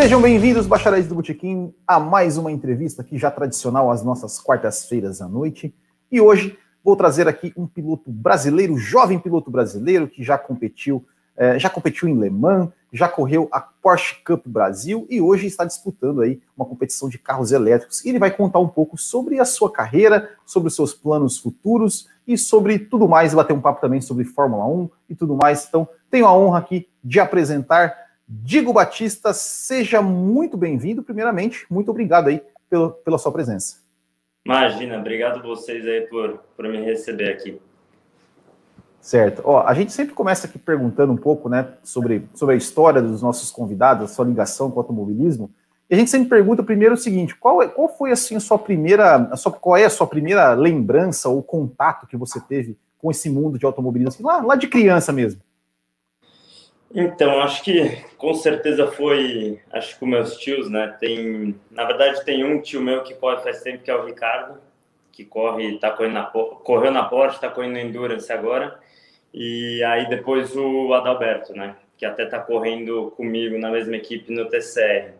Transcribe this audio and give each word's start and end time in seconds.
Sejam 0.00 0.22
bem-vindos, 0.22 0.64
bacharéis 0.68 1.08
do 1.08 1.16
Botequim, 1.16 1.74
a 1.84 1.98
mais 1.98 2.38
uma 2.38 2.52
entrevista 2.52 3.02
aqui 3.02 3.18
já 3.18 3.32
tradicional 3.32 3.90
às 3.90 4.00
nossas 4.00 4.38
quartas-feiras 4.38 5.20
à 5.20 5.26
noite. 5.26 5.74
E 6.08 6.20
hoje 6.20 6.56
vou 6.84 6.94
trazer 6.94 7.26
aqui 7.26 7.52
um 7.56 7.66
piloto 7.66 8.08
brasileiro, 8.08 8.78
jovem 8.78 9.18
piloto 9.18 9.50
brasileiro 9.50 10.06
que 10.06 10.22
já 10.22 10.38
competiu, 10.38 11.04
eh, 11.36 11.58
já 11.58 11.68
competiu 11.68 12.08
em 12.08 12.16
Le 12.16 12.30
Mans, 12.30 12.68
já 12.92 13.08
correu 13.08 13.48
a 13.50 13.60
Porsche 13.60 14.22
Cup 14.24 14.46
Brasil 14.46 15.04
e 15.10 15.20
hoje 15.20 15.48
está 15.48 15.64
disputando 15.64 16.20
aí 16.20 16.40
uma 16.56 16.64
competição 16.64 17.08
de 17.08 17.18
carros 17.18 17.50
elétricos. 17.50 18.04
E 18.04 18.08
ele 18.08 18.20
vai 18.20 18.30
contar 18.30 18.60
um 18.60 18.68
pouco 18.68 18.96
sobre 18.96 19.40
a 19.40 19.44
sua 19.44 19.68
carreira, 19.68 20.30
sobre 20.46 20.68
os 20.68 20.76
seus 20.76 20.94
planos 20.94 21.38
futuros 21.38 22.08
e 22.24 22.38
sobre 22.38 22.78
tudo 22.78 23.08
mais, 23.08 23.34
bater 23.34 23.52
um 23.52 23.60
papo 23.60 23.80
também 23.80 24.00
sobre 24.00 24.22
Fórmula 24.22 24.64
1 24.64 24.90
e 25.10 25.16
tudo 25.16 25.34
mais. 25.34 25.66
Então, 25.68 25.88
tenho 26.08 26.24
a 26.24 26.32
honra 26.32 26.60
aqui 26.60 26.86
de 27.02 27.18
apresentar 27.18 28.07
Digo 28.28 28.74
Batista. 28.74 29.32
Seja 29.32 30.02
muito 30.02 30.56
bem-vindo, 30.56 31.02
primeiramente. 31.02 31.64
Muito 31.70 31.90
obrigado 31.90 32.28
aí 32.28 32.42
pela, 32.68 32.90
pela 32.90 33.16
sua 33.16 33.32
presença. 33.32 33.78
Imagina, 34.44 34.98
obrigado 34.98 35.42
vocês 35.42 35.86
aí 35.86 36.02
por, 36.02 36.38
por 36.54 36.68
me 36.68 36.80
receber 36.80 37.30
aqui. 37.30 37.58
Certo. 39.00 39.40
Ó, 39.44 39.62
a 39.66 39.72
gente 39.72 39.92
sempre 39.92 40.14
começa 40.14 40.46
aqui 40.46 40.58
perguntando 40.58 41.12
um 41.12 41.16
pouco, 41.16 41.48
né, 41.48 41.74
sobre, 41.82 42.28
sobre 42.34 42.54
a 42.54 42.58
história 42.58 43.00
dos 43.00 43.22
nossos 43.22 43.50
convidados, 43.50 44.10
a 44.10 44.14
sua 44.14 44.26
ligação 44.26 44.70
com 44.70 44.76
o 44.76 44.80
automobilismo. 44.80 45.50
E 45.88 45.94
a 45.94 45.98
gente 45.98 46.10
sempre 46.10 46.28
pergunta 46.28 46.62
primeiro 46.62 46.94
o 46.94 46.98
seguinte: 46.98 47.34
qual, 47.34 47.62
é, 47.62 47.68
qual 47.68 47.88
foi 47.88 48.10
assim 48.10 48.36
a 48.36 48.40
sua 48.40 48.58
primeira, 48.58 49.28
a 49.30 49.36
sua, 49.36 49.52
qual 49.52 49.76
é 49.76 49.86
a 49.86 49.90
sua 49.90 50.06
primeira 50.06 50.52
lembrança 50.52 51.30
ou 51.30 51.42
contato 51.42 52.06
que 52.06 52.16
você 52.16 52.38
teve 52.40 52.76
com 52.98 53.10
esse 53.10 53.30
mundo 53.30 53.58
de 53.58 53.64
automobilismo, 53.64 54.08
assim, 54.08 54.22
lá, 54.22 54.42
lá 54.42 54.54
de 54.54 54.66
criança 54.66 55.12
mesmo? 55.12 55.40
Então, 56.94 57.40
acho 57.40 57.62
que 57.62 58.02
com 58.16 58.32
certeza 58.32 58.86
foi, 58.86 59.60
acho 59.70 59.94
que 59.94 60.00
com 60.00 60.06
meus 60.06 60.38
tios, 60.38 60.70
né? 60.70 60.96
Tem, 60.98 61.54
na 61.70 61.84
verdade, 61.84 62.24
tem 62.24 62.44
um 62.44 62.60
tio 62.60 62.80
meu 62.80 63.02
que 63.02 63.14
corre 63.14 63.42
faz 63.42 63.62
tempo 63.62 63.82
que 63.82 63.90
é 63.90 63.94
o 63.94 64.06
Ricardo, 64.06 64.58
que 65.12 65.24
corre, 65.24 65.78
tá 65.78 65.90
correndo 65.90 66.14
na, 66.14 66.24
correu 66.24 66.90
na 66.90 67.04
Porsche, 67.04 67.36
está 67.36 67.50
correndo 67.50 67.78
Endurance 67.78 68.32
agora. 68.32 68.78
E 69.34 69.82
aí 69.84 70.08
depois 70.08 70.56
o 70.56 70.94
Adalberto, 70.94 71.52
né? 71.52 71.76
Que 71.96 72.06
até 72.06 72.24
tá 72.24 72.38
correndo 72.38 73.12
comigo 73.16 73.58
na 73.58 73.70
mesma 73.70 73.96
equipe 73.96 74.32
no 74.32 74.48
TCR. 74.48 75.12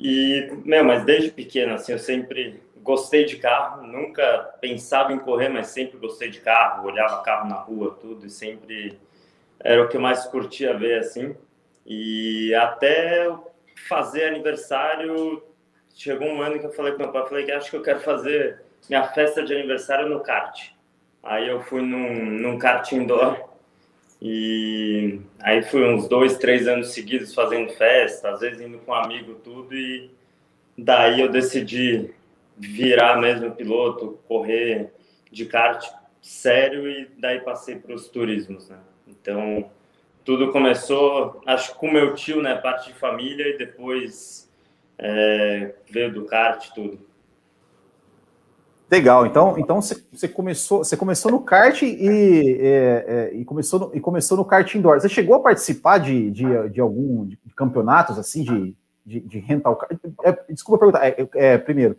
E, 0.00 0.50
meu, 0.64 0.84
mas 0.84 1.04
desde 1.04 1.30
pequeno, 1.30 1.74
assim, 1.74 1.92
eu 1.92 1.98
sempre 1.98 2.60
gostei 2.82 3.24
de 3.24 3.36
carro, 3.36 3.86
nunca 3.86 4.54
pensava 4.60 5.12
em 5.12 5.18
correr, 5.18 5.48
mas 5.48 5.68
sempre 5.68 5.98
gostei 5.98 6.28
de 6.28 6.40
carro, 6.40 6.86
olhava 6.86 7.22
carro 7.22 7.48
na 7.48 7.56
rua, 7.56 7.96
tudo, 8.00 8.26
e 8.26 8.30
sempre 8.30 8.98
era 9.60 9.82
o 9.82 9.88
que 9.88 9.96
eu 9.96 10.00
mais 10.00 10.24
curtia 10.26 10.76
ver, 10.76 11.00
assim. 11.00 11.34
E 11.84 12.54
até 12.54 13.32
fazer 13.88 14.24
aniversário, 14.24 15.42
chegou 15.94 16.28
um 16.28 16.42
ano 16.42 16.58
que 16.58 16.66
eu 16.66 16.72
falei 16.72 16.92
com 16.92 16.98
meu 16.98 17.12
pai, 17.12 17.28
falei 17.28 17.44
que 17.44 17.52
acho 17.52 17.70
que 17.70 17.76
eu 17.76 17.82
quero 17.82 18.00
fazer 18.00 18.60
minha 18.88 19.04
festa 19.08 19.44
de 19.44 19.54
aniversário 19.54 20.08
no 20.08 20.20
kart. 20.20 20.70
Aí 21.22 21.48
eu 21.48 21.60
fui 21.62 21.82
num, 21.82 22.24
num 22.24 22.58
kart 22.58 22.90
indoor 22.92 23.48
e 24.20 25.20
aí 25.40 25.62
fui 25.62 25.84
uns 25.84 26.08
dois, 26.08 26.38
três 26.38 26.66
anos 26.66 26.92
seguidos 26.92 27.34
fazendo 27.34 27.72
festa, 27.72 28.30
às 28.30 28.40
vezes 28.40 28.60
indo 28.60 28.78
com 28.78 28.92
um 28.92 28.94
amigo 28.94 29.34
tudo 29.36 29.74
e 29.74 30.10
daí 30.76 31.20
eu 31.20 31.28
decidi 31.28 32.14
virar 32.56 33.20
mesmo 33.20 33.50
piloto, 33.52 34.18
correr 34.26 34.92
de 35.30 35.44
kart 35.46 35.84
sério 36.22 36.88
e 36.88 37.08
daí 37.18 37.40
passei 37.40 37.76
para 37.76 37.94
os 37.94 38.08
turismos, 38.08 38.68
né? 38.68 38.78
Então 39.06 39.70
tudo 40.24 40.50
começou, 40.50 41.40
acho 41.46 41.74
com 41.76 41.90
meu 41.90 42.14
tio, 42.14 42.42
né, 42.42 42.56
parte 42.56 42.88
de 42.88 42.98
família 42.98 43.48
e 43.48 43.58
depois 43.58 44.50
é, 44.98 45.74
veio 45.88 46.12
do 46.12 46.24
kart 46.24 46.68
tudo. 46.74 46.98
Legal, 48.90 49.26
então, 49.26 49.58
então 49.58 49.80
você 49.80 50.28
começou, 50.28 50.78
você 50.78 50.96
começou 50.96 51.30
no 51.30 51.40
kart 51.40 51.82
e, 51.82 52.58
é, 52.60 53.04
é, 53.06 53.34
e, 53.34 53.44
começou 53.44 53.80
no, 53.80 53.90
e 53.96 54.00
começou 54.00 54.36
no 54.36 54.44
kart 54.44 54.72
indoor. 54.74 55.00
Você 55.00 55.08
chegou 55.08 55.34
a 55.34 55.40
participar 55.40 55.98
de, 55.98 56.30
de, 56.30 56.68
de 56.70 56.80
algum 56.80 57.26
de 57.26 57.38
campeonatos 57.56 58.16
assim 58.16 58.44
de, 58.44 58.76
de, 59.04 59.20
de 59.20 59.38
rental 59.40 59.74
car? 59.74 59.88
É, 60.24 60.52
desculpa 60.52 60.78
perguntar, 60.78 61.06
é, 61.06 61.28
é, 61.34 61.58
primeiro, 61.58 61.96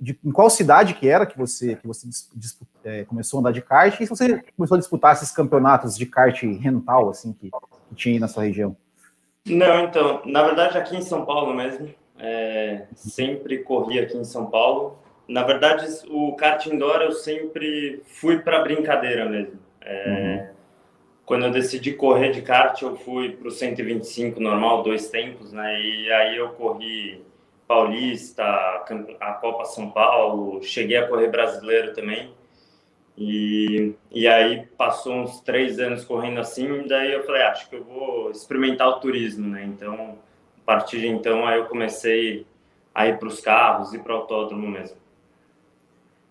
de, 0.00 0.18
em 0.24 0.32
qual 0.32 0.48
cidade 0.48 0.94
que 0.94 1.08
era 1.08 1.26
que 1.26 1.36
você 1.36 1.76
que 1.76 1.86
você 1.86 2.06
é, 2.84 3.04
começou 3.04 3.38
a 3.38 3.40
andar 3.40 3.52
de 3.52 3.60
kart 3.60 3.94
e 4.00 4.04
se 4.04 4.08
você 4.08 4.42
começou 4.56 4.76
a 4.76 4.78
disputar 4.78 5.12
esses 5.12 5.30
campeonatos 5.30 5.96
de 5.96 6.06
kart 6.06 6.42
rental 6.42 7.10
assim 7.10 7.32
que, 7.32 7.50
que 7.50 7.94
tinha 7.94 8.14
aí 8.14 8.20
na 8.20 8.28
sua 8.28 8.44
região? 8.44 8.76
Não, 9.46 9.84
então, 9.84 10.22
na 10.24 10.42
verdade 10.42 10.78
aqui 10.78 10.96
em 10.96 11.02
São 11.02 11.24
Paulo 11.24 11.54
mesmo, 11.54 11.88
sempre 12.94 13.58
corri 13.58 13.98
aqui 13.98 14.16
em 14.16 14.24
São 14.24 14.46
Paulo 14.46 14.98
na 15.30 15.44
verdade, 15.44 15.86
o 16.08 16.34
kart 16.34 16.66
indoor 16.66 17.02
eu 17.02 17.12
sempre 17.12 18.02
fui 18.04 18.40
para 18.40 18.62
brincadeira 18.62 19.28
mesmo. 19.28 19.60
É, 19.80 20.08
uhum. 20.08 20.54
Quando 21.24 21.46
eu 21.46 21.52
decidi 21.52 21.92
correr 21.92 22.32
de 22.32 22.42
kart, 22.42 22.82
eu 22.82 22.96
fui 22.96 23.30
para 23.30 23.46
o 23.46 23.50
125 23.52 24.40
normal, 24.40 24.82
dois 24.82 25.08
tempos, 25.08 25.52
né? 25.52 25.80
E 25.80 26.10
aí 26.10 26.36
eu 26.36 26.48
corri 26.50 27.22
Paulista, 27.70 28.42
a 29.20 29.32
Copa 29.34 29.64
São 29.64 29.92
Paulo, 29.92 30.60
cheguei 30.60 30.96
a 30.96 31.06
correr 31.06 31.28
brasileiro 31.28 31.94
também. 31.94 32.34
E, 33.16 33.94
e 34.10 34.26
aí 34.26 34.66
passou 34.76 35.14
uns 35.14 35.40
três 35.42 35.78
anos 35.78 36.04
correndo 36.04 36.40
assim, 36.40 36.84
daí 36.88 37.12
eu 37.12 37.22
falei, 37.24 37.42
ah, 37.42 37.52
acho 37.52 37.70
que 37.70 37.76
eu 37.76 37.84
vou 37.84 38.32
experimentar 38.32 38.88
o 38.88 38.98
turismo, 38.98 39.46
né? 39.46 39.64
Então, 39.64 40.18
a 40.58 40.66
partir 40.66 40.98
de 40.98 41.06
então, 41.06 41.46
aí 41.46 41.60
eu 41.60 41.66
comecei 41.66 42.44
a 42.92 43.06
ir 43.06 43.20
para 43.20 43.28
os 43.28 43.38
carros 43.40 43.94
e 43.94 44.00
para 44.00 44.14
o 44.14 44.16
autódromo 44.16 44.66
mesmo. 44.66 44.96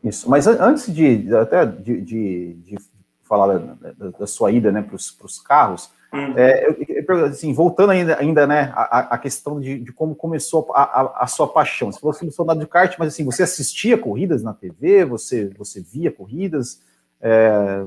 Isso, 0.04 0.30
mas 0.30 0.46
antes 0.46 0.94
de 0.94 1.34
até 1.34 1.66
de, 1.66 2.02
de, 2.02 2.54
de 2.56 2.76
falar 3.24 3.60
da, 3.60 3.92
da, 3.94 4.10
da, 4.10 4.28
sua 4.28 4.52
ida 4.52 4.74
né, 4.74 4.82
para 4.82 4.96
os 4.96 5.40
carros, 5.40 5.90
hum. 6.14 6.34
é, 6.38 6.68
eu, 6.68 7.06
eu, 7.08 7.26
assim, 7.26 7.54
voltando 7.54 7.92
ainda, 7.92 8.20
ainda 8.20 8.48
né, 8.48 8.72
a, 8.76 9.16
a 9.16 9.18
questão 9.18 9.60
de, 9.60 9.80
de, 9.80 9.92
como 9.92 10.16
começou 10.16 10.72
a, 10.74 10.84
a, 10.84 11.24
a, 11.24 11.28
sua 11.28 11.48
paixão. 11.48 11.92
Você 11.92 12.00
falou 12.00 12.16
que 12.16 12.42
andar 12.42 12.56
de 12.56 12.68
kart, 12.68 12.96
mas 12.98 13.10
assim, 13.10 13.26
você 13.26 13.44
assistia 13.44 13.98
corridas 13.98 14.44
na 14.44 14.54
TV, 14.54 15.06
você, 15.06 15.50
você 15.58 15.82
via 15.82 16.12
corridas, 16.12 16.82
é, 17.22 17.84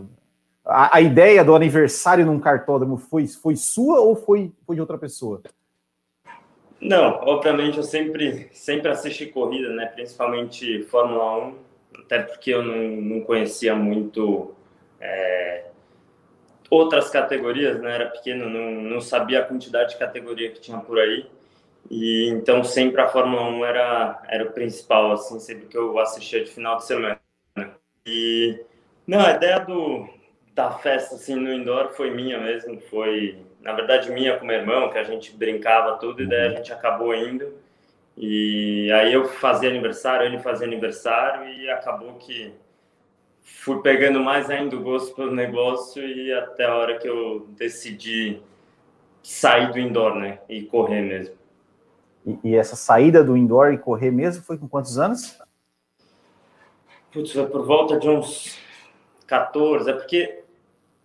a, 0.64 0.96
a, 0.96 1.00
ideia 1.00 1.44
do 1.44 1.54
aniversário 1.54 2.24
num 2.24 2.38
cartódromo 2.38 2.96
foi, 2.96 3.26
foi 3.26 3.56
sua 3.56 4.00
ou 4.00 4.14
foi, 4.14 4.52
foi 4.66 4.76
de 4.76 4.80
outra 4.80 4.98
pessoa? 4.98 5.42
Não, 6.80 7.20
obviamente 7.22 7.76
eu 7.76 7.84
sempre, 7.84 8.48
sempre 8.52 8.90
assisti 8.90 9.26
corrida, 9.26 9.70
né, 9.70 9.86
principalmente 9.86 10.82
Fórmula 10.84 11.46
1, 11.46 11.54
até 12.00 12.22
porque 12.22 12.50
eu 12.50 12.62
não, 12.62 13.00
não 13.00 13.20
conhecia 13.20 13.74
muito 13.74 14.52
é, 15.00 15.66
outras 16.72 17.10
categorias, 17.10 17.78
né? 17.82 17.94
Era 17.94 18.06
pequeno, 18.06 18.48
não, 18.48 18.70
não 18.70 18.98
sabia 18.98 19.40
a 19.40 19.44
quantidade 19.44 19.90
de 19.90 19.98
categoria 19.98 20.50
que 20.50 20.58
tinha 20.58 20.78
por 20.78 20.98
aí. 20.98 21.26
E 21.90 22.28
então 22.30 22.64
sempre 22.64 23.02
a 23.02 23.08
Fórmula 23.08 23.42
1 23.42 23.64
era, 23.66 24.22
era 24.26 24.44
o 24.44 24.52
principal, 24.52 25.12
assim, 25.12 25.38
sempre 25.38 25.66
que 25.66 25.76
eu 25.76 25.98
assistia 25.98 26.42
de 26.42 26.50
final 26.50 26.78
de 26.78 26.86
semana. 26.86 27.20
E 28.06 28.58
não, 29.06 29.20
a 29.20 29.32
ideia 29.32 29.60
do, 29.60 30.08
da 30.54 30.70
festa 30.70 31.16
assim 31.16 31.34
no 31.34 31.52
indoor 31.52 31.90
foi 31.90 32.10
minha 32.10 32.40
mesmo, 32.40 32.80
foi 32.80 33.36
na 33.60 33.74
verdade 33.74 34.10
minha 34.10 34.38
com 34.38 34.46
meu 34.46 34.56
irmão, 34.56 34.88
que 34.88 34.96
a 34.98 35.04
gente 35.04 35.36
brincava 35.36 35.98
tudo 35.98 36.22
e 36.22 36.26
daí 36.26 36.46
a 36.46 36.56
gente 36.56 36.72
acabou 36.72 37.14
indo. 37.14 37.52
E 38.16 38.90
aí 38.92 39.12
eu 39.12 39.26
fazia 39.26 39.68
aniversário, 39.68 40.24
ele 40.24 40.38
fazia 40.38 40.66
aniversário 40.66 41.46
e 41.52 41.68
acabou 41.68 42.14
que 42.14 42.54
fui 43.42 43.80
pegando 43.82 44.20
mais 44.20 44.50
ainda 44.50 44.76
o 44.76 44.82
gosto 44.82 45.14
pelo 45.14 45.34
negócio 45.34 46.02
e 46.02 46.32
até 46.32 46.64
a 46.64 46.74
hora 46.74 46.98
que 46.98 47.08
eu 47.08 47.46
decidi 47.50 48.40
sair 49.22 49.70
do 49.72 49.78
indoor, 49.78 50.16
né, 50.16 50.40
e 50.48 50.62
correr 50.62 51.02
mesmo. 51.02 51.34
E, 52.26 52.38
e 52.44 52.54
essa 52.56 52.76
saída 52.76 53.22
do 53.22 53.36
indoor 53.36 53.72
e 53.72 53.78
correr 53.78 54.10
mesmo 54.10 54.42
foi 54.44 54.58
com 54.58 54.68
quantos 54.68 54.98
anos? 54.98 55.38
Putz, 57.12 57.32
foi 57.32 57.46
por 57.46 57.64
volta 57.66 57.98
de 57.98 58.08
uns 58.08 58.58
14, 59.26 59.90
é 59.90 59.92
porque 59.92 60.42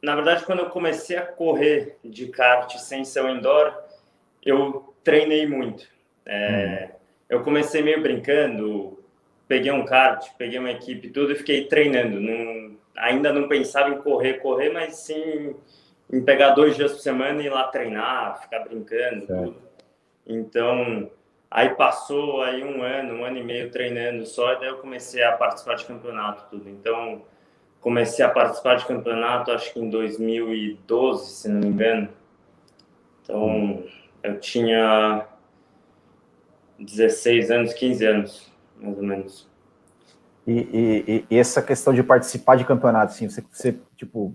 na 0.01 0.15
verdade 0.15 0.45
quando 0.45 0.59
eu 0.59 0.69
comecei 0.69 1.17
a 1.17 1.25
correr 1.25 1.97
de 2.03 2.27
kart 2.27 2.77
sem 2.77 3.03
ser 3.03 3.23
o 3.23 3.29
indoor, 3.29 3.73
eu 4.45 4.93
treinei 5.03 5.45
muito. 5.47 5.85
É, 6.25 6.89
hum 6.93 6.97
eu 7.29 7.43
comecei 7.43 7.81
meio 7.81 8.01
brincando, 8.01 8.96
peguei 9.47 9.71
um 9.71 9.85
kart, 9.85 10.27
peguei 10.37 10.59
uma 10.59 10.71
equipe 10.71 11.09
tudo 11.09 11.31
e 11.31 11.35
fiquei 11.35 11.65
treinando. 11.65 12.19
Não, 12.19 12.77
ainda 12.95 13.31
não 13.31 13.47
pensava 13.47 13.89
em 13.89 14.01
correr, 14.01 14.35
correr, 14.35 14.69
mas 14.69 14.95
sim 14.97 15.55
em 16.11 16.23
pegar 16.23 16.51
dois 16.51 16.75
dias 16.75 16.93
por 16.93 16.99
semana 16.99 17.41
e 17.41 17.45
ir 17.45 17.49
lá 17.49 17.65
treinar, 17.65 18.41
ficar 18.41 18.59
brincando. 18.59 19.55
Então, 20.25 21.09
aí 21.49 21.69
passou 21.69 22.41
aí 22.41 22.63
um 22.63 22.81
ano, 22.81 23.15
um 23.15 23.25
ano 23.25 23.37
e 23.37 23.43
meio 23.43 23.71
treinando 23.71 24.25
só, 24.25 24.53
e 24.53 24.59
daí 24.59 24.69
eu 24.69 24.77
comecei 24.77 25.23
a 25.23 25.33
participar 25.33 25.75
de 25.75 25.85
campeonato, 25.85 26.49
tudo. 26.49 26.69
Então, 26.69 27.23
comecei 27.81 28.23
a 28.23 28.29
participar 28.29 28.75
de 28.75 28.85
campeonato, 28.85 29.51
acho 29.51 29.73
que 29.73 29.79
em 29.79 29.89
2012, 29.89 31.31
se 31.31 31.49
não 31.49 31.59
me 31.59 31.67
engano. 31.67 32.09
Então, 33.21 33.83
eu 34.23 34.39
tinha 34.39 35.25
16 36.79 37.51
anos, 37.51 37.73
15 37.73 38.05
anos, 38.05 38.51
mais 38.81 38.97
ou 38.97 39.03
menos. 39.03 39.49
E, 40.45 40.53
e, 40.53 41.25
e 41.29 41.37
essa 41.37 41.61
questão 41.61 41.93
de 41.93 42.01
participar 42.01 42.55
de 42.55 42.65
campeonatos, 42.65 43.15
assim, 43.15 43.29
você, 43.29 43.43
você 43.51 43.77
tipo, 43.95 44.33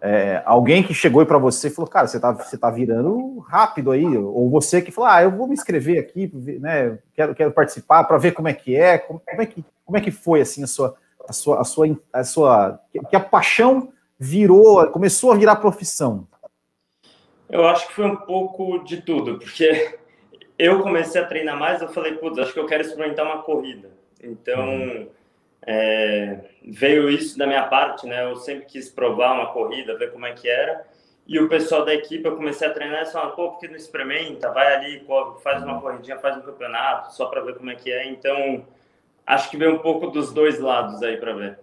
é, 0.00 0.42
alguém 0.44 0.82
que 0.82 0.92
chegou 0.92 1.24
para 1.24 1.38
você 1.38 1.68
e 1.68 1.70
falou, 1.70 1.88
cara, 1.88 2.06
você 2.06 2.20
tá, 2.20 2.32
você 2.32 2.58
tá 2.58 2.70
virando 2.70 3.38
rápido 3.38 3.92
aí, 3.92 4.04
ou 4.04 4.50
você 4.50 4.82
que 4.82 4.90
falou, 4.90 5.08
ah, 5.08 5.22
eu 5.22 5.30
vou 5.30 5.46
me 5.46 5.54
inscrever 5.54 5.98
aqui, 5.98 6.30
né, 6.60 6.98
quero, 7.14 7.34
quero 7.34 7.52
participar 7.52 8.04
para 8.04 8.18
ver 8.18 8.32
como 8.32 8.48
é 8.48 8.52
que 8.52 8.76
é, 8.76 8.98
como, 8.98 9.20
como, 9.20 9.40
é 9.40 9.46
que, 9.46 9.64
como 9.84 9.96
é 9.96 10.00
que 10.00 10.10
foi, 10.10 10.40
assim, 10.40 10.64
a 10.64 10.66
sua, 10.66 10.96
a 11.26 11.32
sua, 11.32 11.60
a 11.60 11.64
sua, 11.64 12.00
a 12.12 12.24
sua, 12.24 12.80
que 13.08 13.16
a 13.16 13.20
paixão 13.20 13.92
virou, 14.18 14.86
começou 14.88 15.32
a 15.32 15.36
virar 15.36 15.56
profissão? 15.56 16.26
Eu 17.48 17.66
acho 17.66 17.86
que 17.86 17.94
foi 17.94 18.06
um 18.06 18.16
pouco 18.16 18.78
de 18.84 19.02
tudo, 19.02 19.38
porque 19.38 19.98
eu 20.58 20.80
comecei 20.80 21.20
a 21.20 21.26
treinar 21.26 21.58
mais, 21.58 21.80
eu 21.80 21.88
falei, 21.88 22.14
putz, 22.14 22.38
acho 22.38 22.52
que 22.52 22.60
eu 22.60 22.66
quero 22.66 22.82
experimentar 22.82 23.24
uma 23.24 23.42
corrida. 23.42 23.90
Então, 24.22 24.68
uhum 24.68 25.08
é, 25.64 26.40
veio 26.64 27.08
isso 27.08 27.38
da 27.38 27.46
minha 27.46 27.66
parte, 27.68 28.06
né? 28.06 28.24
Eu 28.24 28.36
sempre 28.36 28.66
quis 28.66 28.90
provar 28.90 29.32
uma 29.32 29.52
corrida, 29.52 29.96
ver 29.96 30.10
como 30.12 30.26
é 30.26 30.32
que 30.32 30.48
era. 30.48 30.84
E 31.26 31.38
o 31.38 31.48
pessoal 31.48 31.84
da 31.84 31.94
equipe, 31.94 32.26
eu 32.26 32.36
comecei 32.36 32.66
a 32.66 32.72
treinar 32.72 33.02
e 33.02 33.06
falaram, 33.06 33.36
pô, 33.36 33.52
por 33.52 33.60
que 33.60 33.68
não 33.68 33.76
experimenta? 33.76 34.50
Vai 34.50 34.74
ali, 34.74 35.06
faz 35.42 35.62
uma 35.62 35.80
corridinha, 35.80 36.18
faz 36.18 36.36
um 36.36 36.40
campeonato, 36.42 37.14
só 37.14 37.26
para 37.26 37.42
ver 37.42 37.54
como 37.54 37.70
é 37.70 37.76
que 37.76 37.92
é. 37.92 38.08
Então, 38.08 38.66
acho 39.24 39.48
que 39.48 39.56
veio 39.56 39.74
um 39.74 39.78
pouco 39.78 40.08
dos 40.08 40.32
dois 40.32 40.58
lados 40.58 41.00
aí 41.02 41.16
para 41.16 41.32
ver. 41.32 41.58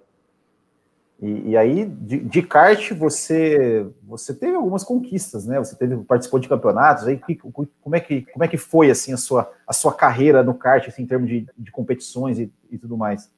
E, 1.22 1.50
e 1.50 1.58
aí, 1.58 1.86
de, 1.86 2.20
de, 2.20 2.42
kart, 2.42 2.92
você 2.94 3.86
você 4.04 4.34
teve 4.34 4.56
algumas 4.56 4.84
conquistas, 4.84 5.46
né? 5.46 5.60
Você 5.60 5.76
teve, 5.76 5.98
participou 5.98 6.40
de 6.40 6.48
campeonatos. 6.48 7.08
Aí, 7.08 7.18
que, 7.18 7.36
como, 7.36 7.96
é 7.96 8.00
que, 8.00 8.22
como 8.22 8.44
é 8.44 8.48
que 8.48 8.58
foi 8.58 8.90
assim 8.90 9.12
a 9.12 9.18
sua, 9.18 9.52
a 9.68 9.74
sua 9.74 9.94
carreira 9.94 10.42
no 10.44 10.54
kart, 10.54 10.88
assim, 10.88 11.04
em 11.04 11.08
termos 11.08 11.28
de, 11.28 11.46
de 11.58 11.72
competições 11.72 12.40
e, 12.40 12.52
e 12.72 12.78
tudo 12.78 12.98
mais? 12.98 13.30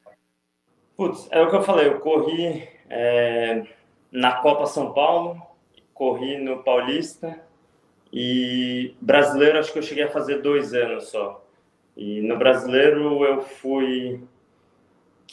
Putz, 0.96 1.26
é 1.32 1.42
o 1.42 1.50
que 1.50 1.56
eu 1.56 1.62
falei, 1.62 1.88
eu 1.88 1.98
corri 1.98 2.68
é, 2.88 3.66
na 4.12 4.34
Copa 4.34 4.66
São 4.66 4.92
Paulo, 4.92 5.42
corri 5.92 6.38
no 6.38 6.62
Paulista 6.62 7.40
e 8.12 8.94
brasileiro 9.00 9.58
acho 9.58 9.72
que 9.72 9.78
eu 9.78 9.82
cheguei 9.82 10.04
a 10.04 10.10
fazer 10.10 10.42
dois 10.42 10.72
anos 10.72 11.08
só. 11.08 11.44
E 11.96 12.20
no 12.20 12.38
brasileiro 12.38 13.24
eu 13.24 13.42
fui 13.42 14.22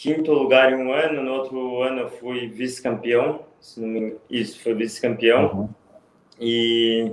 quinto 0.01 0.31
lugar 0.31 0.71
em 0.71 0.75
um 0.75 0.93
ano, 0.93 1.21
no 1.21 1.33
outro 1.33 1.81
ano 1.83 2.01
eu 2.01 2.09
fui 2.09 2.47
vice-campeão, 2.47 3.41
isso, 4.29 4.61
foi 4.61 4.73
vice-campeão. 4.73 5.53
Uhum. 5.53 5.69
E, 6.39 7.11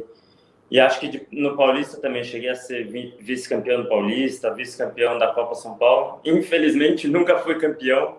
e 0.70 0.78
acho 0.78 1.00
que 1.00 1.26
no 1.32 1.56
Paulista 1.56 2.00
também 2.00 2.22
cheguei 2.22 2.48
a 2.48 2.54
ser 2.54 2.84
vice-campeão 3.18 3.82
do 3.82 3.88
Paulista, 3.88 4.54
vice-campeão 4.54 5.18
da 5.18 5.26
Copa 5.32 5.56
São 5.56 5.76
Paulo. 5.76 6.20
Infelizmente 6.24 7.08
nunca 7.08 7.38
fui 7.38 7.58
campeão, 7.58 8.18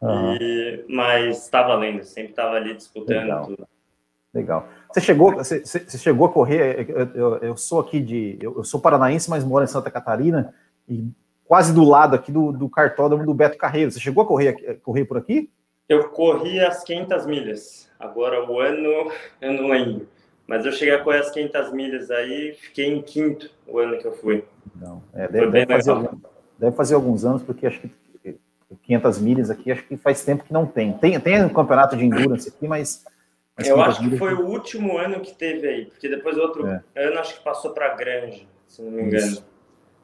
Uhum. 0.00 0.36
E, 0.40 0.84
mas 0.88 1.42
está 1.42 1.60
valendo, 1.60 2.04
sempre 2.04 2.30
estava 2.30 2.54
ali 2.54 2.72
disputando 2.74 3.22
Legal. 3.22 3.46
tudo. 3.46 3.68
Legal. 4.32 4.68
Você 4.92 5.00
chegou, 5.00 5.34
você, 5.34 5.64
você, 5.64 5.98
chegou 5.98 6.26
a 6.28 6.32
correr? 6.32 6.88
Eu, 6.88 7.10
eu, 7.14 7.36
eu 7.38 7.56
sou 7.56 7.80
aqui 7.80 7.98
de. 7.98 8.38
Eu, 8.40 8.58
eu, 8.58 8.62
sou 8.64 8.80
paranaense, 8.80 9.28
mas 9.28 9.42
moro 9.42 9.64
em 9.64 9.68
Santa 9.68 9.90
Catarina, 9.90 10.54
e 10.88 11.10
quase 11.48 11.72
do 11.72 11.82
lado 11.82 12.14
aqui 12.14 12.30
do, 12.30 12.52
do 12.52 12.68
cartódromo 12.68 13.24
do 13.24 13.34
Beto 13.34 13.56
Carreiro. 13.56 13.90
Você 13.90 13.98
chegou 13.98 14.22
a 14.22 14.26
correr, 14.26 14.78
correr 14.82 15.06
por 15.06 15.16
aqui? 15.16 15.50
Eu 15.88 16.10
corri 16.10 16.60
as 16.60 16.84
500 16.84 17.26
milhas. 17.26 17.90
Agora, 17.98 18.48
o 18.48 18.60
ano, 18.60 19.10
eu 19.40 19.52
não 19.54 19.68
lembro. 19.68 20.06
Mas 20.46 20.64
eu 20.64 20.72
cheguei 20.72 20.94
a 20.94 21.02
correr 21.02 21.20
as 21.20 21.30
500 21.30 21.72
milhas 21.72 22.10
aí, 22.10 22.54
fiquei 22.54 22.86
em 22.86 23.02
quinto 23.02 23.50
o 23.66 23.78
ano 23.78 23.98
que 23.98 24.06
eu 24.06 24.12
fui. 24.12 24.44
Não, 24.76 25.02
é, 25.14 25.26
deve, 25.26 25.50
deve, 25.50 25.66
fazer, 25.66 26.10
deve 26.58 26.76
fazer 26.76 26.94
alguns 26.94 27.24
anos, 27.24 27.42
porque 27.42 27.66
acho 27.66 27.80
que 27.80 27.90
500 28.82 29.18
milhas 29.18 29.50
aqui, 29.50 29.72
acho 29.72 29.82
que 29.84 29.96
faz 29.96 30.24
tempo 30.24 30.44
que 30.44 30.52
não 30.52 30.66
tem. 30.66 30.92
Tem, 30.92 31.18
tem 31.18 31.44
um 31.44 31.48
campeonato 31.48 31.96
de 31.96 32.04
endurance 32.04 32.48
aqui, 32.48 32.68
mas. 32.68 33.04
mas 33.56 33.68
eu 33.68 33.80
acho 33.80 34.08
que 34.08 34.16
foi 34.16 34.34
o 34.34 34.46
último 34.46 34.98
ano 34.98 35.20
que 35.20 35.34
teve 35.34 35.66
aí, 35.66 35.84
porque 35.86 36.08
depois 36.08 36.36
outro 36.36 36.66
é. 36.66 36.82
ano 36.96 37.18
acho 37.18 37.36
que 37.38 37.44
passou 37.44 37.72
para 37.72 37.94
Granja, 37.94 38.44
se 38.66 38.82
não 38.82 38.90
me 38.90 39.02
engano. 39.02 39.26
Isso. 39.26 39.46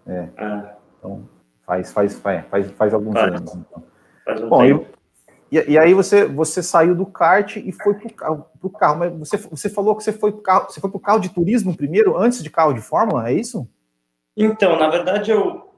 É. 0.07 0.29
Ah. 0.37 0.75
Então 0.99 1.29
faz, 1.67 1.93
faz, 1.93 2.19
faz, 2.19 2.47
faz, 2.47 2.71
faz 2.73 2.95
alguns 2.95 3.15
faz. 3.15 3.35
anos. 3.35 3.55
Então. 3.55 3.83
Faz 4.25 4.43
um 4.43 4.49
Bom, 4.49 4.87
e, 5.53 5.73
e, 5.73 5.79
aí 5.79 5.95
você, 5.95 6.25
você 6.25 6.63
saiu 6.63 6.97
do 6.97 7.07
kart 7.07 7.57
e 7.57 7.71
foi 7.71 7.95
para 7.95 8.07
o 8.07 8.13
carro, 8.13 8.47
pro 8.59 8.71
carro. 8.71 8.99
Mas 8.99 9.13
você, 9.13 9.37
você 9.37 9.69
falou 9.69 9.95
que 9.95 10.03
você 10.03 10.13
foi 10.13 10.33
para 10.33 10.43
carro, 10.43 10.71
você 10.71 10.81
foi 10.81 10.91
para 10.91 10.97
o 10.97 11.01
carro 11.01 11.21
de 11.21 11.29
turismo 11.29 11.77
primeiro, 11.77 12.17
antes 12.17 12.43
de 12.43 12.51
carro 12.51 12.73
de 12.73 12.81
fórmula, 12.81 13.29
é 13.29 13.35
isso? 13.35 13.69
Então, 14.37 14.77
na 14.77 14.89
verdade, 14.89 15.31
eu, 15.31 15.71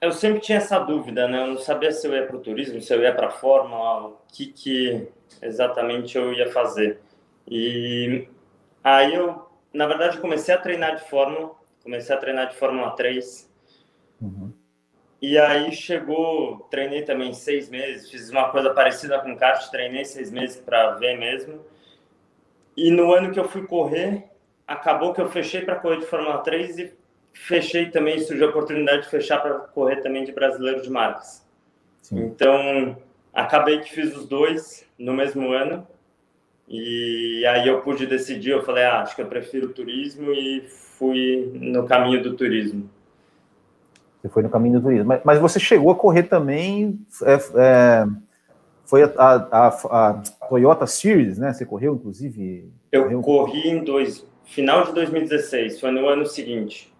eu 0.00 0.12
sempre 0.12 0.40
tinha 0.40 0.58
essa 0.58 0.78
dúvida, 0.78 1.28
né? 1.28 1.42
Eu 1.42 1.48
não 1.48 1.58
sabia 1.58 1.92
se 1.92 2.06
eu 2.06 2.14
ia 2.14 2.26
para 2.26 2.36
o 2.36 2.40
turismo, 2.40 2.80
se 2.80 2.94
eu 2.94 3.02
ia 3.02 3.14
para 3.14 3.26
a 3.26 3.30
Fórmula, 3.30 4.06
o 4.06 4.16
que, 4.28 4.46
que 4.46 5.06
exatamente 5.42 6.16
eu 6.16 6.32
ia 6.32 6.50
fazer. 6.50 7.00
E 7.46 8.26
aí 8.82 9.14
eu, 9.14 9.46
na 9.74 9.86
verdade, 9.86 10.18
comecei 10.18 10.54
a 10.54 10.58
treinar 10.58 10.96
de 10.96 11.08
Fórmula, 11.08 11.50
comecei 11.82 12.14
a 12.14 12.18
treinar 12.18 12.48
de 12.48 12.56
Fórmula 12.56 12.92
3. 12.92 13.50
Uhum. 14.22 14.52
E 15.20 15.38
aí 15.38 15.72
chegou, 15.72 16.66
treinei 16.70 17.02
também 17.02 17.32
seis 17.32 17.70
meses, 17.70 18.10
fiz 18.10 18.30
uma 18.30 18.50
coisa 18.50 18.70
parecida 18.74 19.18
com 19.18 19.36
kart, 19.36 19.70
treinei 19.70 20.04
seis 20.04 20.30
meses 20.30 20.60
para 20.60 20.92
ver 20.92 21.18
mesmo. 21.18 21.64
E 22.76 22.90
no 22.90 23.12
ano 23.12 23.32
que 23.32 23.40
eu 23.40 23.48
fui 23.48 23.66
correr, 23.66 24.24
acabou 24.66 25.14
que 25.14 25.20
eu 25.20 25.28
fechei 25.28 25.62
para 25.62 25.76
correr 25.76 26.00
de 26.00 26.06
Fórmula 26.06 26.38
3 26.38 26.78
e 26.78 26.92
fechei 27.32 27.90
também, 27.90 28.18
surgiu 28.18 28.46
a 28.46 28.50
oportunidade 28.50 29.02
de 29.02 29.08
fechar 29.08 29.38
para 29.40 29.54
correr 29.54 29.96
também 29.96 30.24
de 30.24 30.32
brasileiro 30.32 30.82
de 30.82 30.90
marcas. 30.90 31.46
Sim. 32.02 32.18
Então, 32.18 32.96
acabei 33.32 33.80
que 33.80 33.90
fiz 33.90 34.14
os 34.14 34.26
dois 34.26 34.86
no 34.98 35.14
mesmo 35.14 35.52
ano. 35.52 35.86
E 36.68 37.46
aí 37.46 37.68
eu 37.68 37.80
pude 37.80 38.06
decidir, 38.06 38.50
eu 38.50 38.64
falei, 38.64 38.84
ah, 38.84 39.00
acho 39.00 39.14
que 39.14 39.22
eu 39.22 39.26
prefiro 39.26 39.72
turismo 39.72 40.32
e 40.32 40.62
fui 40.98 41.50
no 41.54 41.86
caminho 41.86 42.22
do 42.22 42.36
turismo. 42.36 42.90
Você 44.26 44.28
foi 44.28 44.42
no 44.42 44.50
caminho 44.50 44.80
do 44.80 44.82
turismo. 44.82 45.06
Mas, 45.06 45.20
mas 45.24 45.38
você 45.38 45.60
chegou 45.60 45.90
a 45.90 45.94
correr 45.94 46.24
também, 46.24 46.98
é, 47.22 47.34
é, 47.34 48.06
foi 48.84 49.04
a, 49.04 49.10
a, 49.16 49.68
a, 49.68 50.22
Toyota 50.48 50.86
Series, 50.86 51.38
né? 51.38 51.52
Você 51.52 51.64
correu, 51.64 51.94
inclusive? 51.94 52.70
Eu 52.90 53.04
correu... 53.04 53.22
corri 53.22 53.68
em 53.68 53.84
dois, 53.84 54.26
final 54.44 54.84
de 54.84 54.92
2016, 54.92 55.80
foi 55.80 55.90
no 55.90 56.08
ano 56.08 56.26
seguinte 56.26 56.92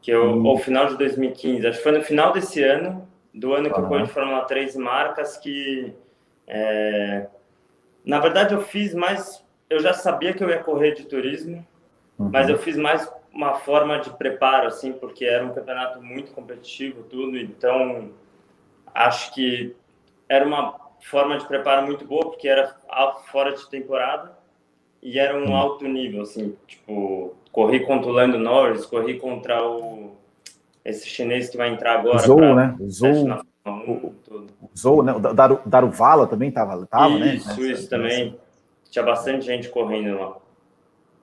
que 0.00 0.10
eu, 0.10 0.32
hum. 0.32 0.44
ou 0.44 0.58
final 0.58 0.86
de 0.86 0.98
2015, 0.98 1.66
acho 1.66 1.78
que 1.78 1.82
foi 1.82 1.92
no 1.92 2.04
final 2.04 2.30
desse 2.30 2.62
ano, 2.62 3.08
do 3.32 3.54
ano 3.54 3.70
que 3.70 3.76
uhum. 3.78 3.84
eu 3.84 3.88
corri 3.88 4.02
de 4.02 4.10
Fórmula 4.10 4.44
3 4.44 4.76
marcas, 4.76 5.38
que 5.38 5.94
é, 6.46 7.26
na 8.04 8.20
verdade 8.20 8.52
eu 8.52 8.60
fiz 8.60 8.92
mais, 8.92 9.42
eu 9.70 9.80
já 9.80 9.94
sabia 9.94 10.34
que 10.34 10.44
eu 10.44 10.50
ia 10.50 10.62
correr 10.62 10.92
de 10.92 11.06
turismo, 11.06 11.66
uhum. 12.18 12.28
mas 12.30 12.50
eu 12.50 12.58
fiz 12.58 12.76
mais 12.76 13.10
uma 13.34 13.54
forma 13.54 13.98
de 13.98 14.10
preparo, 14.10 14.68
assim, 14.68 14.92
porque 14.92 15.24
era 15.24 15.44
um 15.44 15.52
campeonato 15.52 16.00
muito 16.00 16.32
competitivo, 16.32 17.02
tudo, 17.02 17.36
então 17.36 18.10
acho 18.94 19.34
que 19.34 19.74
era 20.28 20.46
uma 20.46 20.78
forma 21.00 21.36
de 21.36 21.46
preparo 21.46 21.84
muito 21.84 22.06
boa, 22.06 22.30
porque 22.30 22.48
era 22.48 22.76
fora 23.30 23.52
de 23.52 23.68
temporada 23.68 24.38
e 25.02 25.18
era 25.18 25.36
um 25.36 25.54
alto 25.54 25.84
nível, 25.86 26.22
assim, 26.22 26.56
tipo, 26.66 27.34
corri 27.50 27.80
contra 27.80 28.08
o 28.08 28.12
Lando 28.12 28.38
Norris, 28.38 28.86
corri 28.86 29.18
contra 29.18 29.62
o 29.68 30.16
esse 30.84 31.08
chinês 31.08 31.48
que 31.48 31.56
vai 31.56 31.70
entrar 31.70 31.98
agora. 32.00 32.18
Zou, 32.18 32.54
né? 32.54 32.76
Zou. 32.86 33.42
O, 33.66 34.14
Zou, 34.76 35.02
né? 35.02 35.14
O 35.14 35.18
Daru, 35.18 35.60
Daruvala 35.64 36.26
também 36.26 36.50
estava, 36.50 36.84
tava, 36.86 37.18
né? 37.18 37.36
Isso, 37.36 37.62
isso 37.62 37.88
também. 37.88 38.38
Tinha 38.90 39.04
bastante 39.04 39.46
gente 39.46 39.70
correndo 39.70 40.20
lá. 40.20 40.36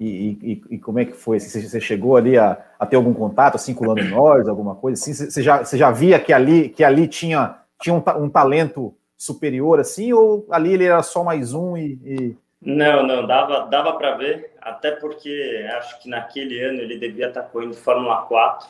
E, 0.03 0.39
e, 0.41 0.63
e, 0.72 0.77
como 0.79 0.98
é 0.98 1.05
que 1.05 1.12
foi? 1.12 1.39
Você, 1.39 1.62
você 1.62 1.79
chegou 1.79 2.17
ali 2.17 2.36
a, 2.36 2.58
a, 2.79 2.88
ter 2.88 2.96
algum 2.96 3.13
contato 3.13 3.53
assim 3.53 3.72
com 3.72 3.86
o 3.86 3.88
Lando 3.88 4.03
Norris, 4.05 4.48
alguma 4.48 4.74
coisa 4.74 5.00
assim? 5.00 5.13
Você 5.13 5.43
já, 5.43 5.63
você 5.63 5.77
já 5.77 5.91
via 5.91 6.20
que 6.20 6.34
ali, 6.34 6.70
que 6.70 6.84
ali 6.84 7.08
tinha, 7.08 7.60
tinha 7.79 7.93
um, 7.93 8.01
um 8.24 8.27
talento 8.27 8.96
superior 9.15 9.79
assim, 9.79 10.12
ou 10.12 10.48
ali 10.50 10.74
ele 10.74 10.86
era 10.86 11.03
só 11.03 11.24
mais 11.24 11.53
um 11.53 11.77
e, 11.77 12.00
e 12.03 12.38
não, 12.60 13.05
não, 13.05 13.27
dava, 13.27 13.67
dava 13.67 13.93
para 13.93 14.15
ver, 14.15 14.55
até 14.60 14.89
porque 14.89 15.67
acho 15.77 16.01
que 16.01 16.10
naquele 16.10 16.60
ano 16.63 16.79
ele 16.79 16.98
devia 16.98 17.27
estar 17.27 17.43
tá 17.43 17.48
correndo 17.48 17.75
Fórmula 17.75 18.24
4 18.24 18.70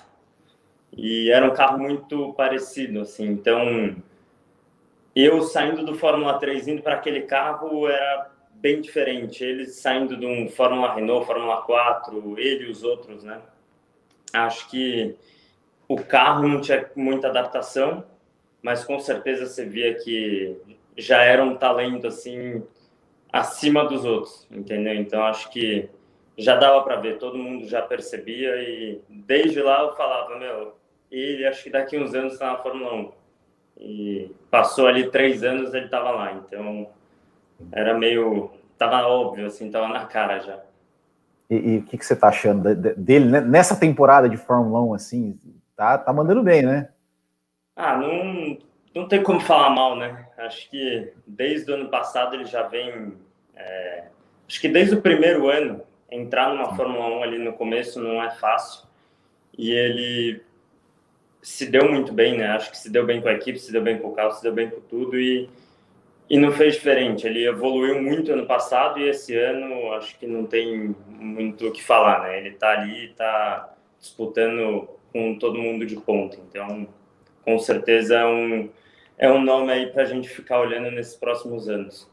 e 0.97 1.31
era 1.31 1.45
um 1.45 1.53
carro 1.53 1.79
muito 1.79 2.33
parecido, 2.33 2.99
assim, 2.99 3.27
então 3.27 3.95
eu 5.15 5.41
saindo 5.43 5.85
do 5.85 5.95
Fórmula 5.95 6.37
3 6.39 6.67
indo 6.67 6.81
para 6.81 6.95
aquele 6.95 7.21
carro 7.21 7.87
era 7.87 8.30
bem 8.61 8.79
diferente, 8.79 9.43
eles 9.43 9.75
saindo 9.75 10.15
de 10.15 10.25
um 10.25 10.47
Fórmula 10.47 10.93
Renault, 10.93 11.25
Fórmula 11.25 11.61
4, 11.63 12.39
ele 12.39 12.65
e 12.65 12.71
os 12.71 12.83
outros, 12.83 13.23
né? 13.23 13.41
Acho 14.31 14.69
que 14.69 15.15
o 15.87 16.01
carro 16.01 16.47
não 16.47 16.61
tinha 16.61 16.89
muita 16.95 17.27
adaptação, 17.27 18.03
mas 18.61 18.85
com 18.85 18.99
certeza 18.99 19.47
você 19.47 19.65
via 19.65 19.95
que 19.95 20.55
já 20.95 21.23
era 21.23 21.43
um 21.43 21.55
talento 21.55 22.07
assim 22.07 22.63
acima 23.33 23.85
dos 23.85 24.05
outros, 24.05 24.47
entendeu? 24.51 24.93
Então 24.93 25.23
acho 25.23 25.49
que 25.49 25.89
já 26.37 26.55
dava 26.55 26.83
para 26.83 26.97
ver, 26.97 27.17
todo 27.17 27.37
mundo 27.37 27.67
já 27.67 27.81
percebia 27.81 28.55
e 28.61 29.01
desde 29.09 29.61
lá 29.61 29.81
eu 29.81 29.95
falava, 29.95 30.37
meu, 30.37 30.75
ele 31.11 31.45
acho 31.45 31.63
que 31.63 31.69
daqui 31.69 31.97
uns 31.97 32.13
anos 32.13 32.33
está 32.33 32.51
na 32.51 32.57
Fórmula 32.57 32.93
1. 32.93 33.11
E 33.79 34.31
passou 34.51 34.87
ali 34.87 35.09
três 35.09 35.43
anos, 35.43 35.73
ele 35.73 35.85
estava 35.85 36.11
lá, 36.11 36.33
então 36.33 36.89
era 37.71 37.97
meio, 37.97 38.51
tava 38.77 39.07
óbvio, 39.07 39.47
assim, 39.47 39.69
tava 39.69 39.87
na 39.87 40.05
cara 40.05 40.39
já. 40.39 40.59
E 41.49 41.77
o 41.77 41.83
que, 41.83 41.97
que, 41.97 42.05
você 42.05 42.13
está 42.13 42.29
achando 42.29 42.73
dele 42.73 43.25
né? 43.25 43.41
nessa 43.41 43.75
temporada 43.75 44.29
de 44.29 44.37
Fórmula 44.37 44.81
1, 44.83 44.93
assim, 44.93 45.37
tá, 45.75 45.97
tá 45.97 46.13
mandando 46.13 46.41
bem, 46.41 46.61
né? 46.63 46.87
Ah, 47.75 47.97
não, 47.97 48.57
não 48.95 49.07
tem 49.07 49.21
como 49.21 49.41
falar 49.41 49.69
mal, 49.69 49.97
né? 49.97 50.27
Acho 50.37 50.69
que 50.69 51.11
desde 51.27 51.69
o 51.69 51.75
ano 51.75 51.89
passado 51.89 52.35
ele 52.35 52.45
já 52.45 52.63
vem. 52.63 53.13
É, 53.53 54.05
acho 54.47 54.61
que 54.61 54.69
desde 54.69 54.95
o 54.95 55.01
primeiro 55.01 55.49
ano, 55.49 55.81
entrar 56.09 56.53
numa 56.53 56.73
Fórmula 56.75 57.07
1 57.17 57.23
ali 57.23 57.37
no 57.37 57.53
começo 57.53 57.99
não 58.01 58.23
é 58.23 58.31
fácil. 58.31 58.87
E 59.57 59.71
ele 59.71 60.41
se 61.41 61.65
deu 61.65 61.91
muito 61.91 62.13
bem, 62.13 62.37
né? 62.37 62.47
Acho 62.47 62.71
que 62.71 62.77
se 62.77 62.89
deu 62.89 63.05
bem 63.05 63.21
com 63.21 63.27
a 63.27 63.33
equipe, 63.33 63.59
se 63.59 63.71
deu 63.71 63.81
bem 63.81 63.97
com 63.97 64.09
o 64.09 64.13
carro, 64.13 64.31
se 64.31 64.43
deu 64.43 64.53
bem 64.53 64.69
com 64.69 64.79
tudo 64.81 65.19
e, 65.19 65.49
e 66.31 66.37
não 66.37 66.49
fez 66.53 66.75
diferente. 66.75 67.27
Ele 67.27 67.45
evoluiu 67.45 68.01
muito 68.01 68.31
ano 68.31 68.45
passado 68.45 68.97
e 68.97 69.09
esse 69.09 69.35
ano 69.35 69.91
acho 69.91 70.17
que 70.17 70.25
não 70.25 70.45
tem 70.45 70.95
muito 71.09 71.67
o 71.67 71.71
que 71.73 71.83
falar, 71.83 72.21
né? 72.21 72.39
Ele 72.39 72.51
tá 72.51 72.69
ali, 72.69 73.13
tá 73.17 73.73
disputando 73.99 74.87
com 75.11 75.37
todo 75.37 75.59
mundo 75.59 75.85
de 75.85 75.97
ponta. 75.97 76.37
Então, 76.47 76.87
com 77.43 77.59
certeza 77.59 78.15
é 78.15 78.25
um, 78.25 78.69
é 79.17 79.29
um 79.29 79.43
nome 79.43 79.73
aí 79.73 79.87
para 79.87 80.03
a 80.03 80.05
gente 80.05 80.29
ficar 80.29 80.61
olhando 80.61 80.89
nesses 80.89 81.17
próximos 81.17 81.67
anos. 81.67 82.09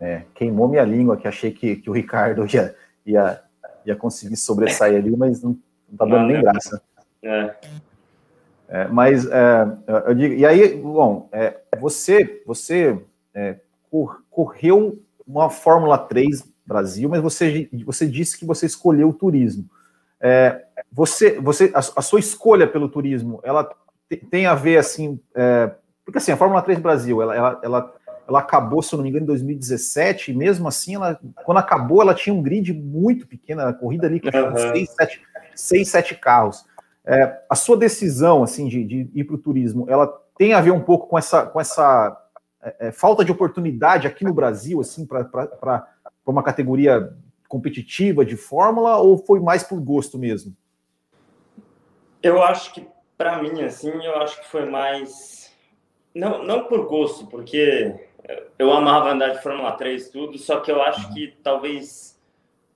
É, 0.00 0.22
queimou 0.34 0.66
minha 0.66 0.84
língua, 0.84 1.18
que 1.18 1.28
achei 1.28 1.50
que, 1.50 1.76
que 1.76 1.90
o 1.90 1.92
Ricardo 1.92 2.46
ia, 2.46 2.74
ia, 3.04 3.42
ia 3.84 3.94
conseguir 3.94 4.36
sobressair 4.36 4.96
ali, 4.96 5.14
mas 5.14 5.42
não, 5.42 5.58
não 5.90 5.98
tá 5.98 6.06
dando 6.06 6.20
não, 6.20 6.26
nem 6.26 6.40
graça. 6.40 6.82
É. 7.22 7.54
É, 8.66 8.88
mas 8.88 9.26
é, 9.26 9.66
eu 10.06 10.14
digo, 10.14 10.34
e 10.36 10.46
aí, 10.46 10.74
bom, 10.74 11.28
é, 11.30 11.58
você, 11.78 12.42
você 12.46 12.98
é, 13.34 13.60
correu 14.30 14.98
uma 15.26 15.50
Fórmula 15.50 15.98
3 15.98 16.50
Brasil, 16.64 17.08
mas 17.08 17.20
você, 17.20 17.68
você 17.84 18.06
disse 18.06 18.38
que 18.38 18.46
você 18.46 18.66
escolheu 18.66 19.08
o 19.08 19.12
turismo. 19.12 19.68
É, 20.20 20.64
você, 20.90 21.38
você, 21.40 21.72
a, 21.74 21.78
a, 21.78 22.02
sua 22.02 22.20
escolha 22.20 22.66
pelo 22.66 22.88
turismo, 22.88 23.40
ela 23.42 23.68
tem 24.30 24.46
a 24.46 24.54
ver 24.54 24.78
assim, 24.78 25.18
é, 25.34 25.72
porque 26.04 26.18
assim, 26.18 26.32
a 26.32 26.36
Fórmula 26.36 26.62
3 26.62 26.78
Brasil, 26.78 27.20
ela, 27.20 27.34
ela, 27.34 27.60
ela, 27.62 27.94
ela, 28.28 28.38
acabou, 28.38 28.82
se 28.82 28.94
eu 28.94 28.98
não 28.98 29.02
me 29.02 29.10
engano, 29.10 29.24
em 29.24 29.26
2017, 29.26 30.30
e 30.30 30.34
mesmo 30.34 30.68
assim, 30.68 30.94
ela, 30.94 31.18
quando 31.44 31.58
acabou, 31.58 32.02
ela 32.02 32.14
tinha 32.14 32.32
um 32.32 32.42
grid 32.42 32.72
muito 32.72 33.26
pequeno, 33.26 33.62
a 33.62 33.72
corrida 33.72 34.06
ali 34.06 34.20
com 34.20 34.28
uhum. 34.28 34.56
seis, 34.56 34.90
sete, 34.90 35.22
seis, 35.54 35.88
sete 35.88 36.14
carros. 36.14 36.64
É, 37.04 37.40
a 37.50 37.56
sua 37.56 37.76
decisão 37.76 38.44
assim 38.44 38.68
de, 38.68 38.84
de 38.84 39.10
ir 39.12 39.24
para 39.24 39.34
o 39.34 39.38
turismo, 39.38 39.86
ela 39.88 40.06
tem 40.38 40.52
a 40.52 40.60
ver 40.60 40.70
um 40.70 40.80
pouco 40.80 41.08
com 41.08 41.18
essa, 41.18 41.44
com 41.44 41.60
essa 41.60 42.16
é, 42.62 42.88
é 42.88 42.92
falta 42.92 43.24
de 43.24 43.32
oportunidade 43.32 44.06
aqui 44.06 44.24
no 44.24 44.32
Brasil, 44.32 44.80
assim, 44.80 45.04
para 45.06 45.86
uma 46.24 46.42
categoria 46.42 47.14
competitiva 47.48 48.24
de 48.24 48.36
Fórmula, 48.36 48.96
ou 48.96 49.18
foi 49.18 49.40
mais 49.40 49.62
por 49.62 49.80
gosto 49.80 50.18
mesmo? 50.18 50.56
Eu 52.22 52.42
acho 52.42 52.72
que 52.72 52.86
para 53.18 53.42
mim, 53.42 53.62
assim, 53.62 53.90
eu 54.04 54.16
acho 54.16 54.40
que 54.40 54.48
foi 54.48 54.64
mais. 54.64 55.54
Não, 56.14 56.44
não 56.44 56.64
por 56.64 56.88
gosto, 56.88 57.26
porque 57.26 57.94
eu 58.58 58.72
amava 58.72 59.10
andar 59.10 59.28
de 59.30 59.42
Fórmula 59.42 59.72
3 59.72 60.10
tudo, 60.10 60.38
só 60.38 60.60
que 60.60 60.70
eu 60.70 60.82
acho 60.82 61.12
que 61.12 61.36
talvez 61.42 62.20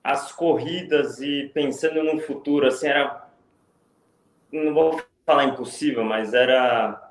as 0.03 0.31
corridas 0.31 1.19
e 1.21 1.51
pensando 1.53 2.03
no 2.03 2.19
futuro, 2.19 2.67
assim, 2.67 2.87
era. 2.87 3.27
Não 4.51 4.73
vou 4.73 5.01
falar 5.25 5.45
impossível, 5.45 6.03
mas 6.03 6.33
era 6.33 7.06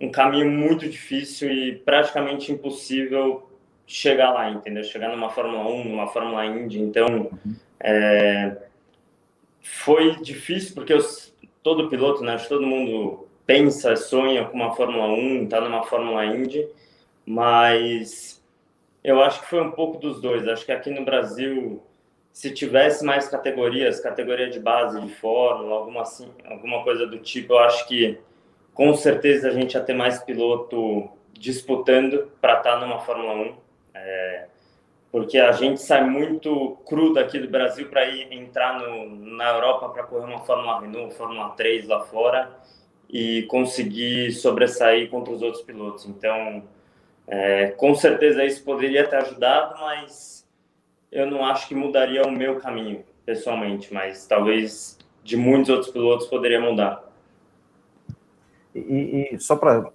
um 0.00 0.10
caminho 0.10 0.50
muito 0.50 0.88
difícil 0.88 1.50
e 1.50 1.76
praticamente 1.76 2.52
impossível 2.52 3.48
chegar 3.86 4.30
lá, 4.32 4.50
entendeu? 4.50 4.84
Chegar 4.84 5.08
numa 5.08 5.30
Fórmula 5.30 5.66
1, 5.66 5.84
numa 5.84 6.06
Fórmula 6.06 6.44
Indy. 6.46 6.80
Então, 6.80 7.30
é, 7.80 8.56
foi 9.62 10.16
difícil 10.20 10.74
porque 10.74 10.92
eu 10.92 11.00
todo 11.62 11.88
piloto, 11.88 12.22
né? 12.22 12.36
Todo 12.48 12.66
mundo 12.66 13.28
pensa, 13.46 13.96
sonha 13.96 14.44
com 14.44 14.56
uma 14.56 14.74
Fórmula 14.74 15.08
1, 15.08 15.48
tá 15.48 15.60
numa 15.60 15.82
Fórmula 15.84 16.24
Indy, 16.26 16.68
mas 17.24 18.42
eu 19.02 19.22
acho 19.22 19.40
que 19.40 19.48
foi 19.48 19.62
um 19.62 19.70
pouco 19.70 19.98
dos 19.98 20.20
dois. 20.20 20.46
Acho 20.46 20.64
que 20.64 20.72
aqui 20.72 20.90
no 20.90 21.04
Brasil, 21.04 21.82
se 22.32 22.50
tivesse 22.52 23.04
mais 23.04 23.28
categorias, 23.28 24.00
categoria 24.00 24.50
de 24.50 24.60
base 24.60 25.00
de 25.00 25.08
Fórmula, 25.14 25.76
alguma 25.76 26.02
assim, 26.02 26.30
alguma 26.44 26.84
coisa 26.84 27.06
do 27.06 27.18
tipo, 27.18 27.54
eu 27.54 27.58
acho 27.60 27.88
que 27.88 28.18
com 28.78 28.94
certeza 28.94 29.48
a 29.48 29.50
gente 29.50 29.74
ia 29.74 29.80
ter 29.80 29.92
mais 29.92 30.22
piloto 30.22 31.10
disputando 31.32 32.30
para 32.40 32.58
estar 32.58 32.74
tá 32.74 32.78
numa 32.78 33.00
Fórmula 33.00 33.34
1. 33.34 33.56
É, 33.92 34.46
porque 35.10 35.36
a 35.36 35.50
gente 35.50 35.82
sai 35.82 36.08
muito 36.08 36.78
cru 36.86 37.12
daqui 37.12 37.40
do 37.40 37.48
Brasil 37.48 37.88
para 37.88 38.04
ir 38.04 38.32
entrar 38.32 38.78
no, 38.78 39.16
na 39.34 39.48
Europa 39.50 39.88
para 39.88 40.04
correr 40.04 40.26
uma 40.26 40.44
Fórmula 40.44 40.80
Renault, 40.80 41.12
Fórmula 41.16 41.48
3 41.56 41.88
lá 41.88 42.02
fora 42.04 42.56
e 43.10 43.42
conseguir 43.48 44.30
sobressair 44.30 45.10
contra 45.10 45.34
os 45.34 45.42
outros 45.42 45.64
pilotos. 45.64 46.06
Então, 46.06 46.62
é, 47.26 47.72
com 47.72 47.96
certeza 47.96 48.44
isso 48.44 48.62
poderia 48.62 49.08
ter 49.08 49.16
ajudado, 49.16 49.80
mas 49.80 50.48
eu 51.10 51.28
não 51.28 51.44
acho 51.44 51.66
que 51.66 51.74
mudaria 51.74 52.22
o 52.22 52.30
meu 52.30 52.60
caminho, 52.60 53.04
pessoalmente, 53.26 53.92
mas 53.92 54.24
talvez 54.24 54.96
de 55.24 55.36
muitos 55.36 55.68
outros 55.68 55.90
pilotos 55.90 56.28
poderia 56.28 56.60
mudar. 56.60 57.07
E, 58.78 59.34
e 59.34 59.40
só 59.40 59.56
para 59.56 59.92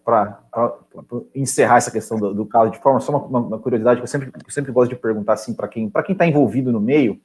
encerrar 1.33 1.77
essa 1.77 1.91
questão 1.91 2.17
do, 2.17 2.33
do 2.33 2.45
carro 2.45 2.69
de 2.69 2.79
forma, 2.79 2.99
só 2.99 3.17
uma, 3.17 3.39
uma, 3.39 3.59
curiosidade 3.59 3.99
que 3.99 4.03
eu 4.03 4.07
sempre, 4.07 4.31
eu 4.33 4.51
sempre 4.51 4.71
gosto 4.71 4.89
de 4.89 4.95
perguntar 4.95 5.33
assim 5.33 5.53
para 5.53 5.67
quem 5.67 5.89
quem 5.89 6.13
está 6.13 6.25
envolvido 6.25 6.71
no 6.71 6.81
meio, 6.81 7.19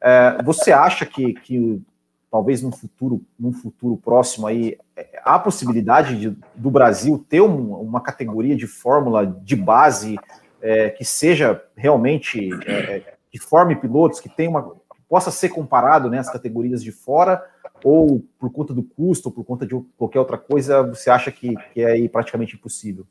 é, 0.00 0.42
você 0.42 0.72
acha 0.72 1.06
que, 1.06 1.34
que 1.34 1.82
talvez 2.30 2.62
num 2.62 2.72
futuro 2.72 3.22
num 3.38 3.52
futuro 3.52 3.96
próximo 3.96 4.46
aí 4.46 4.76
é, 4.96 5.20
há 5.24 5.38
possibilidade 5.38 6.18
de, 6.18 6.36
do 6.54 6.70
Brasil 6.70 7.24
ter 7.28 7.40
um, 7.40 7.74
uma 7.74 8.00
categoria 8.00 8.56
de 8.56 8.66
fórmula 8.66 9.26
de 9.26 9.56
base 9.56 10.18
é, 10.60 10.90
que 10.90 11.04
seja 11.04 11.62
realmente 11.76 12.50
é, 12.66 12.72
é, 12.72 13.14
que 13.30 13.38
forme 13.38 13.76
pilotos 13.76 14.20
que 14.20 14.28
tem 14.28 14.48
uma 14.48 14.74
possa 15.14 15.30
ser 15.30 15.50
comparado 15.50 16.10
né, 16.10 16.18
às 16.18 16.28
categorias 16.28 16.82
de 16.82 16.90
fora 16.90 17.48
ou 17.84 18.20
por 18.36 18.50
conta 18.50 18.74
do 18.74 18.82
custo, 18.82 19.28
ou 19.28 19.32
por 19.32 19.44
conta 19.44 19.64
de 19.64 19.72
qualquer 19.96 20.18
outra 20.18 20.36
coisa, 20.36 20.82
você 20.82 21.08
acha 21.08 21.30
que, 21.30 21.54
que 21.72 21.80
é 21.80 22.08
praticamente 22.08 22.56
impossível? 22.56 23.06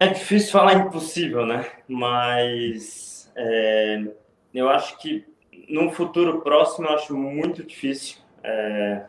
É 0.00 0.08
difícil 0.08 0.50
falar 0.50 0.74
impossível, 0.74 1.46
né? 1.46 1.64
Mas 1.86 3.30
é, 3.36 4.08
eu 4.52 4.68
acho 4.68 4.98
que 4.98 5.24
num 5.68 5.92
futuro 5.92 6.40
próximo 6.40 6.88
eu 6.88 6.94
acho 6.94 7.16
muito 7.16 7.62
difícil. 7.62 8.16
É, 8.42 9.04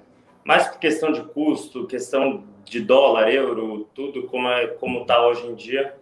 mais 0.45 0.67
por 0.67 0.77
questão 0.77 1.11
de 1.11 1.23
custo, 1.23 1.87
questão 1.87 2.43
de 2.63 2.81
dólar, 2.81 3.33
euro, 3.33 3.89
tudo 3.95 4.27
como 4.27 4.47
é 4.47 4.67
como 4.67 5.01
está 5.01 5.25
hoje 5.25 5.47
em 5.47 5.55
dia. 5.55 5.95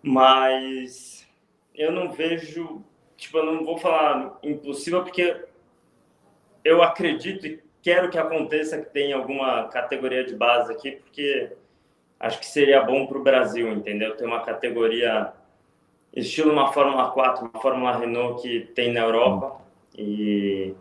Mas 0.00 1.26
eu 1.74 1.90
não 1.90 2.12
vejo, 2.12 2.80
tipo, 3.16 3.38
eu 3.38 3.46
não 3.46 3.64
vou 3.64 3.78
falar 3.78 4.38
impossível 4.42 5.02
porque 5.02 5.44
eu 6.64 6.82
acredito 6.82 7.46
e 7.46 7.62
quero 7.82 8.10
que 8.10 8.18
aconteça 8.18 8.78
que 8.78 8.90
tenha 8.90 9.16
alguma 9.16 9.68
categoria 9.68 10.24
de 10.24 10.34
base 10.34 10.72
aqui, 10.72 10.92
porque 10.92 11.52
acho 12.18 12.38
que 12.40 12.46
seria 12.46 12.82
bom 12.82 13.06
para 13.06 13.18
o 13.18 13.22
Brasil, 13.22 13.68
entendeu? 13.70 14.16
Ter 14.16 14.24
uma 14.24 14.42
categoria 14.42 15.32
estilo 16.14 16.52
uma 16.52 16.72
Fórmula 16.72 17.10
4, 17.10 17.50
uma 17.52 17.60
Fórmula 17.60 17.96
Renault 17.96 18.40
que 18.40 18.60
tem 18.74 18.92
na 18.92 19.00
Europa 19.00 19.60
e 19.96 20.74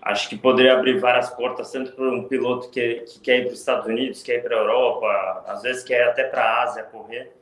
acho 0.00 0.28
que 0.28 0.36
poderia 0.36 0.74
abrir 0.74 0.98
várias 1.00 1.28
portas 1.30 1.72
tanto 1.72 1.92
para 1.92 2.08
um 2.08 2.24
piloto 2.24 2.70
que, 2.70 3.00
que 3.00 3.20
quer 3.20 3.38
ir 3.38 3.44
para 3.44 3.52
os 3.52 3.58
Estados 3.58 3.86
Unidos, 3.86 4.22
quer 4.22 4.36
ir 4.36 4.42
para 4.42 4.56
a 4.56 4.60
Europa, 4.60 5.44
às 5.48 5.62
vezes 5.62 5.82
quer 5.82 6.00
ir 6.00 6.08
até 6.08 6.24
para 6.24 6.42
a 6.42 6.62
Ásia 6.62 6.84
correr. 6.84 7.32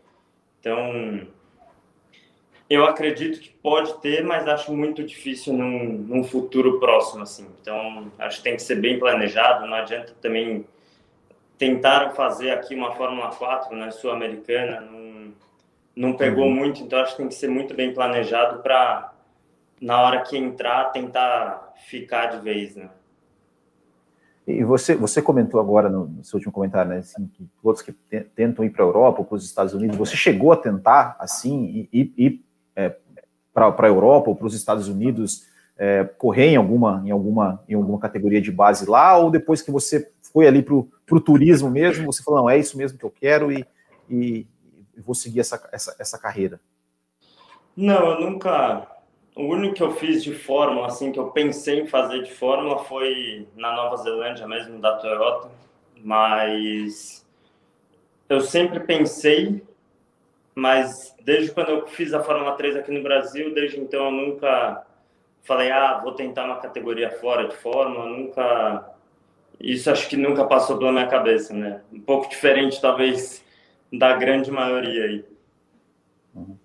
Então, 0.59 1.29
eu 2.69 2.85
acredito 2.87 3.41
que 3.41 3.51
pode 3.51 3.95
ter, 4.01 4.25
mas 4.25 4.49
acho 4.49 4.73
muito 4.75 5.05
difícil 5.05 5.53
num, 5.53 5.99
num, 5.99 6.25
futuro 6.25 6.81
próximo, 6.81 7.23
assim. 7.23 7.47
Então, 7.61 8.11
acho 8.19 8.39
que 8.39 8.45
tem 8.45 8.57
que 8.57 8.63
ser 8.63 8.77
bem 8.77 8.99
planejado. 8.99 9.67
Não 9.67 9.75
adianta 9.75 10.15
também 10.21 10.65
tentaram 11.59 12.15
fazer 12.15 12.51
aqui 12.51 12.75
uma 12.75 12.93
Fórmula 12.93 13.31
4 13.31 13.77
né, 13.77 13.91
sul-americana, 13.91 14.81
não, 14.81 15.33
não 15.95 16.17
pegou 16.17 16.47
uhum. 16.47 16.55
muito, 16.55 16.83
então 16.83 16.99
acho 17.01 17.13
que 17.13 17.19
tem 17.19 17.29
que 17.29 17.35
ser 17.35 17.49
muito 17.49 17.75
bem 17.75 17.95
planejado 17.95 18.61
para, 18.63 19.13
na 19.81 20.01
hora 20.03 20.23
que 20.23 20.37
entrar, 20.37 20.87
tentar 20.87 21.75
ficar 21.87 22.27
de 22.27 22.39
vez, 22.39 22.75
né? 22.75 22.91
E 24.47 24.63
você, 24.63 24.95
você 24.95 25.23
comentou 25.23 25.59
agora 25.59 25.89
no, 25.89 26.07
no 26.07 26.25
seu 26.25 26.37
último 26.37 26.53
comentário, 26.53 26.91
né, 26.91 26.99
assim, 26.99 27.27
que 27.29 27.49
todos 27.63 27.81
que 27.81 27.93
tentam 27.93 28.63
ir 28.63 28.71
para 28.71 28.85
a 28.85 28.87
Europa 28.87 29.21
ou 29.21 29.25
para 29.25 29.37
os 29.37 29.45
Estados 29.45 29.73
Unidos, 29.73 29.97
você 29.97 30.17
chegou 30.17 30.53
a 30.53 30.57
tentar, 30.57 31.17
assim, 31.19 31.89
e, 31.91 32.13
e, 32.19 32.45
para 33.55 33.73
a 33.79 33.87
Europa 33.87 34.29
ou 34.29 34.37
para 34.37 34.47
os 34.47 34.55
Estados 34.55 34.89
Unidos 34.89 35.47
é, 35.79 36.05
correr 36.05 36.49
em 36.49 36.57
alguma, 36.57 37.03
em, 37.05 37.11
alguma, 37.11 37.63
em 37.69 37.75
alguma 37.75 37.99
categoria 37.99 38.41
de 38.41 38.51
base 38.51 38.89
lá, 38.89 39.17
ou 39.17 39.31
depois 39.31 39.63
que 39.63 39.71
você 39.71 40.11
foi 40.33 40.47
ali 40.47 40.63
para 40.63 40.75
o 40.75 41.21
turismo 41.21 41.71
mesmo, 41.71 42.13
você 42.13 42.23
falou, 42.23 42.41
não, 42.41 42.51
é 42.51 42.59
isso 42.59 42.77
mesmo 42.77 42.99
que 42.99 43.05
eu 43.05 43.11
quero 43.11 43.53
e, 43.53 43.65
e, 44.11 44.47
e 44.97 45.01
vou 45.01 45.15
seguir 45.15 45.41
essa, 45.41 45.69
essa, 45.73 45.97
essa 45.99 46.19
carreira? 46.19 46.61
Não, 47.77 48.11
eu 48.11 48.21
nunca. 48.21 48.89
O 49.37 49.47
único 49.47 49.75
que 49.75 49.83
eu 49.83 49.93
fiz 49.93 50.23
de 50.23 50.33
fórmula, 50.33 50.87
assim, 50.87 51.11
que 51.11 51.19
eu 51.19 51.31
pensei 51.31 51.81
em 51.81 51.87
fazer 51.87 52.23
de 52.23 52.33
fórmula 52.33 52.85
foi 52.85 53.49
na 53.57 53.75
Nova 53.75 53.97
Zelândia 53.97 54.47
mesmo, 54.47 54.79
da 54.79 54.97
Toyota. 54.97 55.51
Mas 56.05 57.27
eu 58.29 58.41
sempre 58.41 58.79
pensei, 58.81 59.63
mas 60.55 61.15
desde 61.23 61.51
quando 61.53 61.71
eu 61.71 61.87
fiz 61.87 62.15
a 62.15 62.23
Fórmula 62.23 62.53
3 62.53 62.77
aqui 62.77 62.93
no 62.93 63.03
Brasil, 63.03 63.53
desde 63.53 63.81
então 63.81 64.07
eu 64.07 64.13
nunca 64.13 64.87
falei, 65.43 65.71
ah, 65.71 65.99
vou 66.03 66.13
tentar 66.13 66.45
uma 66.45 66.61
categoria 66.61 67.11
fora 67.11 67.49
de 67.49 67.57
Fórmula, 67.57 68.07
nunca. 68.07 68.91
Isso 69.61 69.91
acho 69.91 70.09
que 70.09 70.17
nunca 70.17 70.45
passou 70.45 70.79
pela 70.79 70.93
minha 70.93 71.07
cabeça, 71.07 71.55
né? 71.55 71.81
Um 71.93 72.01
pouco 72.01 72.29
diferente, 72.29 72.81
talvez, 72.81 73.43
da 73.93 74.15
grande 74.17 74.51
maioria 74.51 75.05
aí. 75.05 75.25
Uhum. 76.35 76.57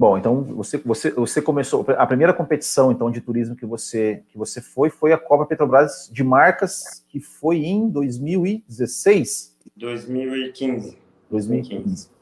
Bom, 0.00 0.16
então 0.16 0.42
você, 0.42 0.78
você, 0.78 1.10
você 1.10 1.42
começou 1.42 1.84
a 1.98 2.06
primeira 2.06 2.32
competição 2.32 2.90
então 2.90 3.10
de 3.10 3.20
turismo 3.20 3.54
que 3.54 3.66
você 3.66 4.22
que 4.30 4.38
você 4.38 4.58
foi 4.62 4.88
foi 4.88 5.12
a 5.12 5.18
Copa 5.18 5.44
Petrobras 5.44 6.08
de 6.10 6.24
marcas 6.24 7.04
que 7.06 7.20
foi 7.20 7.58
em 7.58 7.86
2016. 7.86 9.58
2015. 9.76 10.96
2015. 11.30 11.80
2015. 11.82 12.19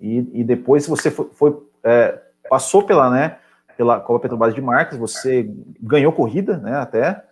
E, 0.00 0.28
e 0.32 0.44
depois 0.44 0.86
você 0.86 1.10
foi, 1.10 1.30
foi 1.32 1.58
é, 1.84 2.20
passou 2.48 2.82
pela 2.82 3.10
né 3.10 3.38
pela 3.76 4.00
Copa 4.00 4.20
Petrobras 4.20 4.54
de 4.54 4.60
marcas, 4.60 4.98
você 4.98 5.50
ganhou 5.80 6.12
corrida, 6.12 6.56
né 6.58 6.76
até. 6.76 7.22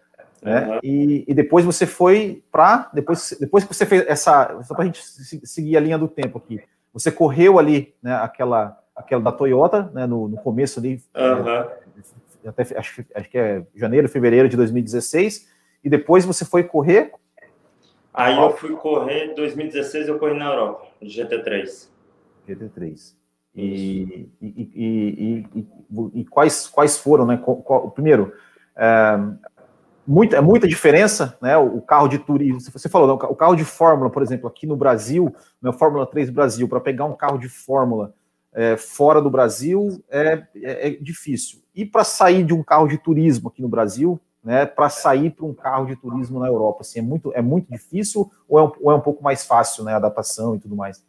Né, 0.43 0.69
uhum. 0.69 0.79
e, 0.83 1.25
e, 1.27 1.33
depois 1.33 1.65
você 1.65 1.87
foi 1.87 2.43
para 2.53 2.91
depois 2.93 3.35
depois 3.41 3.65
que 3.65 3.75
você 3.75 3.87
fez 3.87 4.07
essa 4.07 4.61
só 4.63 4.75
para 4.75 4.83
a 4.83 4.87
gente 4.87 5.03
seguir 5.03 5.75
a 5.75 5.81
linha 5.81 5.97
do 5.97 6.07
tempo 6.07 6.37
aqui 6.37 6.61
você 6.93 7.11
correu 7.11 7.59
ali 7.59 7.95
né 8.03 8.15
aquela 8.17 8.79
aquela 8.95 9.21
da 9.21 9.33
Toyota, 9.33 9.91
né, 9.93 10.07
no, 10.07 10.29
no 10.29 10.37
começo 10.37 10.79
ali, 10.79 11.03
uhum. 11.17 12.49
até, 12.49 12.63
acho, 12.79 13.05
acho 13.15 13.31
que 13.31 13.39
é 13.39 13.65
janeiro, 13.75 14.09
fevereiro 14.09 14.49
de 14.49 14.57
2016, 14.57 15.49
e 15.83 15.91
depois 15.91 16.25
você 16.25 16.45
foi 16.45 16.63
correr? 16.63 17.13
Aí 18.15 18.39
eu 18.39 18.57
fui 18.57 18.77
correr, 18.77 19.33
em 19.33 19.35
2016 19.35 20.07
eu 20.07 20.19
corri 20.21 20.39
na 20.39 20.47
Europa, 20.47 20.87
GT3. 21.03 21.89
GT3. 22.49 23.15
E, 23.57 24.29
e, 24.41 24.47
e, 24.75 25.47
e, 25.55 25.67
e, 26.21 26.25
quais, 26.25 26.69
quais 26.69 26.97
foram, 26.97 27.27
né? 27.27 27.43
Primeiro, 27.93 28.33
é, 28.77 29.19
muita, 30.07 30.41
muita 30.41 30.69
diferença, 30.69 31.37
né? 31.43 31.57
O, 31.57 31.81
carro 31.81 32.07
de 32.07 32.19
turismo, 32.19 32.61
você 32.61 32.89
falou, 32.89 33.09
não, 33.09 33.15
o 33.15 33.35
carro 33.35 33.57
de 33.57 33.65
Fórmula, 33.65 34.11
por 34.11 34.23
exemplo, 34.23 34.49
aqui 34.49 34.65
no 34.65 34.77
Brasil, 34.77 35.35
no 35.61 35.73
né, 35.73 35.77
Fórmula 35.77 36.07
3 36.07 36.31
Brasil, 36.31 36.69
para 36.69 36.81
pegar 36.81 37.07
um 37.07 37.17
carro 37.17 37.39
de 37.39 37.49
Fórmula 37.49 38.15
é, 38.53 38.77
fora 38.77 39.21
do 39.21 39.29
Brasil 39.29 40.03
é, 40.09 40.45
é, 40.55 40.89
é 40.89 40.91
difícil. 40.91 41.61
E 41.75 41.85
para 41.85 42.05
sair 42.05 42.45
de 42.45 42.55
um 42.55 42.63
carro 42.63 42.87
de 42.87 42.97
turismo 42.97 43.49
aqui 43.49 43.61
no 43.61 43.69
Brasil, 43.69 44.21
né, 44.45 44.67
para 44.67 44.89
sair 44.91 45.31
para 45.31 45.47
um 45.47 45.55
carro 45.55 45.87
de 45.87 45.97
turismo 45.97 46.39
na 46.39 46.47
Europa, 46.47 46.83
assim, 46.83 46.99
é 46.99 47.03
muito, 47.03 47.33
é 47.35 47.41
muito 47.41 47.71
difícil 47.71 48.31
ou 48.49 48.59
é, 48.59 48.63
um, 48.63 48.73
ou 48.81 48.93
é 48.93 48.95
um 48.95 49.01
pouco 49.01 49.25
mais 49.25 49.47
fácil, 49.47 49.85
né, 49.85 49.95
a 49.95 49.97
adaptação 49.97 50.55
e 50.55 50.61
tudo 50.61 50.77
mais? 50.77 51.03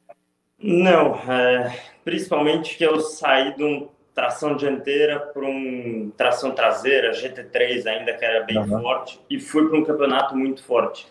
Não, 0.58 1.16
é, 1.30 1.78
principalmente 2.04 2.78
que 2.78 2.84
eu 2.86 3.02
saí 3.02 3.54
de 3.56 3.64
um 3.64 3.90
tração 4.14 4.56
dianteira 4.56 5.20
para 5.20 5.46
um 5.46 6.10
tração 6.16 6.52
traseira, 6.52 7.12
GT3 7.12 7.86
ainda 7.86 8.14
que 8.14 8.24
era 8.24 8.46
bem 8.46 8.58
uhum. 8.58 8.82
forte, 8.82 9.20
e 9.30 9.38
fui 9.40 9.68
para 9.68 9.78
um 9.78 9.84
campeonato 9.84 10.38
muito 10.38 10.64
forte, 10.64 11.06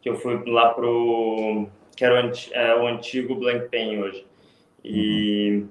que 0.00 0.10
eu 0.10 0.16
fui 0.18 0.42
lá 0.50 0.70
para 0.70 0.84
o 0.84 1.68
que 1.96 2.04
era 2.04 2.26
o, 2.26 2.32
é, 2.52 2.74
o 2.74 2.86
antigo 2.86 3.36
Blancpain 3.36 4.02
hoje. 4.02 4.26
E 4.82 5.62
uhum. 5.62 5.68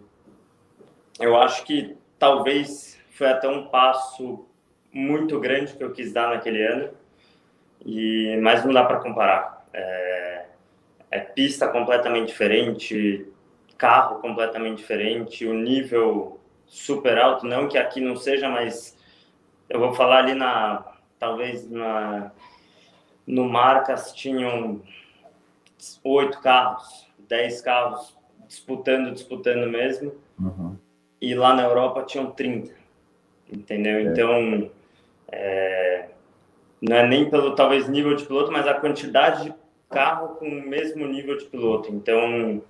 eu 1.19 1.35
acho 1.35 1.65
que 1.65 1.97
talvez 2.17 2.97
foi 3.09 3.27
até 3.27 3.49
um 3.49 3.67
passo 3.67 4.45
muito 4.93 5.39
grande 5.39 5.73
que 5.73 5.83
eu 5.83 5.91
quis 5.91 6.11
dar 6.11 6.29
naquele 6.29 6.65
ano, 6.65 6.89
e 7.85 8.37
mas 8.41 8.63
não 8.65 8.73
dá 8.73 8.83
para 8.83 8.99
comparar. 8.99 9.65
É, 9.73 10.45
é 11.09 11.19
pista 11.19 11.67
completamente 11.67 12.27
diferente, 12.27 13.25
carro 13.77 14.19
completamente 14.19 14.77
diferente, 14.77 15.45
o 15.45 15.53
nível 15.53 16.39
super 16.65 17.17
alto, 17.17 17.45
não 17.45 17.67
que 17.67 17.77
aqui 17.77 17.99
não 17.99 18.15
seja, 18.15 18.47
mas 18.47 18.97
eu 19.69 19.79
vou 19.79 19.93
falar 19.93 20.19
ali 20.19 20.33
na 20.33 20.85
talvez 21.19 21.69
na 21.69 22.31
no 23.25 23.47
Marcas 23.47 24.13
tinham 24.13 24.81
oito 26.03 26.39
carros, 26.41 27.07
dez 27.27 27.61
carros 27.61 28.15
disputando, 28.47 29.11
disputando 29.13 29.69
mesmo. 29.69 30.13
Uhum. 30.39 30.75
E 31.21 31.33
lá 31.33 31.53
na 31.53 31.63
Europa 31.63 32.03
tinham 32.03 32.31
30, 32.31 32.73
entendeu? 33.51 33.99
É. 33.99 34.01
Então, 34.03 34.69
é, 35.31 36.05
não 36.81 36.95
é 36.95 37.07
nem 37.07 37.29
pelo 37.29 37.55
talvez 37.55 37.87
nível 37.87 38.15
de 38.15 38.25
piloto, 38.25 38.51
mas 38.51 38.67
a 38.67 38.73
quantidade 38.73 39.45
de 39.45 39.53
carro 39.89 40.35
com 40.35 40.47
o 40.47 40.67
mesmo 40.67 41.07
nível 41.07 41.37
de 41.37 41.45
piloto. 41.45 41.91
Então, 41.93 42.61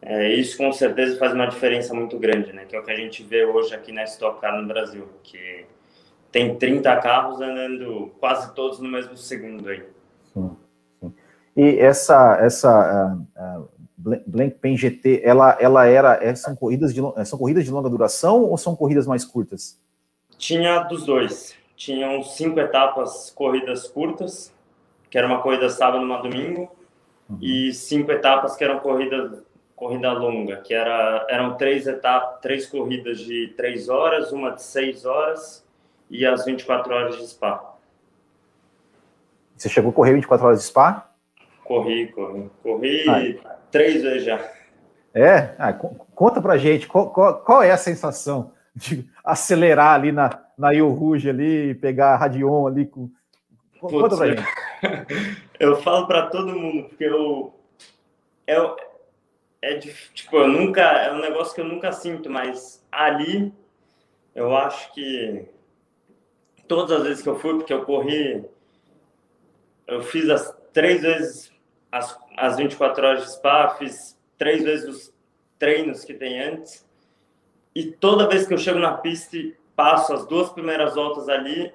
é, 0.00 0.32
isso 0.32 0.56
com 0.56 0.72
certeza 0.72 1.18
faz 1.18 1.32
uma 1.32 1.46
diferença 1.46 1.92
muito 1.94 2.18
grande, 2.18 2.52
né? 2.52 2.64
Que 2.64 2.76
é 2.76 2.80
o 2.80 2.84
que 2.84 2.90
a 2.90 2.96
gente 2.96 3.22
vê 3.22 3.44
hoje 3.44 3.74
aqui 3.74 3.92
na 3.92 4.04
Stock 4.04 4.40
Car 4.40 4.60
no 4.60 4.68
Brasil, 4.68 5.08
que 5.22 5.66
tem 6.30 6.56
30 6.56 6.96
carros 6.96 7.40
andando 7.40 8.12
quase 8.20 8.54
todos 8.54 8.78
no 8.78 8.88
mesmo 8.88 9.16
segundo 9.16 9.68
aí. 9.68 9.82
Sim, 10.32 10.56
sim. 11.00 11.14
E 11.56 11.78
essa, 11.78 12.38
essa 12.40 13.16
uh, 13.38 13.62
uh, 13.62 13.68
Blancpain 14.26 14.76
GT, 14.76 15.22
ela, 15.24 15.56
ela 15.58 15.86
era, 15.86 16.22
é, 16.22 16.34
são 16.34 16.54
corridas, 16.54 16.92
de, 16.92 17.00
são 17.24 17.38
corridas 17.38 17.64
de 17.64 17.70
longa 17.70 17.88
duração 17.88 18.42
ou 18.42 18.56
são 18.58 18.76
corridas 18.76 19.06
mais 19.06 19.24
curtas? 19.24 19.80
Tinha 20.36 20.80
dos 20.80 21.04
dois. 21.04 21.56
Tinham 21.76 22.22
cinco 22.22 22.58
etapas, 22.58 23.30
corridas 23.30 23.86
curtas, 23.86 24.52
que 25.10 25.18
era 25.18 25.26
uma 25.26 25.42
corrida 25.42 25.68
sábado 25.68 26.02
e 26.02 26.04
uma 26.04 26.22
domingo, 26.22 26.70
uhum. 27.28 27.38
e 27.40 27.72
cinco 27.72 28.10
etapas 28.10 28.56
que 28.56 28.64
eram 28.64 28.80
corrida, 28.80 29.44
corrida 29.76 30.12
longa, 30.12 30.56
que 30.56 30.72
era, 30.72 31.26
eram 31.28 31.56
três 31.56 31.86
etapas, 31.86 32.40
três 32.40 32.66
corridas 32.66 33.18
de 33.18 33.54
três 33.56 33.88
horas, 33.88 34.32
uma 34.32 34.52
de 34.52 34.62
seis 34.62 35.04
horas 35.04 35.64
e 36.10 36.24
as 36.24 36.44
24 36.44 36.94
horas 36.94 37.16
de 37.16 37.26
Spa. 37.26 37.76
Você 39.56 39.68
chegou 39.68 39.90
a 39.90 39.94
correr 39.94 40.14
24 40.14 40.46
horas 40.46 40.60
de 40.60 40.64
Spa? 40.64 41.10
Corri, 41.64 42.08
corri. 42.08 42.50
Corri 42.62 43.40
três 43.70 44.02
vezes 44.02 44.24
já. 44.24 44.38
É? 45.12 45.54
Ah, 45.58 45.72
conta 45.72 46.42
pra 46.42 46.58
gente, 46.58 46.86
qual, 46.86 47.10
qual, 47.10 47.38
qual, 47.40 47.62
é 47.62 47.70
a 47.70 47.76
sensação 47.76 48.52
de 48.76 49.08
acelerar 49.24 49.94
ali 49.94 50.12
na, 50.12 50.30
na 50.56 50.70
Rio 50.70 50.90
Rouge 50.90 51.30
ali, 51.30 51.74
pegar 51.74 52.14
a 52.14 52.16
Radion 52.16 52.66
ali 52.66 52.86
com. 52.86 53.10
Conta 53.80 54.16
pra 54.16 54.28
gente. 54.28 54.42
Eu 55.58 55.80
falo 55.80 56.06
para 56.06 56.26
todo 56.26 56.54
mundo, 56.54 56.88
porque 56.88 57.04
eu. 57.04 57.54
eu 58.46 58.76
é, 59.62 59.78
tipo, 59.78 60.36
eu 60.36 60.48
nunca. 60.48 60.82
É 60.82 61.12
um 61.12 61.20
negócio 61.20 61.54
que 61.54 61.60
eu 61.62 61.64
nunca 61.64 61.90
sinto, 61.92 62.28
mas 62.28 62.86
ali 62.92 63.52
eu 64.34 64.54
acho 64.54 64.92
que 64.92 65.46
todas 66.68 66.92
as 66.92 67.02
vezes 67.04 67.22
que 67.22 67.28
eu 67.28 67.38
fui, 67.38 67.54
porque 67.54 67.72
eu 67.72 67.86
corri, 67.86 68.44
eu 69.86 70.02
fiz 70.02 70.28
as 70.28 70.54
três 70.74 71.00
vezes 71.00 71.50
as, 71.90 72.18
as 72.36 72.56
24 72.56 73.06
horas 73.06 73.24
de 73.24 73.32
spa, 73.32 73.70
fiz 73.78 74.18
três 74.36 74.62
vezes 74.62 74.88
os 74.88 75.14
treinos 75.58 76.04
que 76.04 76.12
tem 76.12 76.40
antes. 76.40 76.85
E 77.76 77.92
toda 77.92 78.26
vez 78.26 78.46
que 78.46 78.54
eu 78.54 78.58
chego 78.58 78.78
na 78.78 78.94
pista 78.94 79.36
e 79.36 79.54
passo 79.76 80.14
as 80.14 80.26
duas 80.26 80.48
primeiras 80.48 80.94
voltas 80.94 81.28
ali, 81.28 81.70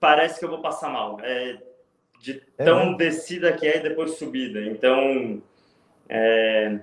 parece 0.00 0.40
que 0.40 0.44
eu 0.44 0.48
vou 0.48 0.60
passar 0.60 0.90
mal. 0.90 1.20
É 1.22 1.58
de 2.18 2.42
é 2.58 2.64
tão 2.64 2.94
descida 2.94 3.52
que 3.52 3.64
é 3.64 3.76
e 3.76 3.80
depois 3.80 4.18
subida. 4.18 4.60
Então, 4.62 5.40
é, 6.08 6.80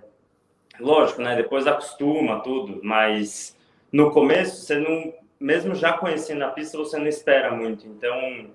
lógico, 0.79 1.21
né? 1.21 1.35
Depois 1.35 1.67
acostuma 1.67 2.39
tudo, 2.39 2.79
mas 2.81 3.59
no 3.91 4.09
começo 4.11 4.61
você 4.61 4.79
não, 4.79 5.13
mesmo 5.37 5.75
já 5.75 5.91
conhecendo 5.97 6.45
a 6.45 6.49
pista, 6.49 6.77
você 6.77 6.97
não 6.97 7.07
espera 7.07 7.51
muito. 7.51 7.85
Então, 7.85 8.49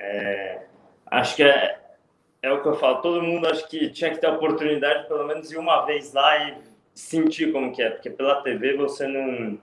é, 0.00 0.62
acho 1.06 1.36
que 1.36 1.44
é, 1.44 1.78
é 2.42 2.50
o 2.50 2.60
que 2.60 2.66
eu 2.66 2.74
falo, 2.74 3.02
todo 3.02 3.22
mundo 3.22 3.46
acho 3.46 3.68
que 3.68 3.88
tinha 3.90 4.10
que 4.10 4.18
ter 4.18 4.26
a 4.26 4.32
oportunidade, 4.32 5.06
pelo 5.06 5.24
menos 5.28 5.52
ir 5.52 5.58
uma 5.58 5.86
vez 5.86 6.12
lá 6.12 6.48
e 6.48 6.73
sentir 6.94 7.52
como 7.52 7.72
que 7.72 7.82
é, 7.82 7.90
porque 7.90 8.10
pela 8.10 8.42
TV 8.42 8.76
você 8.76 9.06
não. 9.06 9.58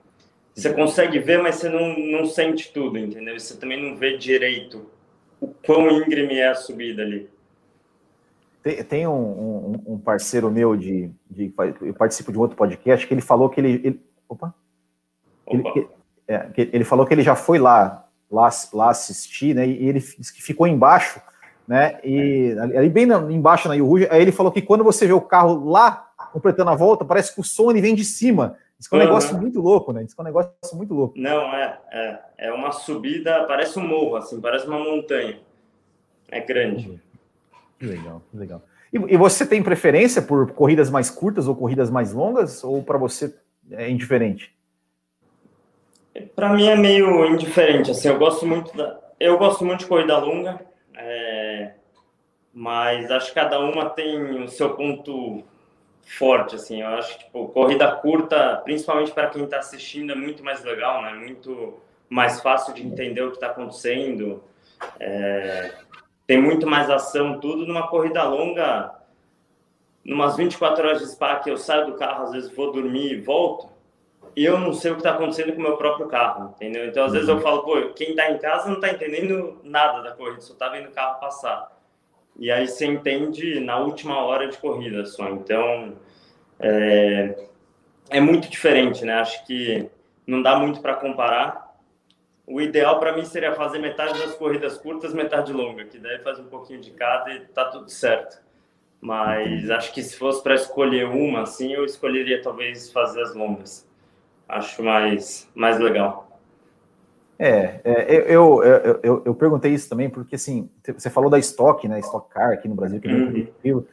Você 0.54 0.74
consegue 0.74 1.18
ver, 1.18 1.42
mas 1.42 1.56
você 1.56 1.70
não, 1.70 1.98
não 1.98 2.26
sente 2.26 2.74
tudo, 2.74 2.98
entendeu? 2.98 3.40
Você 3.40 3.58
também 3.58 3.82
não 3.82 3.96
vê 3.96 4.18
direito 4.18 4.86
o 5.40 5.48
quão 5.48 5.90
íngreme 5.90 6.38
é 6.38 6.50
a 6.50 6.56
subida 6.56 7.02
ali. 7.02 7.30
Tem, 8.62 8.84
tem 8.84 9.08
um, 9.08 9.14
um, 9.14 9.94
um, 9.94 9.98
parceiro 9.98 10.52
meu 10.52 10.76
de, 10.76 11.10
de, 11.30 11.54
Eu 11.82 11.94
participo 11.94 12.34
de 12.34 12.38
um 12.38 12.42
outro 12.42 12.58
podcast 12.58 13.08
que 13.08 13.14
ele 13.14 13.22
falou 13.22 13.50
que 13.50 13.62
ele. 13.62 13.82
ele 13.84 14.02
opa! 14.28 14.54
opa. 15.46 15.70
Ele, 15.74 15.88
é, 16.28 16.50
ele 16.58 16.84
falou 16.84 17.06
que 17.06 17.14
ele 17.14 17.24
já 17.24 17.36
foi 17.36 17.58
lá 17.58 18.12
lá, 18.32 18.50
lá 18.74 18.90
assistir, 18.90 19.54
né? 19.54 19.68
E 19.68 19.88
ele 19.90 20.00
ficou 20.00 20.66
embaixo, 20.66 21.22
né? 21.68 22.00
E 22.04 22.56
ali 22.60 22.90
bem 22.90 23.08
embaixo 23.30 23.68
na 23.68 23.76
Yuhu, 23.76 23.98
aí 24.10 24.22
ele 24.22 24.32
falou 24.32 24.52
que 24.52 24.62
quando 24.62 24.84
você 24.84 25.06
vê 25.06 25.14
o 25.14 25.22
carro 25.22 25.70
lá 25.70 26.11
completando 26.32 26.70
a 26.70 26.76
volta, 26.76 27.06
parece 27.06 27.34
que 27.34 27.42
o 27.42 27.72
ele 27.72 27.82
vem 27.82 27.96
de 27.96 28.04
cima. 28.04 28.58
Diz 28.78 28.88
que 28.88 28.96
é 28.96 28.98
um 28.98 29.02
uhum. 29.02 29.08
negócio 29.08 29.38
muito 29.38 29.62
louco, 29.62 29.94
né? 29.94 30.04
Diz 30.04 30.14
que 30.14 30.20
é 30.20 30.24
um 30.24 30.26
negócio 30.26 30.52
muito 30.76 30.94
louco. 30.94 31.14
Não, 31.18 31.54
é, 31.54 31.80
é, 31.92 32.20
é 32.38 32.54
uma 32.54 32.72
subida, 32.72 33.44
parece 33.44 33.78
um 33.78 33.88
morro, 33.88 34.16
assim, 34.16 34.42
parece 34.42 34.66
uma 34.66 34.80
montanha. 34.80 35.40
É 36.30 36.40
grande. 36.40 37.00
Que 37.78 37.86
legal, 37.86 38.22
legal. 38.34 38.62
E, 38.92 38.98
e 38.98 39.18
você 39.18 39.46
tem 39.46 39.62
preferência 39.62 40.22
por 40.22 40.52
corridas 40.54 40.90
mais 40.90 41.10
curtas 41.10 41.48
ou 41.48 41.56
corridas 41.56 41.90
mais 41.90 42.14
longas? 42.14 42.64
Ou 42.64 42.82
para 42.82 42.98
você 42.98 43.36
é 43.72 43.90
indiferente? 43.90 44.56
Para 46.36 46.54
mim 46.54 46.68
é 46.68 46.76
meio 46.76 47.26
indiferente. 47.26 47.92
Assim, 47.92 48.08
eu 48.08 48.18
gosto 48.18 48.46
muito 48.46 48.76
da, 48.76 49.00
eu 49.20 49.38
gosto 49.38 49.64
muito 49.64 49.82
de 49.82 49.86
corrida 49.86 50.18
longa, 50.18 50.60
é, 50.96 51.74
mas 52.52 53.12
acho 53.12 53.28
que 53.28 53.36
cada 53.36 53.60
uma 53.60 53.88
tem 53.90 54.44
o 54.44 54.48
seu 54.48 54.72
ponto 54.76 55.44
forte. 56.04 56.56
Assim, 56.56 56.82
eu 56.82 56.88
acho 56.88 57.18
que 57.18 57.26
tipo, 57.26 57.48
corrida 57.50 57.92
curta, 57.96 58.62
principalmente 58.64 59.12
para 59.12 59.28
quem 59.28 59.44
está 59.44 59.60
assistindo, 59.60 60.12
é 60.12 60.16
muito 60.16 60.44
mais 60.44 60.64
legal, 60.64 61.02
né? 61.02 61.14
Muito 61.14 61.80
mais 62.10 62.42
fácil 62.42 62.74
de 62.74 62.86
entender 62.86 63.22
o 63.22 63.30
que 63.30 63.38
está 63.38 63.48
acontecendo. 63.48 64.44
É, 65.00 65.74
tem 66.28 66.42
muito 66.42 66.68
mais 66.68 66.90
ação, 66.90 67.40
tudo 67.40 67.66
numa 67.66 67.88
corrida 67.88 68.24
longa. 68.24 68.96
Numas 70.04 70.36
24 70.36 70.88
horas 70.88 71.00
de 71.00 71.08
spa 71.08 71.36
que 71.38 71.50
eu 71.50 71.58
saio 71.58 71.86
do 71.86 71.94
carro, 71.94 72.24
às 72.24 72.32
vezes 72.32 72.52
vou 72.56 72.72
dormir 72.72 73.12
e 73.12 73.22
volto 73.22 73.72
e 74.36 74.46
eu 74.46 74.58
não 74.58 74.74
sei 74.74 74.92
o 74.92 74.96
que 74.96 75.02
está 75.02 75.12
acontecendo 75.12 75.54
com 75.54 75.60
o 75.60 75.64
meu 75.64 75.78
próprio 75.78 76.08
carro, 76.08 76.54
entendeu? 76.56 76.86
Então, 76.88 77.06
às 77.06 77.12
vezes 77.12 77.28
eu 77.28 77.36
uhum. 77.36 77.42
falo, 77.42 77.64
pô, 77.64 77.90
quem 77.94 78.12
está 78.12 78.32
em 78.32 78.38
casa 78.38 78.68
não 78.68 78.76
está 78.76 78.90
entendendo 78.90 79.60
nada 79.64 80.02
da 80.02 80.12
corrida, 80.12 80.42
só 80.42 80.54
está 80.54 80.70
vendo 80.70 80.88
o 80.88 80.92
carro 80.92 81.20
passar. 81.20 81.70
E 82.38 82.52
aí 82.52 82.68
você 82.68 82.86
entende 82.86 83.60
na 83.60 83.80
última 83.80 84.18
hora 84.24 84.48
de 84.48 84.58
corrida 84.58 85.06
só. 85.06 85.30
Então, 85.30 85.94
é, 86.60 87.48
é 88.10 88.20
muito 88.20 88.50
diferente, 88.50 89.06
né? 89.06 89.14
Acho 89.16 89.46
que 89.46 89.90
não 90.26 90.42
dá 90.42 90.58
muito 90.58 90.82
para 90.82 90.96
comparar. 90.96 91.76
O 92.48 92.60
ideal 92.60 93.00
para 93.00 93.16
mim 93.16 93.24
seria 93.24 93.54
fazer 93.54 93.80
metade 93.80 94.20
das 94.20 94.34
corridas 94.36 94.78
curtas, 94.78 95.14
metade 95.14 95.54
longa, 95.54 95.86
que 95.86 95.98
daí 96.00 96.20
faz 96.20 96.40
um 96.40 96.46
pouquinho 96.46 96.82
de 96.82 96.92
cada 96.92 97.32
e 97.34 97.42
tá 97.42 97.66
tudo 97.66 97.90
certo. 97.90 98.42
Mas 99.00 99.70
acho 99.70 99.94
que 99.94 100.04
se 100.04 100.16
fosse 100.16 100.44
para 100.44 100.56
escolher 100.56 101.08
uma, 101.08 101.44
assim, 101.44 101.74
eu 101.74 101.86
escolheria 101.86 102.42
talvez 102.42 102.92
fazer 102.92 103.22
as 103.22 103.34
longas 103.34 103.90
acho 104.52 104.84
mais, 104.84 105.50
mais 105.56 105.80
legal. 105.80 106.31
É, 107.44 107.82
é 107.84 108.22
eu, 108.28 108.64
eu, 108.64 109.00
eu, 109.02 109.22
eu, 109.26 109.34
perguntei 109.34 109.74
isso 109.74 109.90
também, 109.90 110.08
porque 110.08 110.36
assim, 110.36 110.70
você 110.94 111.10
falou 111.10 111.28
da 111.28 111.40
Stock, 111.40 111.88
né? 111.88 112.00
Stock 112.00 112.30
Car 112.30 112.52
aqui 112.52 112.68
no 112.68 112.76
Brasil, 112.76 113.02
que 113.02 113.08
é 113.08 113.12
muito 113.12 113.28
competitivo. 113.28 113.88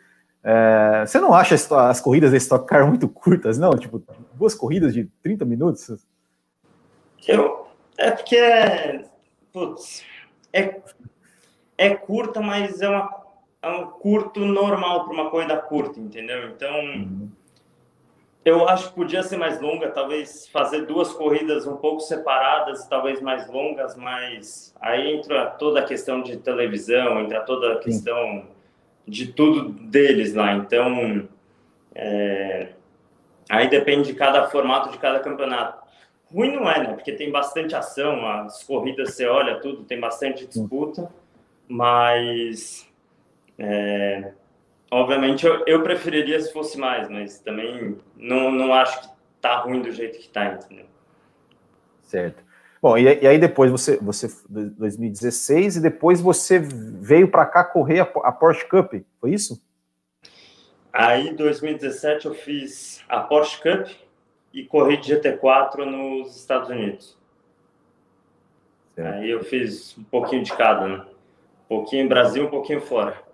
É, 0.44 1.06
você 1.06 1.18
não 1.18 1.32
acha 1.32 1.54
as 1.54 1.98
corridas 1.98 2.30
da 2.30 2.36
Stock 2.36 2.66
Car 2.66 2.86
muito 2.86 3.08
curtas, 3.08 3.58
não? 3.58 3.70
Tipo, 3.70 4.02
duas 4.34 4.54
corridas 4.54 4.92
de 4.92 5.04
30 5.22 5.46
minutos? 5.46 6.06
Eu, 7.26 7.66
é 7.96 8.10
porque 8.10 8.36
é, 8.36 9.04
putz, 9.50 10.04
é, 10.52 10.82
é 11.78 11.94
curta, 11.94 12.42
mas 12.42 12.82
é, 12.82 12.88
uma, 12.90 13.24
é 13.62 13.68
um 13.70 13.86
curto 13.86 14.40
normal 14.40 15.06
para 15.06 15.14
uma 15.14 15.30
corrida 15.30 15.56
curta, 15.56 15.98
entendeu? 15.98 16.50
Então, 16.50 16.74
uhum. 16.74 17.30
Eu 18.48 18.66
acho 18.66 18.88
que 18.88 18.94
podia 18.94 19.22
ser 19.22 19.36
mais 19.36 19.60
longa, 19.60 19.90
talvez 19.90 20.48
fazer 20.48 20.86
duas 20.86 21.12
corridas 21.12 21.66
um 21.66 21.76
pouco 21.76 22.00
separadas, 22.00 22.86
talvez 22.86 23.20
mais 23.20 23.46
longas, 23.46 23.94
mas 23.94 24.74
aí 24.80 25.16
entra 25.16 25.50
toda 25.50 25.80
a 25.80 25.84
questão 25.84 26.22
de 26.22 26.38
televisão, 26.38 27.20
entra 27.20 27.42
toda 27.42 27.74
a 27.74 27.78
questão 27.78 28.46
de 29.06 29.26
tudo 29.34 29.68
deles 29.68 30.32
lá. 30.32 30.54
Então, 30.54 31.28
é... 31.94 32.68
aí 33.50 33.68
depende 33.68 34.12
de 34.12 34.18
cada 34.18 34.48
formato 34.48 34.92
de 34.92 34.96
cada 34.96 35.20
campeonato. 35.20 35.86
Ruim 36.32 36.56
não 36.56 36.70
é, 36.70 36.82
né? 36.82 36.94
Porque 36.94 37.12
tem 37.12 37.30
bastante 37.30 37.76
ação, 37.76 38.26
as 38.26 38.64
corridas 38.64 39.12
você 39.12 39.26
olha 39.26 39.60
tudo, 39.60 39.84
tem 39.84 40.00
bastante 40.00 40.46
disputa, 40.46 41.12
mas 41.68 42.88
é, 43.58 44.32
Obviamente, 44.90 45.46
eu, 45.46 45.64
eu 45.66 45.82
preferiria 45.82 46.40
se 46.40 46.52
fosse 46.52 46.78
mais, 46.78 47.08
mas 47.08 47.38
também 47.40 47.98
não, 48.16 48.50
não 48.50 48.72
acho 48.72 49.02
que 49.02 49.08
tá 49.40 49.56
ruim 49.58 49.82
do 49.82 49.92
jeito 49.92 50.18
que 50.18 50.28
tá, 50.28 50.46
entendeu? 50.46 50.86
Certo. 52.02 52.42
Bom, 52.80 52.96
e, 52.96 53.02
e 53.02 53.26
aí 53.26 53.38
depois 53.38 53.70
você, 53.70 53.98
você, 53.98 54.28
2016, 54.48 55.76
e 55.76 55.80
depois 55.80 56.20
você 56.20 56.58
veio 56.58 57.28
para 57.28 57.44
cá 57.44 57.64
correr 57.64 58.00
a, 58.00 58.10
a 58.24 58.32
Porsche 58.32 58.66
Cup, 58.66 58.94
foi 59.20 59.32
isso? 59.32 59.62
Aí, 60.92 61.34
2017, 61.34 62.26
eu 62.26 62.34
fiz 62.34 63.04
a 63.08 63.20
Porsche 63.20 63.60
Cup 63.60 63.88
e 64.52 64.64
corri 64.64 64.96
de 64.96 65.14
GT4 65.14 65.84
nos 65.84 66.34
Estados 66.36 66.70
Unidos. 66.70 67.16
Certo. 68.94 69.14
Aí 69.14 69.30
eu 69.30 69.44
fiz 69.44 69.96
um 69.98 70.04
pouquinho 70.04 70.42
de 70.42 70.52
cada, 70.56 70.88
né? 70.88 71.04
Um 71.64 71.68
pouquinho 71.68 72.04
em 72.04 72.08
Brasil, 72.08 72.46
um 72.46 72.50
pouquinho 72.50 72.80
fora. 72.80 73.27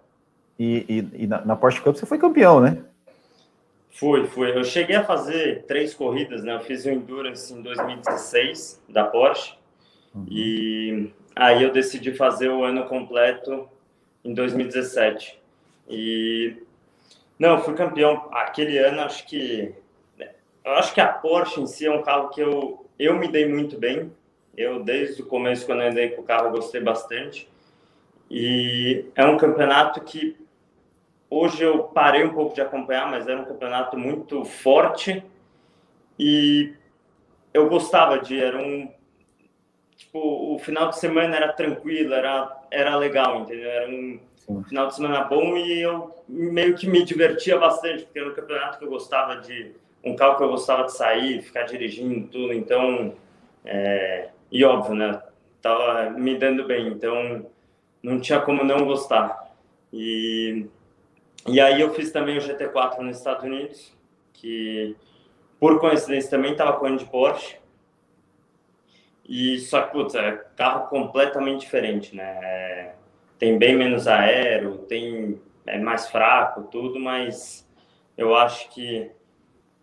E, 0.59 0.85
e, 0.89 1.25
e 1.25 1.27
na, 1.27 1.45
na, 1.45 1.57
Porsche 1.57 1.81
Cup 1.81 1.97
você 1.97 2.07
foi 2.07 2.19
campeão, 2.19 2.61
né? 2.61 2.83
Fui, 3.91 4.27
fui. 4.27 4.57
Eu 4.57 4.65
cheguei 4.65 4.97
a 4.97 5.05
fazer 5.05 5.65
três 5.67 5.95
corridas, 5.95 6.43
né? 6.43 6.55
Eu 6.55 6.61
fiz 6.61 6.85
o 6.85 6.91
Endurance 6.91 7.53
em 7.53 7.63
2016 7.63 8.83
da 8.89 9.05
Porsche 9.05 9.55
uhum. 10.15 10.27
e 10.29 11.13
aí 11.35 11.63
eu 11.63 11.73
decidi 11.73 12.13
fazer 12.13 12.49
o 12.49 12.65
ano 12.65 12.85
completo 12.87 13.69
em 14.25 14.33
2017. 14.33 15.41
E 15.89 16.57
não, 17.39 17.61
fui 17.61 17.75
campeão 17.75 18.29
aquele 18.33 18.79
ano. 18.79 19.01
Acho 19.01 19.27
que 19.27 19.75
eu 20.65 20.73
acho 20.73 20.95
que 20.95 21.01
a 21.01 21.09
Porsche 21.09 21.61
em 21.61 21.67
si 21.67 21.87
é 21.87 21.91
um 21.91 22.03
carro 22.03 22.31
que 22.31 22.41
eu 22.41 22.85
eu 22.99 23.19
me 23.19 23.29
dei 23.29 23.49
muito 23.49 23.79
bem. 23.79 24.13
Eu 24.57 24.83
desde 24.83 25.23
o 25.23 25.27
começo 25.27 25.67
quando 25.67 25.83
eu 25.83 25.91
andei 25.91 26.11
com 26.11 26.23
o 26.23 26.25
carro 26.25 26.51
gostei 26.51 26.81
bastante. 26.81 27.49
E 28.31 29.07
é 29.15 29.25
um 29.25 29.37
campeonato 29.37 30.01
que 30.01 30.37
Hoje 31.37 31.65
eu 31.65 31.83
parei 31.83 32.23
um 32.23 32.33
pouco 32.33 32.55
de 32.55 32.61
acompanhar, 32.61 33.11
mas 33.11 33.27
era 33.27 33.41
um 33.41 33.45
campeonato 33.45 33.99
muito 33.99 34.45
forte 34.45 35.21
e 36.17 36.73
eu 37.53 37.69
gostava 37.69 38.21
de. 38.21 38.41
Era 38.41 38.57
um. 38.57 38.89
Tipo, 39.97 40.55
o 40.55 40.59
final 40.61 40.91
de 40.91 40.99
semana 41.01 41.35
era 41.35 41.53
tranquilo, 41.53 42.15
era, 42.15 42.57
era 42.71 42.97
legal, 42.97 43.41
entendeu? 43.41 43.69
Era 43.69 43.91
um 43.91 44.21
Sim. 44.37 44.63
final 44.63 44.87
de 44.87 44.95
semana 44.95 45.25
bom 45.25 45.57
e 45.57 45.81
eu 45.81 46.15
meio 46.29 46.77
que 46.77 46.87
me 46.87 47.05
divertia 47.05 47.59
bastante, 47.59 48.05
porque 48.05 48.21
era 48.21 48.29
um 48.31 48.35
campeonato 48.35 48.79
que 48.79 48.85
eu 48.85 48.91
gostava 48.91 49.39
de. 49.39 49.73
Um 50.05 50.15
carro 50.15 50.37
que 50.37 50.45
eu 50.45 50.51
gostava 50.51 50.85
de 50.85 50.93
sair, 50.93 51.43
ficar 51.43 51.65
dirigindo, 51.65 52.29
tudo. 52.29 52.53
Então. 52.53 53.13
É, 53.65 54.29
e 54.53 54.65
óbvio, 54.65 54.95
né? 54.95 55.21
Tava 55.61 56.11
me 56.11 56.39
dando 56.39 56.65
bem, 56.65 56.87
então 56.87 57.45
não 58.01 58.21
tinha 58.21 58.41
como 58.41 58.63
não 58.63 58.87
gostar. 58.87 59.53
E 59.93 60.69
e 61.47 61.61
aí 61.61 61.81
eu 61.81 61.93
fiz 61.93 62.11
também 62.11 62.39
o 62.39 62.41
GT4 62.41 62.99
nos 63.01 63.19
Estados 63.19 63.45
Unidos, 63.45 63.93
que 64.33 64.97
por 65.61 65.79
coincidência 65.81 66.31
também 66.31 66.53
estava 66.53 66.75
correndo 66.75 66.99
de 66.99 67.07
Porsche. 67.07 67.57
E 69.27 69.59
só 69.61 69.83
que, 69.83 69.93
putz, 69.93 70.15
é 70.15 70.33
carro 70.57 70.89
completamente 70.89 71.61
diferente, 71.61 72.15
né? 72.15 72.39
É, 72.43 72.95
tem 73.39 73.59
bem 73.59 73.77
menos 73.77 74.07
aero, 74.07 74.79
tem 74.79 75.41
é 75.67 75.79
mais 75.79 76.09
fraco, 76.09 76.65
tudo, 76.65 77.01
mas 77.01 77.67
eu 78.17 78.35
acho 78.35 78.69
que 78.71 79.11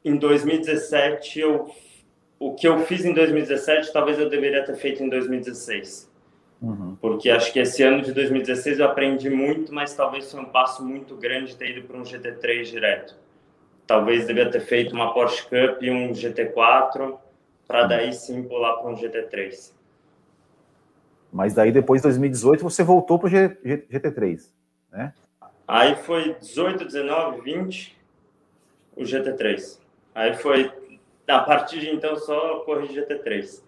em 0.05 0.15
2017 0.15 1.39
eu 1.39 1.71
o 2.39 2.55
que 2.55 2.67
eu 2.67 2.79
fiz 2.85 3.05
em 3.05 3.13
2017 3.13 3.93
talvez 3.93 4.17
eu 4.17 4.27
deveria 4.29 4.63
ter 4.63 4.75
feito 4.75 5.03
em 5.03 5.09
2016. 5.09 6.10
Uhum. 6.61 6.95
Porque 7.01 7.29
acho 7.29 7.51
que 7.51 7.59
esse 7.59 7.81
ano 7.81 8.03
de 8.03 8.13
2016 8.13 8.79
eu 8.79 8.85
aprendi 8.85 9.29
muito, 9.29 9.73
mas 9.73 9.95
talvez 9.95 10.31
foi 10.31 10.39
um 10.39 10.45
passo 10.45 10.85
muito 10.85 11.15
grande 11.15 11.55
ter 11.55 11.77
ido 11.77 11.87
para 11.87 11.97
um 11.97 12.03
GT3 12.03 12.63
direto. 12.65 13.15
Talvez 13.87 14.27
devia 14.27 14.49
ter 14.49 14.61
feito 14.61 14.93
uma 14.93 15.13
Porsche 15.13 15.41
Cup 15.43 15.81
e 15.81 15.89
um 15.89 16.11
GT4 16.11 17.17
para 17.67 17.87
daí 17.87 18.13
sim 18.13 18.43
pular 18.43 18.73
para 18.73 18.91
um 18.91 18.95
GT3. 18.95 19.73
Mas 21.33 21.53
daí 21.53 21.71
depois 21.71 22.01
de 22.01 22.07
2018 22.07 22.63
você 22.63 22.83
voltou 22.83 23.17
para 23.17 23.27
o 23.27 23.31
GT3, 23.31 24.51
né? 24.91 25.13
Aí 25.67 25.95
foi 25.95 26.35
18, 26.39 26.85
19, 26.85 27.41
20 27.41 27.97
o 28.95 29.01
GT3. 29.03 29.79
Aí 30.13 30.35
foi 30.35 30.71
a 31.27 31.39
partir 31.39 31.79
de 31.79 31.89
então 31.89 32.15
só 32.17 32.59
corri 32.59 32.87
GT3. 32.89 33.63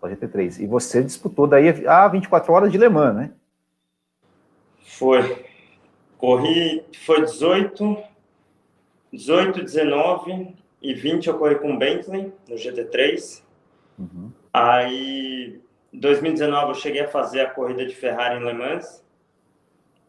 Só 0.00 0.08
GT3. 0.08 0.60
E 0.60 0.66
você 0.66 1.02
disputou 1.02 1.46
daí 1.46 1.86
a 1.86 2.08
24 2.08 2.52
horas 2.52 2.72
de 2.72 2.78
Le 2.78 2.88
Mans, 2.88 3.14
né? 3.14 3.30
Foi. 4.82 5.44
Corri, 6.16 6.84
foi 7.04 7.22
18, 7.22 7.96
18, 9.12 9.62
19 9.62 10.54
e 10.82 10.94
20 10.94 11.26
eu 11.26 11.38
corri 11.38 11.56
com 11.56 11.74
o 11.74 11.78
Bentley 11.78 12.32
no 12.48 12.56
GT3. 12.56 13.42
Uhum. 13.98 14.30
Aí 14.52 15.60
2019 15.92 16.68
eu 16.68 16.74
cheguei 16.74 17.02
a 17.02 17.08
fazer 17.08 17.40
a 17.40 17.50
corrida 17.50 17.84
de 17.86 17.94
Ferrari 17.94 18.40
em 18.40 18.46
Le 18.46 18.52
Mans 18.52 19.02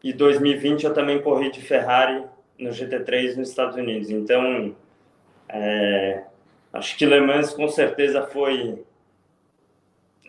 e 0.02 0.12
2020 0.12 0.84
eu 0.84 0.94
também 0.94 1.20
corri 1.22 1.50
de 1.50 1.60
Ferrari 1.60 2.24
no 2.58 2.70
GT3 2.70 3.36
nos 3.36 3.48
Estados 3.48 3.76
Unidos. 3.76 4.10
Então, 4.10 4.74
é, 5.48 6.24
acho 6.72 6.96
que 6.96 7.06
Le 7.06 7.20
Mans 7.20 7.52
com 7.52 7.68
certeza 7.68 8.26
foi 8.26 8.82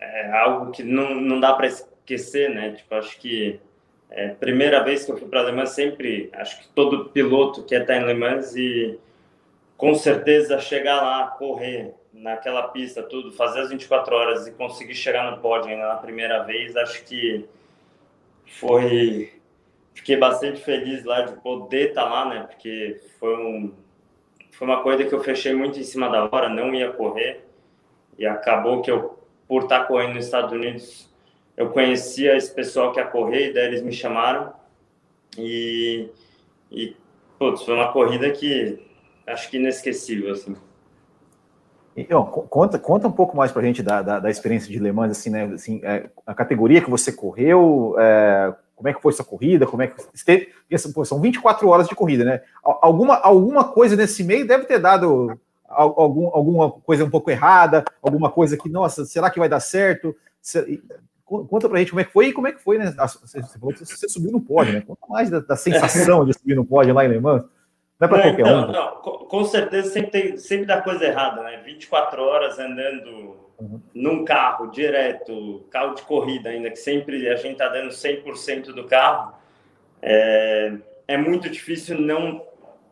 é, 0.00 0.30
algo 0.32 0.72
que 0.72 0.82
não, 0.82 1.14
não 1.14 1.40
dá 1.40 1.52
para 1.54 1.66
esquecer, 1.66 2.50
né? 2.50 2.72
Tipo, 2.72 2.94
acho 2.94 3.18
que 3.18 3.60
é, 4.10 4.28
primeira 4.28 4.82
vez 4.82 5.04
que 5.04 5.12
eu 5.12 5.16
fui 5.16 5.28
para 5.28 5.42
Le 5.42 5.52
Mans 5.52 5.70
sempre, 5.70 6.30
acho 6.32 6.60
que 6.60 6.68
todo 6.68 7.06
piloto 7.10 7.64
quer 7.64 7.82
estar 7.82 7.96
em 7.96 8.04
Le 8.04 8.14
Mans 8.14 8.54
e 8.54 8.98
com 9.76 9.94
certeza 9.94 10.60
chegar 10.60 11.02
lá, 11.02 11.26
correr 11.28 11.94
naquela 12.12 12.68
pista, 12.68 13.02
tudo, 13.02 13.32
fazer 13.32 13.60
as 13.60 13.70
24 13.70 14.14
horas 14.14 14.46
e 14.46 14.52
conseguir 14.52 14.94
chegar 14.94 15.30
no 15.30 15.38
pódio 15.38 15.70
ainda 15.70 15.88
na 15.88 15.96
primeira 15.96 16.42
vez, 16.44 16.76
acho 16.76 17.04
que 17.04 17.44
foi. 18.46 19.32
Fiquei 19.92 20.16
bastante 20.16 20.60
feliz 20.60 21.04
lá 21.04 21.22
de 21.22 21.40
poder 21.40 21.90
estar 21.90 22.04
lá, 22.04 22.28
né? 22.28 22.46
Porque 22.48 23.00
foi, 23.18 23.36
um, 23.36 23.74
foi 24.50 24.66
uma 24.66 24.82
coisa 24.82 25.04
que 25.04 25.12
eu 25.12 25.22
fechei 25.22 25.54
muito 25.54 25.78
em 25.78 25.84
cima 25.84 26.08
da 26.08 26.24
hora, 26.24 26.48
não 26.48 26.74
ia 26.74 26.92
correr. 26.92 27.44
E 28.18 28.26
acabou 28.26 28.80
que 28.80 28.90
eu, 28.90 29.18
por 29.48 29.64
estar 29.64 29.84
correndo 29.84 30.14
nos 30.14 30.24
Estados 30.24 30.52
Unidos, 30.52 31.10
eu 31.56 31.70
conhecia 31.70 32.36
esse 32.36 32.52
pessoal 32.52 32.92
que 32.92 32.98
ia 32.98 33.06
correr, 33.06 33.50
e 33.50 33.54
daí 33.54 33.66
eles 33.66 33.82
me 33.82 33.92
chamaram. 33.92 34.52
E, 35.38 36.08
e 36.70 36.96
putz, 37.38 37.62
foi 37.62 37.74
uma 37.74 37.92
corrida 37.92 38.30
que 38.30 38.78
acho 39.26 39.50
que 39.50 39.56
inesquecível, 39.56 40.32
assim. 40.32 40.56
Então, 41.96 42.24
conta, 42.24 42.78
conta 42.78 43.06
um 43.06 43.12
pouco 43.12 43.36
mais 43.36 43.52
para 43.52 43.62
a 43.62 43.64
gente 43.64 43.82
da, 43.82 44.02
da, 44.02 44.18
da, 44.18 44.30
experiência 44.30 44.70
de 44.70 44.80
Le 44.80 44.90
Mans, 44.90 45.12
assim, 45.12 45.30
né? 45.30 45.44
Assim, 45.44 45.80
é, 45.84 46.10
a 46.26 46.34
categoria 46.34 46.80
que 46.80 46.90
você 46.90 47.12
correu, 47.12 47.94
é, 47.98 48.52
como 48.74 48.88
é 48.88 48.92
que 48.92 49.00
foi 49.00 49.12
essa 49.12 49.22
corrida, 49.22 49.66
como 49.66 49.82
é 49.82 49.86
que 49.86 50.02
esteve, 50.12 50.48
pô, 50.92 51.04
são 51.04 51.20
24 51.20 51.68
horas 51.68 51.86
de 51.86 51.94
corrida, 51.94 52.24
né? 52.24 52.42
Alguma, 52.62 53.16
alguma 53.16 53.64
coisa 53.68 53.94
nesse 53.94 54.24
meio 54.24 54.46
deve 54.46 54.64
ter 54.64 54.80
dado 54.80 55.38
algum, 55.74 56.28
alguma 56.28 56.70
coisa 56.70 57.04
um 57.04 57.10
pouco 57.10 57.30
errada, 57.30 57.84
alguma 58.02 58.30
coisa 58.30 58.56
que, 58.56 58.68
nossa, 58.68 59.04
será 59.04 59.30
que 59.30 59.38
vai 59.38 59.48
dar 59.48 59.60
certo? 59.60 60.14
Conta 61.24 61.68
pra 61.68 61.78
gente 61.78 61.90
como 61.90 62.00
é 62.00 62.04
que 62.04 62.12
foi 62.12 62.28
e 62.28 62.32
como 62.32 62.46
é 62.46 62.52
que 62.52 62.62
foi, 62.62 62.78
né? 62.78 62.94
Você 62.96 63.42
falou 63.58 63.72
que 63.72 63.84
você 63.84 64.08
subiu 64.08 64.30
no 64.30 64.40
pódio, 64.40 64.74
né? 64.74 64.80
Conta 64.86 65.06
mais 65.08 65.30
da, 65.30 65.40
da 65.40 65.56
sensação 65.56 66.24
de 66.24 66.34
subir 66.34 66.54
no 66.54 66.64
pódio 66.64 66.94
lá 66.94 67.04
em 67.04 67.08
Le 67.08 67.18
Mans. 67.18 67.44
Não 67.98 68.06
é 68.06 68.08
para 68.08 68.22
qualquer 68.22 68.40
então, 68.42 68.68
um. 68.68 68.72
Não, 68.72 68.96
com, 69.26 69.44
certeza 69.44 69.90
sempre, 69.90 70.10
tem, 70.10 70.36
sempre 70.36 70.66
dá 70.66 70.82
coisa 70.82 71.04
errada, 71.04 71.42
né? 71.42 71.62
24 71.64 72.22
horas 72.22 72.58
andando 72.58 73.36
uhum. 73.58 73.80
num 73.94 74.24
carro 74.24 74.66
direto, 74.66 75.64
carro 75.70 75.94
de 75.94 76.02
corrida 76.02 76.50
ainda, 76.50 76.70
que 76.70 76.76
sempre 76.76 77.28
a 77.28 77.36
gente 77.36 77.56
tá 77.56 77.68
dando 77.68 77.90
100% 77.90 78.72
do 78.74 78.84
carro, 78.84 79.34
é, 80.02 80.74
é 81.08 81.16
muito 81.16 81.48
difícil 81.48 81.98
não 82.00 82.42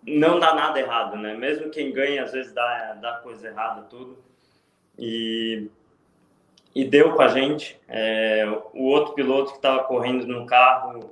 não 0.07 0.39
dar 0.39 0.55
nada 0.55 0.81
errado, 0.81 1.17
né? 1.17 1.35
Mesmo 1.35 1.71
quem 1.71 1.93
ganha, 1.93 2.25
às 2.25 2.33
vezes 2.33 2.53
dá, 2.53 2.95
dá 3.01 3.13
coisa 3.15 3.49
errada, 3.49 3.83
tudo. 3.83 4.19
E, 4.99 5.69
e 6.75 6.85
deu 6.85 7.15
com 7.15 7.23
a 7.23 7.29
gente. 7.29 7.81
É, 7.89 8.47
o 8.73 8.85
outro 8.85 9.15
piloto 9.15 9.51
que 9.51 9.57
estava 9.59 9.85
correndo 9.85 10.27
no 10.27 10.47
carro, 10.47 11.11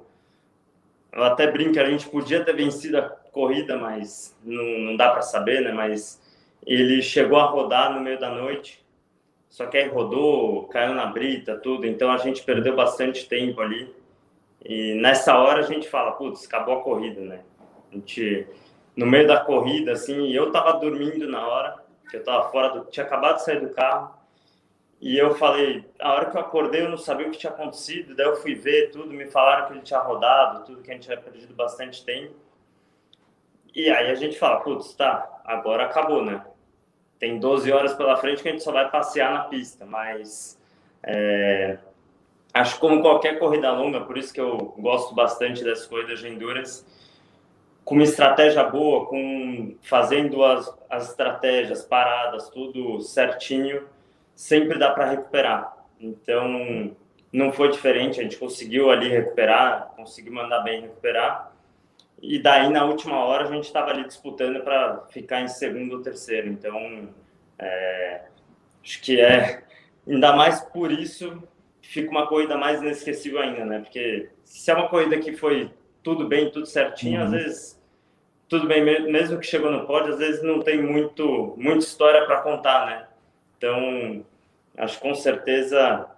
eu 1.12 1.24
até 1.24 1.50
brinco, 1.50 1.78
a 1.78 1.84
gente 1.84 2.08
podia 2.08 2.44
ter 2.44 2.54
vencido 2.54 2.98
a 2.98 3.02
corrida, 3.02 3.76
mas 3.76 4.36
não, 4.44 4.78
não 4.78 4.96
dá 4.96 5.10
para 5.10 5.22
saber, 5.22 5.60
né? 5.62 5.72
Mas 5.72 6.20
ele 6.66 7.02
chegou 7.02 7.38
a 7.38 7.46
rodar 7.46 7.92
no 7.92 8.00
meio 8.00 8.18
da 8.18 8.30
noite, 8.30 8.84
só 9.48 9.66
que 9.66 9.76
aí 9.76 9.88
rodou, 9.88 10.68
caiu 10.68 10.94
na 10.94 11.06
brita, 11.06 11.56
tudo. 11.56 11.86
Então 11.86 12.10
a 12.10 12.18
gente 12.18 12.42
perdeu 12.42 12.76
bastante 12.76 13.28
tempo 13.28 13.60
ali. 13.60 13.92
E 14.64 14.94
nessa 14.94 15.38
hora 15.38 15.60
a 15.60 15.66
gente 15.66 15.88
fala, 15.88 16.12
putz, 16.12 16.46
acabou 16.46 16.78
a 16.78 16.82
corrida, 16.82 17.20
né? 17.20 17.40
A 17.90 17.94
gente, 17.94 18.46
no 18.96 19.06
meio 19.06 19.26
da 19.26 19.40
corrida, 19.40 19.92
assim, 19.92 20.30
eu 20.32 20.50
tava 20.50 20.78
dormindo 20.78 21.28
na 21.28 21.46
hora, 21.46 21.76
que 22.08 22.16
eu 22.16 22.24
tava 22.24 22.50
fora 22.50 22.68
do, 22.68 22.84
tinha 22.86 23.06
acabado 23.06 23.36
de 23.36 23.44
sair 23.44 23.60
do 23.60 23.70
carro. 23.70 24.18
E 25.00 25.16
eu 25.16 25.34
falei, 25.34 25.84
a 25.98 26.12
hora 26.12 26.30
que 26.30 26.36
eu 26.36 26.40
acordei, 26.40 26.82
eu 26.82 26.90
não 26.90 26.98
sabia 26.98 27.26
o 27.26 27.30
que 27.30 27.38
tinha 27.38 27.52
acontecido. 27.52 28.14
Daí 28.14 28.26
eu 28.26 28.36
fui 28.36 28.54
ver 28.54 28.90
tudo, 28.90 29.14
me 29.14 29.26
falaram 29.26 29.66
que 29.66 29.72
ele 29.72 29.80
tinha 29.80 30.00
rodado, 30.00 30.64
tudo 30.66 30.82
que 30.82 30.90
a 30.90 30.94
gente 30.94 31.04
tinha 31.04 31.16
perdido 31.16 31.54
bastante 31.54 32.04
tempo. 32.04 32.34
E 33.74 33.88
aí 33.88 34.10
a 34.10 34.14
gente 34.14 34.38
fala, 34.38 34.60
putz, 34.60 34.92
tá, 34.94 35.40
agora 35.44 35.84
acabou, 35.84 36.22
né? 36.24 36.44
Tem 37.18 37.38
12 37.38 37.70
horas 37.70 37.94
pela 37.94 38.16
frente 38.16 38.42
que 38.42 38.48
a 38.48 38.52
gente 38.52 38.64
só 38.64 38.72
vai 38.72 38.90
passear 38.90 39.32
na 39.32 39.44
pista, 39.44 39.86
mas 39.86 40.58
é, 41.02 41.78
acho 42.52 42.78
como 42.78 43.00
qualquer 43.00 43.38
corrida 43.38 43.70
longa, 43.72 44.00
por 44.00 44.18
isso 44.18 44.32
que 44.32 44.40
eu 44.40 44.56
gosto 44.78 45.14
bastante 45.14 45.62
das 45.64 45.86
corridas 45.86 46.18
de 46.18 46.28
endurance, 46.28 46.84
com 47.90 47.96
uma 47.96 48.04
estratégia 48.04 48.62
boa, 48.62 49.06
com 49.06 49.74
fazendo 49.82 50.44
as, 50.44 50.72
as 50.88 51.10
estratégias, 51.10 51.84
paradas, 51.84 52.48
tudo 52.48 53.00
certinho, 53.00 53.84
sempre 54.32 54.78
dá 54.78 54.92
para 54.92 55.10
recuperar. 55.10 55.76
Então, 55.98 56.94
não 57.32 57.52
foi 57.52 57.68
diferente, 57.72 58.20
a 58.20 58.22
gente 58.22 58.36
conseguiu 58.36 58.92
ali 58.92 59.08
recuperar, 59.08 59.92
conseguiu 59.96 60.32
mandar 60.32 60.60
bem 60.60 60.82
recuperar. 60.82 61.52
E 62.22 62.38
daí, 62.38 62.68
na 62.68 62.84
última 62.84 63.24
hora, 63.24 63.48
a 63.48 63.52
gente 63.52 63.64
estava 63.64 63.90
ali 63.90 64.06
disputando 64.06 64.62
para 64.62 65.06
ficar 65.10 65.40
em 65.40 65.48
segundo 65.48 65.96
ou 65.96 66.00
terceiro. 66.00 66.46
Então, 66.46 67.08
é, 67.58 68.22
acho 68.84 69.02
que 69.02 69.20
é 69.20 69.64
ainda 70.06 70.32
mais 70.36 70.60
por 70.60 70.92
isso 70.92 71.42
fica 71.82 72.08
uma 72.08 72.28
corrida 72.28 72.56
mais 72.56 72.80
inesquecível 72.80 73.40
ainda, 73.40 73.64
né? 73.64 73.80
Porque 73.80 74.30
se 74.44 74.70
é 74.70 74.74
uma 74.74 74.88
corrida 74.88 75.18
que 75.18 75.32
foi 75.32 75.72
tudo 76.04 76.28
bem, 76.28 76.52
tudo 76.52 76.66
certinho, 76.66 77.18
uhum. 77.18 77.24
às 77.24 77.30
vezes 77.32 77.79
tudo 78.50 78.66
bem, 78.66 78.84
mesmo 78.84 79.38
que 79.38 79.46
chegou 79.46 79.70
no 79.70 79.86
pódio, 79.86 80.12
às 80.12 80.18
vezes 80.18 80.42
não 80.42 80.60
tem 80.60 80.82
muito 80.82 81.54
muita 81.56 81.84
história 81.84 82.26
para 82.26 82.40
contar, 82.40 82.84
né? 82.84 83.06
Então, 83.56 84.24
acho 84.76 84.96
que 84.96 85.08
com 85.08 85.14
certeza 85.14 86.10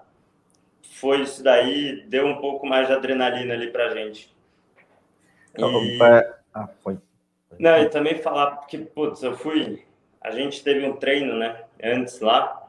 foi 0.94 1.20
isso 1.20 1.44
daí, 1.44 2.02
deu 2.06 2.26
um 2.26 2.40
pouco 2.40 2.66
mais 2.66 2.86
de 2.86 2.94
adrenalina 2.94 3.52
ali 3.52 3.70
para 3.70 3.94
gente. 3.94 4.34
E... 5.58 5.98
Ah, 6.54 6.68
foi. 6.82 6.96
Não, 7.58 7.78
e 7.82 7.88
também 7.90 8.16
falar 8.16 8.66
que, 8.66 8.78
putz, 8.78 9.22
eu 9.22 9.36
fui. 9.36 9.84
A 10.18 10.30
gente 10.30 10.64
teve 10.64 10.86
um 10.86 10.96
treino, 10.96 11.36
né? 11.36 11.64
Antes 11.82 12.20
lá. 12.20 12.66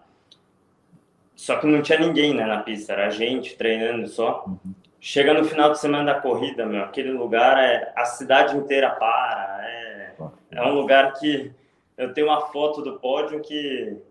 Só 1.35 1.57
que 1.57 1.67
não 1.67 1.81
tinha 1.81 1.99
ninguém 1.99 2.33
né, 2.33 2.45
na 2.45 2.61
pista, 2.61 2.93
era 2.93 3.07
a 3.07 3.09
gente 3.09 3.55
treinando 3.55 4.07
só. 4.07 4.43
Uhum. 4.45 4.73
Chega 5.05 5.33
no 5.33 5.43
final 5.43 5.69
de 5.69 5.81
semana 5.81 6.13
da 6.13 6.21
corrida, 6.21 6.65
meu, 6.65 6.81
aquele 6.81 7.11
lugar 7.11 7.61
é. 7.61 7.91
A 7.93 8.05
cidade 8.05 8.55
inteira 8.55 8.89
para. 8.89 9.59
É, 9.61 10.13
é 10.51 10.61
um 10.61 10.73
lugar 10.75 11.11
que. 11.15 11.51
Eu 11.97 12.13
tenho 12.13 12.27
uma 12.27 12.39
foto 12.39 12.81
do 12.81 12.97
pódio 12.99 13.41
que 13.41 14.01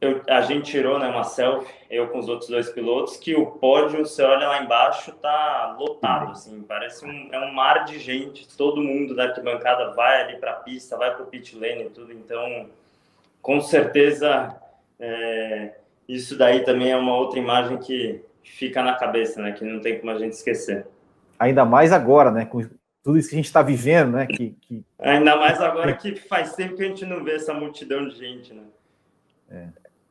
eu, 0.00 0.22
a 0.26 0.40
gente 0.40 0.70
tirou 0.70 0.98
né, 0.98 1.06
uma 1.06 1.22
selfie, 1.22 1.70
eu 1.90 2.08
com 2.08 2.18
os 2.18 2.30
outros 2.30 2.48
dois 2.48 2.70
pilotos, 2.70 3.18
que 3.18 3.34
o 3.34 3.44
pódio, 3.44 4.06
você 4.06 4.22
olha 4.22 4.48
lá 4.48 4.62
embaixo, 4.62 5.12
tá 5.12 5.76
lotado, 5.78 6.32
assim, 6.32 6.62
parece 6.62 7.04
um, 7.04 7.28
é 7.30 7.38
um 7.40 7.52
mar 7.52 7.84
de 7.84 7.98
gente, 7.98 8.48
todo 8.56 8.82
mundo 8.82 9.14
da 9.14 9.24
arquibancada 9.24 9.92
vai 9.92 10.22
ali 10.22 10.38
para 10.38 10.52
a 10.52 10.56
pista, 10.56 10.96
vai 10.96 11.14
para 11.14 11.24
o 11.24 11.26
pit 11.26 11.54
lane 11.56 11.84
e 11.84 11.90
tudo, 11.90 12.10
então, 12.10 12.70
com 13.42 13.60
certeza, 13.60 14.56
é, 14.98 15.74
isso 16.08 16.38
daí 16.38 16.64
também 16.64 16.90
é 16.90 16.96
uma 16.96 17.16
outra 17.16 17.38
imagem 17.38 17.76
que 17.76 18.24
fica 18.44 18.82
na 18.82 18.94
cabeça, 18.94 19.40
né, 19.40 19.52
que 19.52 19.64
não 19.64 19.80
tem 19.80 19.98
como 19.98 20.12
a 20.12 20.18
gente 20.18 20.32
esquecer. 20.32 20.86
Ainda 21.38 21.64
mais 21.64 21.92
agora, 21.92 22.30
né, 22.30 22.44
com 22.44 22.62
tudo 23.02 23.18
isso 23.18 23.28
que 23.28 23.34
a 23.34 23.38
gente 23.38 23.46
está 23.46 23.62
vivendo, 23.62 24.12
né, 24.12 24.26
que, 24.26 24.56
que... 24.60 24.84
Ainda 24.98 25.36
mais 25.36 25.60
agora 25.60 25.94
que 25.94 26.14
faz 26.16 26.54
tempo 26.54 26.76
que 26.76 26.82
a 26.82 26.86
gente 26.86 27.04
não 27.04 27.24
vê 27.24 27.34
essa 27.34 27.52
multidão 27.52 28.08
de 28.08 28.16
gente, 28.16 28.54
né. 28.54 28.62
É. 29.50 29.68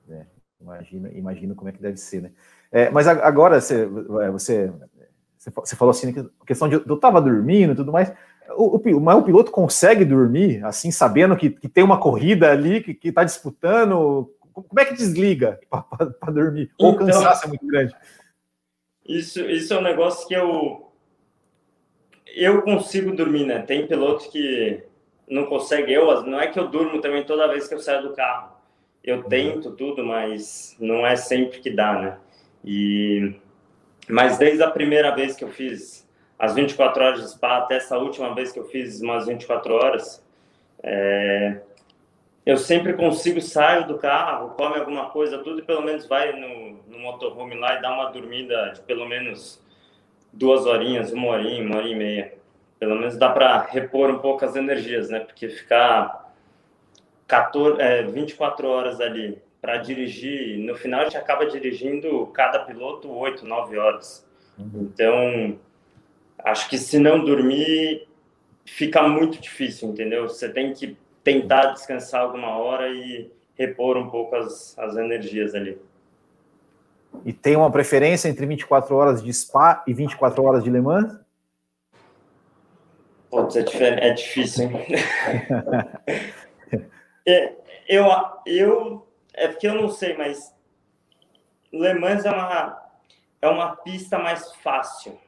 É, 0.09 0.25
imagina, 0.59 1.09
imagino 1.13 1.55
como 1.55 1.69
é 1.69 1.71
que 1.71 1.81
deve 1.81 1.97
ser, 1.97 2.21
né? 2.21 2.31
É, 2.71 2.89
mas 2.89 3.07
agora 3.07 3.61
você, 3.61 3.83
é, 3.83 4.31
você, 4.31 4.71
você 5.37 5.75
falou 5.75 5.91
assim, 5.91 6.13
a 6.41 6.45
questão 6.45 6.67
de 6.67 6.75
eu 6.75 6.95
estava 6.95 7.21
dormindo 7.21 7.73
e 7.73 7.75
tudo 7.75 7.91
mais. 7.91 8.11
O, 8.57 8.77
o, 8.77 8.99
mas 8.99 9.17
o 9.17 9.23
piloto 9.23 9.51
consegue 9.51 10.03
dormir, 10.03 10.63
assim, 10.65 10.91
sabendo 10.91 11.37
que, 11.37 11.51
que 11.51 11.69
tem 11.69 11.83
uma 11.83 11.99
corrida 11.99 12.51
ali, 12.51 12.81
que 12.81 13.07
está 13.07 13.23
disputando? 13.23 14.29
Como 14.51 14.79
é 14.79 14.85
que 14.85 14.95
desliga 14.95 15.59
para 15.69 16.31
dormir? 16.31 16.71
Ou 16.77 16.91
o 16.91 16.95
então, 16.95 17.07
cansaço 17.07 17.45
é 17.45 17.47
muito 17.47 17.65
grande? 17.65 17.95
Isso, 19.07 19.41
isso 19.41 19.73
é 19.73 19.77
um 19.77 19.81
negócio 19.81 20.27
que 20.27 20.33
eu 20.33 20.91
eu 22.35 22.61
consigo 22.63 23.15
dormir, 23.15 23.45
né? 23.45 23.59
Tem 23.59 23.85
piloto 23.85 24.29
que 24.31 24.83
não 25.29 25.45
consegue. 25.45 25.93
Eu, 25.93 26.23
não 26.23 26.39
é 26.39 26.47
que 26.47 26.57
eu 26.57 26.67
durmo 26.67 26.99
também 26.99 27.23
toda 27.23 27.47
vez 27.47 27.67
que 27.67 27.75
eu 27.75 27.79
saio 27.79 28.01
do 28.01 28.15
carro 28.15 28.53
eu 29.03 29.17
uhum. 29.17 29.23
tento 29.23 29.71
tudo, 29.71 30.03
mas 30.03 30.75
não 30.79 31.05
é 31.05 31.15
sempre 31.15 31.59
que 31.59 31.69
dá, 31.69 31.93
né? 31.99 32.17
E 32.63 33.35
mas 34.07 34.37
desde 34.37 34.61
a 34.63 34.69
primeira 34.69 35.15
vez 35.15 35.35
que 35.35 35.43
eu 35.43 35.49
fiz 35.49 36.07
as 36.37 36.53
24 36.55 37.03
horas 37.03 37.21
de 37.21 37.29
spa 37.29 37.57
até 37.57 37.77
essa 37.77 37.97
última 37.97 38.33
vez 38.33 38.51
que 38.51 38.59
eu 38.59 38.65
fiz 38.65 39.01
umas 39.01 39.27
24 39.27 39.73
horas, 39.73 40.25
é... 40.81 41.61
eu 42.45 42.57
sempre 42.57 42.93
consigo 42.93 43.41
sair 43.41 43.87
do 43.87 43.97
carro, 43.97 44.49
come 44.51 44.77
alguma 44.77 45.09
coisa, 45.09 45.37
tudo 45.37 45.59
e 45.59 45.63
pelo 45.63 45.81
menos 45.81 46.05
vai 46.05 46.33
no, 46.33 46.79
no 46.93 46.99
motorhome 46.99 47.55
lá 47.55 47.77
e 47.77 47.81
dá 47.81 47.93
uma 47.93 48.11
dormida 48.11 48.71
de 48.73 48.81
pelo 48.81 49.05
menos 49.05 49.61
duas 50.31 50.65
horinhas, 50.65 51.11
uma 51.11 51.27
horinha, 51.27 51.63
uma 51.63 51.77
hora 51.77 51.87
e 51.87 51.95
meia. 51.95 52.33
Pelo 52.79 52.95
menos 52.95 53.17
dá 53.17 53.29
para 53.29 53.61
repor 53.63 54.09
um 54.09 54.19
pouco 54.19 54.45
as 54.45 54.55
energias, 54.55 55.09
né? 55.09 55.19
Porque 55.19 55.49
ficar 55.49 56.33
14, 57.27 57.81
é, 57.81 58.03
24 58.03 58.67
horas 58.67 59.01
ali 59.01 59.41
para 59.61 59.77
dirigir, 59.77 60.59
no 60.59 60.75
final 60.75 61.01
a 61.01 61.03
gente 61.05 61.17
acaba 61.17 61.45
dirigindo 61.45 62.27
cada 62.27 62.59
piloto 62.59 63.09
8, 63.09 63.45
9 63.45 63.77
horas. 63.77 64.27
Uhum. 64.57 64.89
Então, 64.93 65.59
acho 66.39 66.69
que 66.69 66.77
se 66.77 66.99
não 66.99 67.23
dormir, 67.23 68.07
fica 68.65 69.01
muito 69.07 69.39
difícil, 69.39 69.89
entendeu? 69.89 70.27
Você 70.27 70.49
tem 70.49 70.73
que 70.73 70.97
tentar 71.23 71.67
descansar 71.67 72.21
alguma 72.21 72.57
hora 72.57 72.89
e 72.89 73.31
repor 73.57 73.97
um 73.97 74.09
pouco 74.09 74.35
as, 74.35 74.77
as 74.77 74.97
energias 74.97 75.55
ali. 75.55 75.79
E 77.25 77.31
tem 77.31 77.55
uma 77.55 77.71
preferência 77.71 78.27
entre 78.27 78.45
24 78.45 78.95
horas 78.95 79.23
de 79.23 79.31
Spa 79.33 79.83
e 79.87 79.93
24 79.93 80.43
horas 80.43 80.63
de 80.63 80.69
Le 80.69 80.81
Mans? 80.81 81.19
Putz, 83.29 83.55
é, 83.55 84.09
é 84.09 84.13
difícil, 84.13 84.69
é, 87.25 87.53
eu, 87.87 88.05
eu, 88.45 89.07
é 89.33 89.47
porque 89.47 89.67
eu 89.67 89.73
não 89.73 89.89
sei, 89.89 90.15
mas 90.15 90.53
Le 91.71 91.95
Mans 91.95 92.25
é 92.25 92.29
uma, 92.29 92.79
é 93.41 93.47
uma 93.47 93.75
pista 93.77 94.19
mais 94.19 94.53
fácil, 94.57 95.19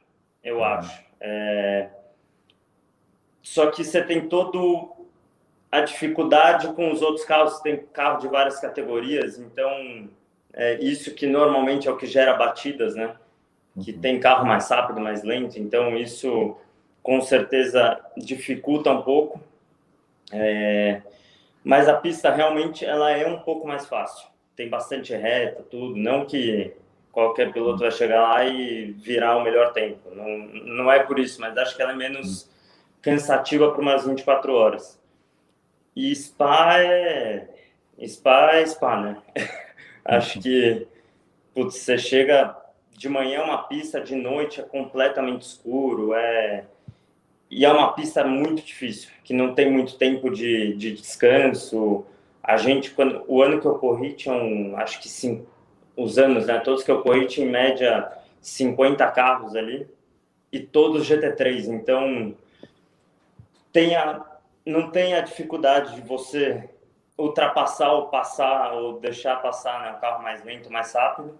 eu 0.44 0.62
ah. 0.62 0.78
acho. 0.78 1.04
É, 1.20 1.88
só 3.42 3.70
que 3.70 3.82
você 3.82 4.02
tem 4.02 4.28
todo 4.28 5.06
a 5.70 5.80
dificuldade 5.80 6.72
com 6.74 6.92
os 6.92 7.02
outros 7.02 7.24
carros, 7.24 7.54
você 7.54 7.62
tem 7.62 7.86
carro 7.86 8.18
de 8.18 8.28
várias 8.28 8.60
categorias, 8.60 9.38
então 9.38 10.08
é 10.56 10.82
isso 10.82 11.14
que 11.14 11.26
normalmente 11.26 11.86
é 11.86 11.90
o 11.90 11.96
que 11.96 12.06
gera 12.06 12.34
batidas, 12.34 12.96
né? 12.96 13.14
Que 13.84 13.92
uhum. 13.92 14.00
tem 14.00 14.18
carro 14.18 14.46
mais 14.46 14.68
rápido, 14.70 15.00
mais 15.00 15.22
lento, 15.22 15.60
então 15.60 15.96
isso 15.96 16.56
com 17.02 17.20
certeza 17.20 18.00
dificulta 18.16 18.90
um 18.90 19.02
pouco. 19.02 19.40
É, 20.32 21.02
mas 21.62 21.88
a 21.88 21.94
pista 21.94 22.30
realmente 22.30 22.84
ela 22.84 23.10
é 23.10 23.26
um 23.26 23.38
pouco 23.40 23.68
mais 23.68 23.86
fácil. 23.86 24.26
Tem 24.56 24.68
bastante 24.68 25.14
reta, 25.14 25.62
tudo. 25.70 25.94
Não 25.94 26.24
que 26.24 26.72
qualquer 27.12 27.52
piloto 27.52 27.80
vai 27.80 27.90
chegar 27.90 28.22
lá 28.22 28.44
e 28.44 28.92
virar 28.92 29.36
o 29.36 29.42
melhor 29.42 29.72
tempo. 29.72 30.10
Não, 30.14 30.26
não 30.64 30.90
é 30.90 31.00
por 31.00 31.18
isso, 31.18 31.40
mas 31.40 31.56
acho 31.58 31.76
que 31.76 31.82
ela 31.82 31.92
é 31.92 31.96
menos 31.96 32.50
cansativa 33.02 33.70
por 33.70 33.82
umas 33.82 34.06
24 34.06 34.52
horas. 34.52 35.00
E 35.94 36.14
Spa 36.14 36.78
é. 36.80 37.48
Spa 38.06 38.52
é 38.54 38.66
Spa, 38.66 39.00
né? 39.00 39.22
Acho 40.06 40.40
que 40.40 40.86
putz, 41.54 41.76
você 41.76 41.98
chega 41.98 42.56
de 42.92 43.08
manhã 43.08 43.40
é 43.40 43.42
uma 43.42 43.62
pista, 43.64 44.00
de 44.00 44.14
noite 44.14 44.60
é 44.60 44.62
completamente 44.62 45.42
escuro, 45.42 46.14
é 46.14 46.64
e 47.50 47.64
é 47.64 47.72
uma 47.72 47.92
pista 47.92 48.24
muito 48.24 48.62
difícil, 48.62 49.10
que 49.22 49.32
não 49.32 49.54
tem 49.54 49.70
muito 49.70 49.96
tempo 49.96 50.30
de, 50.30 50.74
de 50.74 50.92
descanso. 50.92 52.04
A 52.42 52.56
gente, 52.56 52.90
quando 52.90 53.24
o 53.28 53.40
ano 53.40 53.60
que 53.60 53.66
eu 53.66 53.78
corri, 53.78 54.14
tinham, 54.14 54.76
acho 54.76 55.00
que 55.00 55.08
sim, 55.08 55.46
os 55.96 56.18
anos, 56.18 56.46
né? 56.46 56.58
Todos 56.58 56.82
que 56.82 56.90
eu 56.90 57.02
corri, 57.02 57.26
tinha 57.26 57.46
em 57.46 57.50
média 57.50 58.10
50 58.40 59.06
carros 59.12 59.54
ali, 59.54 59.86
e 60.52 60.58
todos 60.58 61.08
GT3. 61.08 61.68
Então, 61.68 62.34
tem 63.72 63.94
a, 63.94 64.24
não 64.64 64.90
tem 64.90 65.14
a 65.14 65.20
dificuldade 65.20 65.94
de 65.94 66.00
você 66.00 66.68
ultrapassar 67.18 67.92
ou 67.92 68.08
passar 68.08 68.72
ou 68.74 68.98
deixar 68.98 69.36
passar 69.36 69.82
né, 69.82 69.96
um 69.96 70.00
carro 70.00 70.22
mais 70.22 70.44
lento, 70.44 70.70
mais 70.70 70.92
rápido. 70.92 71.38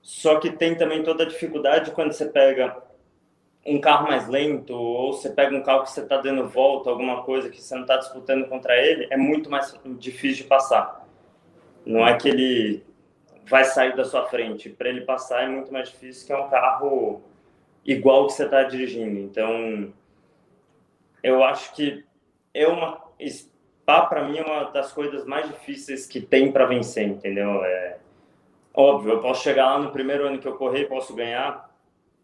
Só 0.00 0.38
que 0.40 0.50
tem 0.50 0.74
também 0.74 1.02
toda 1.02 1.24
a 1.24 1.28
dificuldade 1.28 1.90
quando 1.92 2.12
você 2.12 2.26
pega 2.26 2.76
um 3.64 3.80
carro 3.80 4.08
mais 4.08 4.26
lento 4.26 4.74
ou 4.74 5.12
você 5.12 5.30
pega 5.30 5.54
um 5.54 5.62
carro 5.62 5.84
que 5.84 5.90
você 5.90 6.00
está 6.00 6.16
dando 6.16 6.48
volta, 6.48 6.90
alguma 6.90 7.22
coisa 7.22 7.48
que 7.48 7.60
você 7.60 7.74
não 7.74 7.82
está 7.82 7.96
disputando 7.96 8.48
contra 8.48 8.76
ele, 8.76 9.06
é 9.10 9.16
muito 9.16 9.48
mais 9.48 9.78
difícil 9.98 10.42
de 10.42 10.48
passar. 10.48 11.06
Não 11.86 12.06
é 12.06 12.16
que 12.16 12.28
ele 12.28 12.84
vai 13.46 13.64
sair 13.64 13.94
da 13.94 14.04
sua 14.04 14.26
frente. 14.26 14.70
Para 14.70 14.88
ele 14.88 15.02
passar 15.02 15.44
é 15.44 15.48
muito 15.48 15.72
mais 15.72 15.88
difícil 15.88 16.26
que 16.26 16.32
é 16.32 16.36
um 16.36 16.48
carro 16.48 17.22
igual 17.84 18.26
que 18.26 18.32
você 18.32 18.44
está 18.44 18.64
dirigindo. 18.64 19.18
Então, 19.20 19.92
eu 21.22 21.42
acho 21.44 21.72
que 21.74 22.04
é 22.54 22.66
uma 22.66 23.00
Spa 23.82 24.06
para 24.06 24.22
mim 24.28 24.38
é 24.38 24.44
uma 24.44 24.70
das 24.70 24.92
coisas 24.92 25.26
mais 25.26 25.48
difíceis 25.48 26.06
que 26.06 26.20
tem 26.20 26.52
para 26.52 26.66
vencer, 26.66 27.04
entendeu? 27.04 27.64
É 27.64 27.98
óbvio, 28.72 29.14
eu 29.14 29.20
posso 29.20 29.42
chegar 29.42 29.66
lá 29.66 29.78
no 29.80 29.90
primeiro 29.90 30.26
ano 30.26 30.38
que 30.38 30.46
eu 30.46 30.56
correr, 30.56 30.84
posso 30.84 31.14
ganhar, 31.14 31.68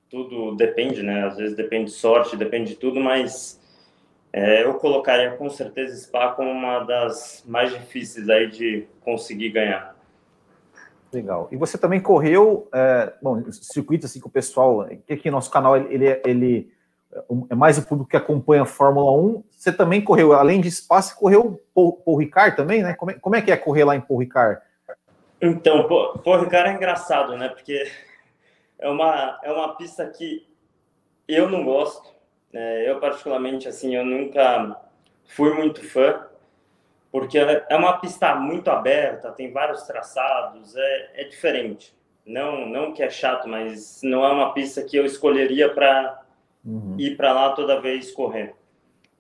tudo 0.09 0.55
depende, 0.55 1.03
né? 1.03 1.27
Às 1.27 1.37
vezes 1.37 1.57
depende 1.57 1.87
de 1.87 1.97
sorte, 1.97 2.37
depende 2.37 2.71
de 2.71 2.77
tudo, 2.77 3.01
mas 3.01 3.61
é, 4.33 4.63
eu 4.63 4.75
colocaria 4.75 5.33
com 5.33 5.51
certeza 5.51 5.97
Spa 5.97 6.33
como 6.33 6.49
uma 6.49 6.79
das 6.81 7.45
mais 7.47 7.73
difíceis 7.73 8.29
aí 8.29 8.49
de 8.49 8.87
conseguir 9.01 9.51
ganhar. 9.51 9.97
Legal. 11.13 11.49
E 11.51 11.57
você 11.57 11.77
também 11.77 12.01
correu, 12.01 12.69
é, 12.73 13.15
bom, 13.21 13.51
circuito 13.51 14.07
assim 14.07 14.21
com 14.21 14.29
o 14.29 14.33
pessoal, 14.33 14.87
que 15.07 15.13
aqui 15.13 15.29
nosso 15.29 15.51
canal 15.51 15.77
ele, 15.77 16.21
ele 16.25 16.71
é 17.51 17.55
mais 17.55 17.79
o 17.79 17.87
público 17.87 18.11
que 18.11 18.17
acompanha 18.17 18.63
a 18.63 18.67
Fórmula 18.67 19.13
1. 19.13 19.45
Você 19.51 19.73
também 19.73 20.03
correu, 20.03 20.33
além 20.33 20.61
de 20.61 20.69
espaço, 20.69 21.17
correu 21.17 21.61
Paul, 21.75 21.93
Paul 21.93 22.17
Ricard 22.17 22.57
também, 22.57 22.83
né? 22.83 22.95
Como 22.95 23.11
é, 23.11 23.15
como 23.15 23.37
é, 23.37 23.43
que 23.43 23.51
é 23.51 23.57
correr 23.57 23.85
lá 23.85 23.97
em 23.97 24.01
Paul 24.01 24.21
Ricard? 24.21 24.61
Então, 25.41 25.87
Paul 25.87 26.41
Ricard 26.41 26.71
é 26.71 26.75
engraçado, 26.75 27.37
né? 27.37 27.49
Porque 27.49 27.91
é 28.79 28.89
uma, 28.89 29.39
é 29.43 29.53
uma 29.53 29.77
pista 29.77 30.07
que 30.07 30.47
eu 31.27 31.49
não 31.49 31.65
gosto. 31.65 32.09
Né? 32.53 32.89
Eu, 32.89 32.99
particularmente, 33.01 33.69
assim, 33.69 33.95
eu 33.95 34.05
nunca 34.05 34.81
fui 35.25 35.53
muito 35.55 35.85
fã, 35.85 36.27
porque 37.11 37.39
é 37.39 37.77
uma 37.77 37.99
pista 37.99 38.35
muito 38.35 38.71
aberta, 38.71 39.33
tem 39.33 39.53
vários 39.53 39.83
traçados, 39.83 40.75
é, 40.77 41.11
é 41.15 41.25
diferente. 41.25 41.97
Não, 42.25 42.67
não 42.67 42.93
que 42.93 43.03
é 43.03 43.09
chato, 43.09 43.49
mas 43.49 44.01
não 44.03 44.25
é 44.25 44.31
uma 44.31 44.53
pista 44.53 44.83
que 44.83 44.97
eu 44.97 45.05
escolheria 45.05 45.73
para 45.73 46.23
uhum. 46.69 46.97
ir 46.99 47.17
para 47.17 47.33
lá 47.33 47.53
toda 47.53 47.81
vez 47.81 48.11
correr. 48.11 48.55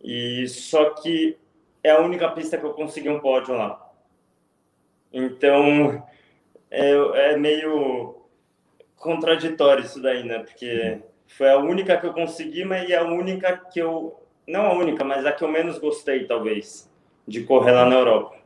E 0.02 0.46
só 0.48 0.90
que 0.90 1.37
é 1.82 1.90
a 1.90 2.00
única 2.00 2.28
pista 2.30 2.58
que 2.58 2.64
eu 2.64 2.74
consegui 2.74 3.08
um 3.08 3.20
pódio 3.20 3.54
lá. 3.54 3.90
Então 5.12 6.04
é, 6.70 7.32
é 7.32 7.37
meio 7.37 8.16
contraditório 8.96 9.84
isso 9.84 10.00
daí, 10.00 10.24
né? 10.24 10.40
Porque 10.40 11.00
foi 11.26 11.50
a 11.50 11.58
única 11.58 11.96
que 11.96 12.06
eu 12.06 12.12
consegui, 12.12 12.64
mas 12.64 12.88
é 12.90 12.96
a 12.96 13.04
única 13.04 13.56
que 13.56 13.80
eu 13.80 14.20
não 14.46 14.66
a 14.66 14.72
única, 14.72 15.04
mas 15.04 15.26
a 15.26 15.32
que 15.32 15.44
eu 15.44 15.48
menos 15.48 15.78
gostei 15.78 16.26
talvez 16.26 16.90
de 17.26 17.44
correr 17.44 17.72
lá 17.72 17.84
na 17.84 17.96
Europa. 17.96 18.37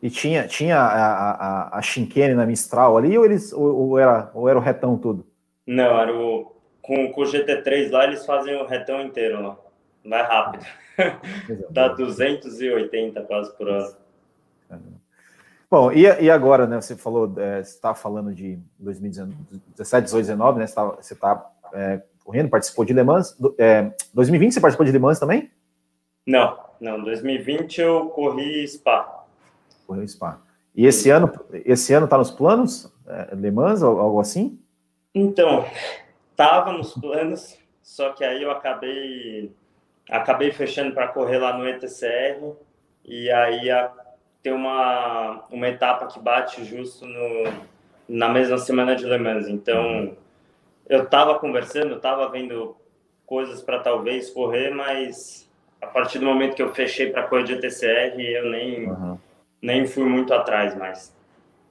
E 0.00 0.08
tinha, 0.08 0.46
tinha 0.46 0.78
a, 0.78 1.30
a, 1.30 1.78
a 1.78 1.82
Shinkane 1.82 2.34
na 2.34 2.46
Mistral 2.46 2.96
ali, 2.96 3.18
ou, 3.18 3.24
eles, 3.24 3.52
ou, 3.52 3.76
ou, 3.76 3.98
era, 3.98 4.30
ou 4.32 4.48
era 4.48 4.58
o 4.58 4.62
retão 4.62 4.96
todo? 4.96 5.26
Não, 5.66 6.00
era 6.00 6.16
o, 6.16 6.52
com, 6.88 7.12
com 7.12 7.20
o 7.20 7.24
GT3 7.24 7.90
lá, 7.90 8.04
eles 8.04 8.24
fazem 8.24 8.56
o 8.56 8.66
retão 8.66 9.02
inteiro 9.02 9.42
lá. 9.42 9.58
Vai 10.02 10.22
rápido. 10.22 10.64
Dá 11.70 11.88
280 11.88 13.20
quase 13.24 13.54
por 13.58 13.68
hora. 13.68 13.94
Bom, 15.70 15.92
e, 15.92 16.04
e 16.04 16.30
agora, 16.30 16.66
né? 16.66 16.80
Você 16.80 16.96
falou, 16.96 17.30
é, 17.36 17.62
você 17.62 17.74
está 17.74 17.94
falando 17.94 18.34
de 18.34 18.58
2017, 18.78 20.04
18, 20.04 20.22
19, 20.24 20.58
né? 20.60 20.66
Você 20.66 21.12
está 21.12 21.50
é, 21.74 22.00
correndo, 22.24 22.48
participou 22.48 22.86
de 22.86 22.94
Le 22.94 23.02
Mans. 23.02 23.36
É, 23.58 23.92
2020 24.14 24.54
você 24.54 24.60
participou 24.60 24.86
de 24.86 24.92
Le 24.92 24.98
Mans 24.98 25.20
também? 25.20 25.50
Não, 26.26 26.58
não. 26.80 27.04
2020 27.04 27.82
eu 27.82 28.06
corri 28.06 28.66
Spa. 28.66 29.26
Correu 29.86 30.08
Spa. 30.08 30.40
E 30.74 30.86
esse 30.86 31.10
ano, 31.10 31.30
esse 31.66 31.92
ano 31.92 32.04
está 32.04 32.16
nos 32.16 32.30
planos? 32.30 32.90
É, 33.06 33.34
Le 33.34 33.50
Mans, 33.50 33.82
algo 33.82 34.20
assim? 34.20 34.58
Então, 35.14 35.66
estava 36.38 36.72
nos 36.72 36.94
planos, 36.94 37.58
só 37.82 38.12
que 38.12 38.22
aí 38.22 38.44
eu 38.44 38.50
acabei 38.52 39.52
acabei 40.08 40.52
fechando 40.52 40.94
para 40.94 41.08
correr 41.08 41.38
lá 41.38 41.58
no 41.58 41.68
ETCR 41.68 42.54
e 43.04 43.28
aí 43.28 43.68
a, 43.68 43.90
tem 44.40 44.52
uma 44.52 45.44
uma 45.50 45.66
etapa 45.66 46.06
que 46.06 46.20
bate 46.20 46.64
justo 46.64 47.04
no, 47.04 47.52
na 48.08 48.28
mesma 48.28 48.56
semana 48.56 48.94
de 48.94 49.04
Le 49.04 49.18
Mans. 49.18 49.48
Então 49.48 50.16
eu 50.88 51.02
estava 51.02 51.36
conversando, 51.40 51.96
estava 51.96 52.28
vendo 52.30 52.76
coisas 53.26 53.60
para 53.60 53.80
talvez 53.80 54.30
correr, 54.30 54.70
mas 54.70 55.50
a 55.82 55.88
partir 55.88 56.20
do 56.20 56.24
momento 56.24 56.54
que 56.54 56.62
eu 56.62 56.72
fechei 56.72 57.10
para 57.10 57.24
correr 57.24 57.44
de 57.44 57.54
ETCR, 57.54 58.18
eu 58.20 58.48
nem 58.48 58.88
uhum. 58.88 59.18
nem 59.60 59.86
fui 59.88 60.04
muito 60.04 60.32
atrás 60.32 60.76
mais. 60.76 61.12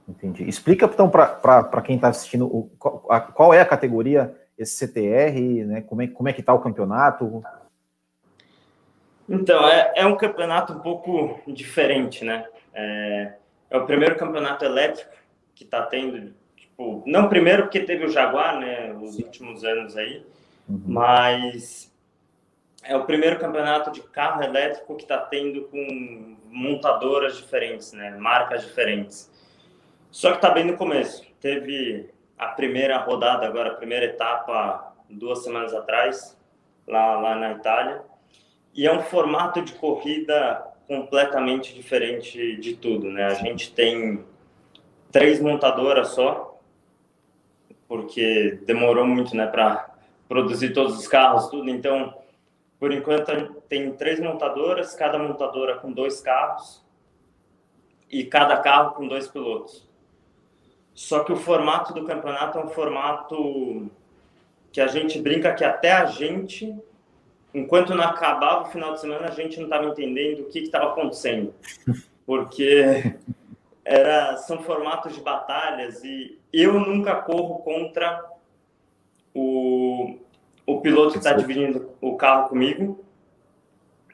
Entendi. 0.07 0.47
Explica 0.47 0.86
então 0.86 1.09
para 1.09 1.82
quem 1.82 1.95
está 1.95 2.09
assistindo 2.09 2.45
o, 2.45 2.70
qual, 2.78 2.99
qual 3.34 3.53
é 3.53 3.61
a 3.61 3.65
categoria 3.65 4.36
esse 4.58 4.88
CTR, 4.88 5.66
né? 5.66 5.82
Como 5.82 6.01
é, 6.01 6.08
como 6.08 6.30
é 6.30 6.34
que 6.34 6.39
está 6.41 6.53
o 6.53 6.60
campeonato? 6.60 7.43
Então, 9.30 9.68
é, 9.68 9.93
é 9.95 10.05
um 10.05 10.16
campeonato 10.16 10.74
um 10.74 10.80
pouco 10.80 11.39
diferente, 11.51 12.24
né? 12.24 12.47
É, 12.74 13.34
é 13.70 13.78
o 13.78 13.86
primeiro 13.86 14.16
campeonato 14.16 14.64
elétrico 14.64 15.14
que 15.53 15.64
está 15.64 15.84
tendo, 15.84 16.34
tipo, 16.55 17.03
não 17.05 17.28
primeiro 17.28 17.64
porque 17.64 17.80
teve 17.82 18.05
o 18.05 18.10
Jaguar, 18.10 18.60
né, 18.60 18.93
os 18.93 19.18
últimos 19.18 19.64
anos 19.64 19.97
aí, 19.97 20.24
uhum. 20.70 20.82
mas 20.86 21.91
é 22.84 22.95
o 22.95 23.05
primeiro 23.05 23.39
campeonato 23.39 23.91
de 23.91 24.01
carro 24.01 24.43
elétrico 24.43 24.95
que 24.95 25.03
está 25.03 25.18
tendo 25.18 25.64
com 25.64 26.38
montadoras 26.49 27.36
diferentes, 27.36 27.91
né, 27.91 28.12
marcas 28.12 28.62
diferentes. 28.62 29.30
Só 30.12 30.32
que 30.32 30.38
está 30.38 30.51
bem 30.51 30.66
no 30.66 30.78
começo. 30.78 31.26
Teve 31.41 32.10
a 32.38 32.48
primeira 32.48 32.98
rodada 32.98 33.46
agora, 33.46 33.72
a 33.72 33.76
primeira 33.76 34.06
etapa 34.06 34.94
duas 35.10 35.44
semanas 35.44 35.74
atrás, 35.74 36.38
lá, 36.86 37.20
lá 37.20 37.36
na 37.36 37.54
Itália. 37.54 38.02
E 38.74 38.86
é 38.86 38.94
um 38.94 39.02
formato 39.02 39.62
de 39.62 39.74
corrida 39.74 40.66
completamente 40.88 41.74
diferente 41.74 42.58
de 42.58 42.76
tudo, 42.76 43.12
né? 43.12 43.26
A 43.26 43.34
gente 43.34 43.74
tem 43.74 44.24
três 45.12 45.42
montadoras 45.42 46.10
só, 46.10 46.60
porque 47.88 48.60
demorou 48.66 49.06
muito, 49.06 49.36
né, 49.36 49.48
para 49.48 49.90
produzir 50.28 50.74
todos 50.74 50.98
os 50.98 51.08
carros, 51.08 51.48
tudo. 51.48 51.70
Então, 51.70 52.14
por 52.80 52.92
enquanto, 52.92 53.62
tem 53.68 53.92
três 53.94 54.20
montadoras, 54.20 54.94
cada 54.94 55.18
montadora 55.18 55.78
com 55.78 55.92
dois 55.92 56.22
carros 56.22 56.86
e 58.10 58.24
cada 58.24 58.58
carro 58.58 58.92
com 58.92 59.08
dois 59.08 59.28
pilotos. 59.28 59.87
Só 60.98 61.24
que 61.24 61.32
o 61.32 61.36
formato 61.38 61.93
do 61.93 62.06
campeonato 62.06 62.58
é 62.58 62.66
um 62.66 62.70
formato 62.70 63.88
que 64.72 64.82
a 64.82 64.88
gente 64.88 65.22
brinca 65.22 65.54
que 65.54 65.64
até 65.64 65.91
a 65.91 66.08
gente, 66.08 66.76
enquanto 67.54 67.93
não 67.93 68.04
acabava 68.04 68.64
o 68.64 68.72
final 68.72 68.93
de 68.93 69.02
semana, 69.02 69.28
a 69.28 69.32
gente 69.32 69.58
não 69.58 69.66
estava 69.66 69.86
entendendo 69.86 70.39
o 70.39 70.45
que 70.45 70.58
estava 70.58 70.88
acontecendo. 70.88 71.54
Porque 72.26 73.16
era, 73.86 74.38
são 74.38 74.64
formatos 74.64 75.14
de 75.14 75.22
batalhas 75.22 76.04
e 76.04 76.39
eu 76.52 76.80
nunca 76.80 77.14
corro 77.14 77.60
contra 77.60 78.26
o, 79.36 80.18
o 80.66 80.82
piloto 80.82 81.12
que 81.12 81.20
está 81.20 81.34
dividindo 81.34 81.91
o 82.02 82.18
carro 82.18 82.50
comigo, 82.50 83.06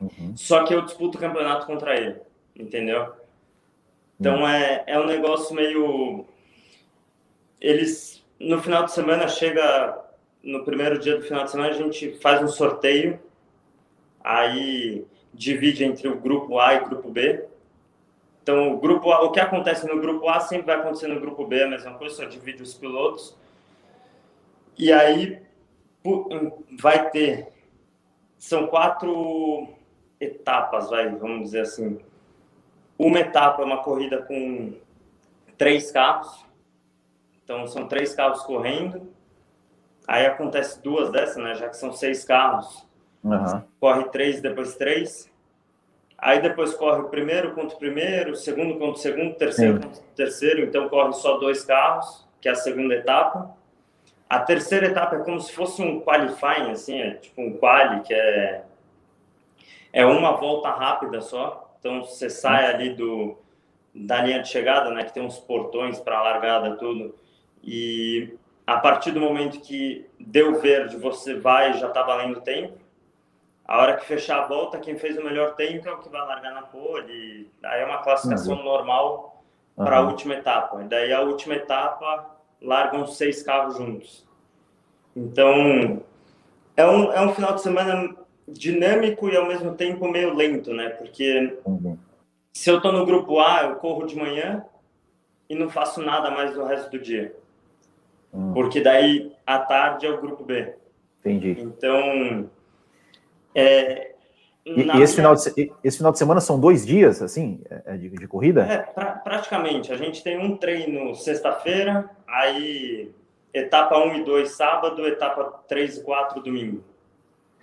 uhum. 0.01 0.35
só 0.35 0.65
que 0.65 0.75
eu 0.75 0.81
disputo 0.81 1.17
o 1.17 1.21
campeonato 1.21 1.65
contra 1.65 1.95
ele, 1.95 2.19
entendeu? 2.53 3.13
Então 4.19 4.39
uhum. 4.41 4.47
é, 4.49 4.83
é 4.85 4.99
um 4.99 5.05
negócio 5.05 5.55
meio. 5.55 6.25
Eles, 7.63 8.21
no 8.37 8.61
final 8.61 8.83
de 8.83 8.91
semana, 8.91 9.25
chega. 9.29 10.01
No 10.43 10.65
primeiro 10.65 10.99
dia 10.99 11.15
do 11.15 11.23
final 11.23 11.45
de 11.45 11.51
semana, 11.51 11.69
a 11.69 11.73
gente 11.73 12.19
faz 12.19 12.43
um 12.43 12.49
sorteio, 12.49 13.17
aí 14.21 15.05
divide 15.33 15.85
entre 15.85 16.09
o 16.09 16.19
grupo 16.19 16.59
A 16.59 16.73
e 16.73 16.79
o 16.79 16.89
grupo 16.89 17.09
B. 17.09 17.45
Então, 18.41 18.73
o 18.73 18.77
grupo 18.77 19.09
A, 19.09 19.21
o 19.21 19.31
que 19.31 19.39
acontece 19.39 19.87
no 19.87 20.01
grupo 20.01 20.27
A 20.27 20.41
sempre 20.41 20.65
vai 20.65 20.75
acontecer 20.75 21.07
no 21.07 21.21
grupo 21.21 21.47
B, 21.47 21.63
a 21.63 21.69
mesma 21.69 21.93
coisa, 21.93 22.13
só 22.13 22.25
divide 22.25 22.61
os 22.61 22.73
pilotos. 22.73 23.37
E 24.77 24.91
aí, 24.91 25.41
vai 26.77 27.09
ter. 27.09 27.47
São 28.37 28.67
quatro 28.67 29.69
etapas, 30.19 30.89
vai, 30.89 31.09
vamos 31.15 31.43
dizer 31.43 31.61
assim. 31.61 31.97
Uma 32.99 33.21
etapa 33.21 33.61
é 33.61 33.65
uma 33.65 33.81
corrida 33.81 34.21
com 34.21 34.73
três 35.57 35.89
carros. 35.89 36.43
Então, 37.43 37.67
são 37.67 37.87
três 37.87 38.13
carros 38.13 38.41
correndo. 38.43 39.13
Aí 40.07 40.25
acontece 40.25 40.81
duas 40.81 41.11
dessas, 41.11 41.37
né? 41.37 41.55
Já 41.55 41.69
que 41.69 41.77
são 41.77 41.91
seis 41.91 42.23
carros. 42.23 42.87
Uhum. 43.23 43.63
Corre 43.79 44.03
três, 44.05 44.41
depois 44.41 44.75
três. 44.75 45.31
Aí 46.17 46.41
depois 46.41 46.73
corre 46.73 47.01
o 47.01 47.09
primeiro 47.09 47.53
contra 47.53 47.75
o 47.75 47.79
primeiro, 47.79 48.31
o 48.31 48.35
segundo 48.35 48.73
contra 48.75 48.93
o 48.93 48.97
segundo, 48.97 49.35
terceiro 49.35 49.75
Sim. 49.75 49.87
contra 49.87 50.01
o 50.01 50.15
terceiro. 50.15 50.61
Então 50.63 50.89
corre 50.89 51.13
só 51.13 51.37
dois 51.37 51.63
carros, 51.65 52.25
que 52.39 52.47
é 52.47 52.51
a 52.51 52.55
segunda 52.55 52.95
etapa. 52.95 53.55
A 54.29 54.39
terceira 54.39 54.87
etapa 54.87 55.17
é 55.17 55.19
como 55.19 55.39
se 55.39 55.53
fosse 55.53 55.81
um 55.81 56.01
qualifying, 56.01 56.71
assim, 56.71 56.99
é 56.99 57.11
tipo 57.15 57.41
um 57.41 57.57
quali, 57.57 58.01
que 58.01 58.13
é, 58.13 58.63
é 59.91 60.05
uma 60.05 60.31
volta 60.37 60.69
rápida 60.69 61.21
só. 61.21 61.71
Então, 61.79 62.03
você 62.03 62.29
sai 62.29 62.65
ali 62.65 62.95
do, 62.95 63.37
da 63.93 64.21
linha 64.21 64.41
de 64.41 64.47
chegada, 64.47 64.89
né, 64.89 65.03
que 65.03 65.13
tem 65.13 65.21
uns 65.21 65.37
portões 65.37 65.99
para 65.99 66.21
largada, 66.21 66.77
tudo. 66.77 67.13
E 67.63 68.37
a 68.67 68.77
partir 68.77 69.11
do 69.11 69.19
momento 69.19 69.59
que 69.59 70.05
deu 70.19 70.59
verde, 70.59 70.97
você 70.97 71.35
vai 71.35 71.73
já 71.79 71.87
está 71.87 72.03
valendo 72.03 72.41
tempo. 72.41 72.77
A 73.65 73.79
hora 73.79 73.95
que 73.95 74.05
fechar 74.05 74.43
a 74.43 74.47
volta, 74.47 74.79
quem 74.79 74.97
fez 74.97 75.17
o 75.17 75.23
melhor 75.23 75.55
tempo 75.55 75.87
é 75.87 75.91
o 75.91 75.99
que 75.99 76.09
vai 76.09 76.21
largar 76.21 76.53
na 76.53 76.63
pole. 76.63 77.49
Aí 77.63 77.81
é 77.81 77.85
uma 77.85 77.99
classificação 77.99 78.57
uhum. 78.57 78.63
normal 78.63 79.43
para 79.75 79.97
a 79.97 80.01
uhum. 80.01 80.09
última 80.09 80.33
etapa. 80.33 80.83
E 80.83 80.87
daí 80.87 81.13
a 81.13 81.21
última 81.21 81.55
etapa 81.55 82.29
largam 82.61 83.07
seis 83.07 83.41
carros 83.41 83.77
juntos. 83.77 84.27
Então, 85.15 86.03
é 86.75 86.85
um, 86.85 87.11
é 87.13 87.21
um 87.21 87.33
final 87.33 87.53
de 87.53 87.61
semana 87.61 88.15
dinâmico 88.47 89.29
e 89.29 89.37
ao 89.37 89.47
mesmo 89.47 89.73
tempo 89.75 90.09
meio 90.09 90.33
lento, 90.33 90.73
né? 90.73 90.89
Porque 90.89 91.57
uhum. 91.65 91.97
se 92.51 92.69
eu 92.69 92.81
tô 92.81 92.91
no 92.91 93.05
grupo 93.05 93.39
A, 93.39 93.63
eu 93.63 93.75
corro 93.75 94.05
de 94.05 94.15
manhã 94.15 94.65
e 95.49 95.55
não 95.55 95.69
faço 95.69 96.01
nada 96.01 96.31
mais 96.31 96.53
do 96.53 96.63
resto 96.65 96.91
do 96.91 96.99
dia. 96.99 97.35
Uhum. 98.33 98.53
Porque 98.53 98.81
daí 98.81 99.31
à 99.45 99.59
tarde 99.59 100.05
é 100.05 100.09
o 100.09 100.19
grupo 100.19 100.43
B. 100.43 100.73
Entendi. 101.19 101.55
Então, 101.59 102.49
é, 103.55 104.13
e, 104.65 104.81
e 104.81 105.01
esse, 105.01 105.15
final 105.15 105.35
de, 105.35 105.71
esse 105.83 105.97
final 105.97 106.11
de 106.11 106.17
semana 106.17 106.39
são 106.39 106.57
dois 106.57 106.85
dias, 106.85 107.21
assim, 107.21 107.61
é, 107.69 107.81
é 107.85 107.97
de, 107.97 108.09
de 108.09 108.27
corrida? 108.27 108.61
É, 108.61 108.77
pra, 108.77 109.11
praticamente. 109.11 109.91
A 109.91 109.97
gente 109.97 110.23
tem 110.23 110.37
um 110.37 110.55
treino 110.55 111.13
sexta-feira, 111.15 112.09
aí 112.25 113.11
etapa 113.53 113.97
1 113.97 114.15
e 114.15 114.23
2 114.23 114.49
sábado, 114.51 115.05
etapa 115.05 115.63
3 115.67 115.97
e 115.97 116.03
4 116.03 116.41
domingo. 116.41 116.81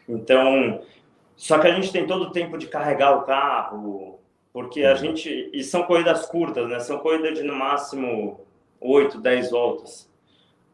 Então, 0.07 0.83
só 1.37 1.59
que 1.59 1.69
a 1.69 1.73
gente 1.73 1.91
tem 1.91 2.07
todo 2.07 2.25
o 2.25 2.33
tempo 2.33 2.59
de 2.59 2.67
carregar 2.67 3.17
o 3.17 3.23
carro, 3.23 4.19
porque 4.53 4.85
a 4.85 4.91
uhum. 4.91 4.97
gente. 4.97 5.51
E 5.55 5.65
são 5.65 5.85
corridas 5.85 6.27
curtas, 6.27 6.69
né? 6.69 6.81
São 6.81 6.99
corridas 6.99 7.39
de 7.39 7.43
no 7.43 7.55
máximo 7.55 8.41
8, 8.79 9.19
10 9.19 9.51
voltas. 9.51 10.10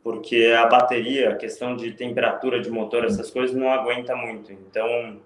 Porque 0.07 0.55
a 0.57 0.67
bateria, 0.67 1.31
a 1.31 1.35
questão 1.35 1.75
de 1.75 1.91
temperatura 1.91 2.61
de 2.61 2.71
motor, 2.71 3.05
essas 3.05 3.29
coisas 3.29 3.57
não 3.57 3.69
aguenta 3.69 4.15
muito. 4.15 4.53
Então, 4.53 5.21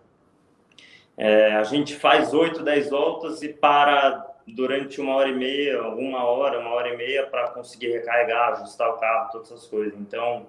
é, 1.19 1.53
a 1.53 1.65
gente 1.65 1.95
faz 1.95 2.33
8, 2.33 2.63
10 2.63 2.89
voltas 2.89 3.43
e 3.43 3.51
para 3.51 4.27
durante 4.47 4.99
uma 4.99 5.17
hora 5.17 5.29
e 5.29 5.35
meia, 5.35 5.83
uma 5.83 6.25
hora, 6.25 6.59
uma 6.59 6.71
hora 6.71 6.95
e 6.95 6.97
meia 6.97 7.27
para 7.27 7.49
conseguir 7.49 7.93
recarregar, 7.93 8.53
ajustar 8.53 8.89
o 8.89 8.95
carro, 8.95 9.31
todas 9.31 9.53
essas 9.53 9.67
coisas. 9.67 10.01
Então, 10.01 10.47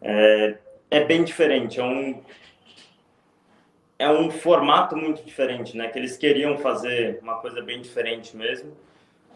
é, 0.00 0.56
é 0.88 1.04
bem 1.04 1.24
diferente. 1.24 1.80
É 1.80 1.82
um, 1.82 2.22
é 3.98 4.08
um 4.08 4.30
formato 4.30 4.96
muito 4.96 5.24
diferente, 5.24 5.76
né? 5.76 5.88
Que 5.88 5.98
eles 5.98 6.16
queriam 6.16 6.56
fazer 6.56 7.18
uma 7.20 7.40
coisa 7.40 7.60
bem 7.60 7.82
diferente 7.82 8.36
mesmo, 8.36 8.76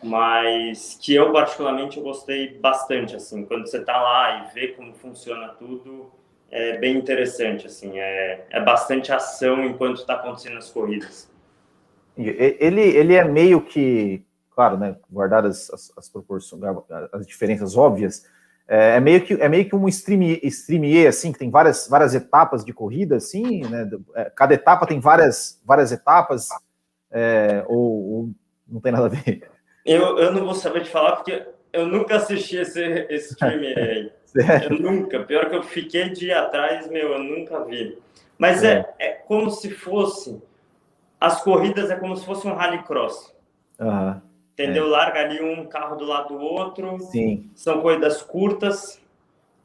mas 0.03 0.99
que 1.01 1.15
eu 1.15 1.33
particularmente 1.33 1.99
eu 1.99 2.03
gostei 2.03 2.59
bastante, 2.59 3.17
assim. 3.17 3.45
Quando 3.45 3.67
você 3.67 3.79
está 3.79 4.01
lá 4.01 4.47
e 4.51 4.55
vê 4.55 4.69
como 4.69 4.95
funciona 4.95 5.49
tudo, 5.49 6.11
é 6.51 6.79
bem 6.79 6.97
interessante, 6.97 7.67
assim, 7.67 7.99
é, 7.99 8.47
é 8.51 8.61
bastante 8.61 9.13
ação 9.13 9.65
enquanto 9.65 9.99
está 9.99 10.15
acontecendo 10.15 10.57
as 10.57 10.71
corridas. 10.71 11.31
Ele, 12.17 12.81
ele 12.81 13.15
é 13.15 13.23
meio 13.23 13.61
que, 13.61 14.25
claro, 14.51 14.77
né, 14.77 14.97
guardadas 15.11 15.71
as, 15.71 15.93
as 15.97 16.09
proporções, 16.09 16.63
as 17.13 17.27
diferenças 17.27 17.77
óbvias, 17.77 18.27
é, 18.67 18.97
é 18.97 19.01
meio 19.01 19.25
que 19.25 19.35
é 19.35 19.49
meio 19.49 19.69
que 19.69 19.77
um 19.77 19.89
streamier, 19.89 20.41
streamier 20.45 21.09
assim, 21.09 21.33
que 21.33 21.39
tem 21.39 21.51
várias, 21.51 21.87
várias 21.89 22.15
etapas 22.15 22.65
de 22.65 22.73
corrida, 22.73 23.17
assim, 23.17 23.61
né, 23.69 23.89
é, 24.17 24.31
cada 24.35 24.55
etapa 24.55 24.87
tem 24.87 24.99
várias, 24.99 25.61
várias 25.65 25.93
etapas, 25.93 26.49
é, 27.11 27.65
ou, 27.69 27.79
ou, 27.79 28.31
não 28.67 28.81
tem 28.81 28.93
nada 28.93 29.07
a 29.07 29.09
ver? 29.09 29.49
Eu, 29.89 30.19
eu 30.19 30.33
não 30.33 30.45
vou 30.45 30.55
saber 30.55 30.83
te 30.83 30.91
falar, 30.91 31.17
porque 31.17 31.43
eu 31.73 31.87
nunca 31.87 32.17
assisti 32.17 32.57
esse, 32.57 32.83
esse 33.09 33.33
stream 33.33 33.61
aí. 33.77 34.13
Sério? 34.25 34.73
Eu 34.73 34.79
nunca. 34.79 35.21
Pior 35.21 35.49
que 35.49 35.57
eu 35.57 35.63
fiquei 35.63 36.11
de 36.11 36.31
atrás, 36.31 36.89
meu, 36.89 37.13
eu 37.13 37.19
nunca 37.19 37.65
vi. 37.65 37.99
Mas 38.37 38.63
é, 38.63 38.87
é, 38.99 39.07
é 39.07 39.13
como 39.13 39.51
se 39.51 39.71
fosse. 39.71 40.41
As 41.21 41.43
corridas 41.43 41.91
é 41.91 41.97
como 41.97 42.17
se 42.17 42.25
fosse 42.25 42.47
um 42.47 42.55
rallycross. 42.55 43.35
Uhum. 43.81 44.21
Entendeu? 44.53 44.87
É. 44.87 44.89
Larga 44.89 45.21
ali 45.21 45.43
um 45.43 45.67
carro 45.67 45.97
do 45.97 46.05
lado 46.05 46.37
do 46.37 46.41
outro. 46.41 46.99
Sim. 47.01 47.51
São 47.55 47.81
corridas 47.81 48.23
curtas. 48.23 49.01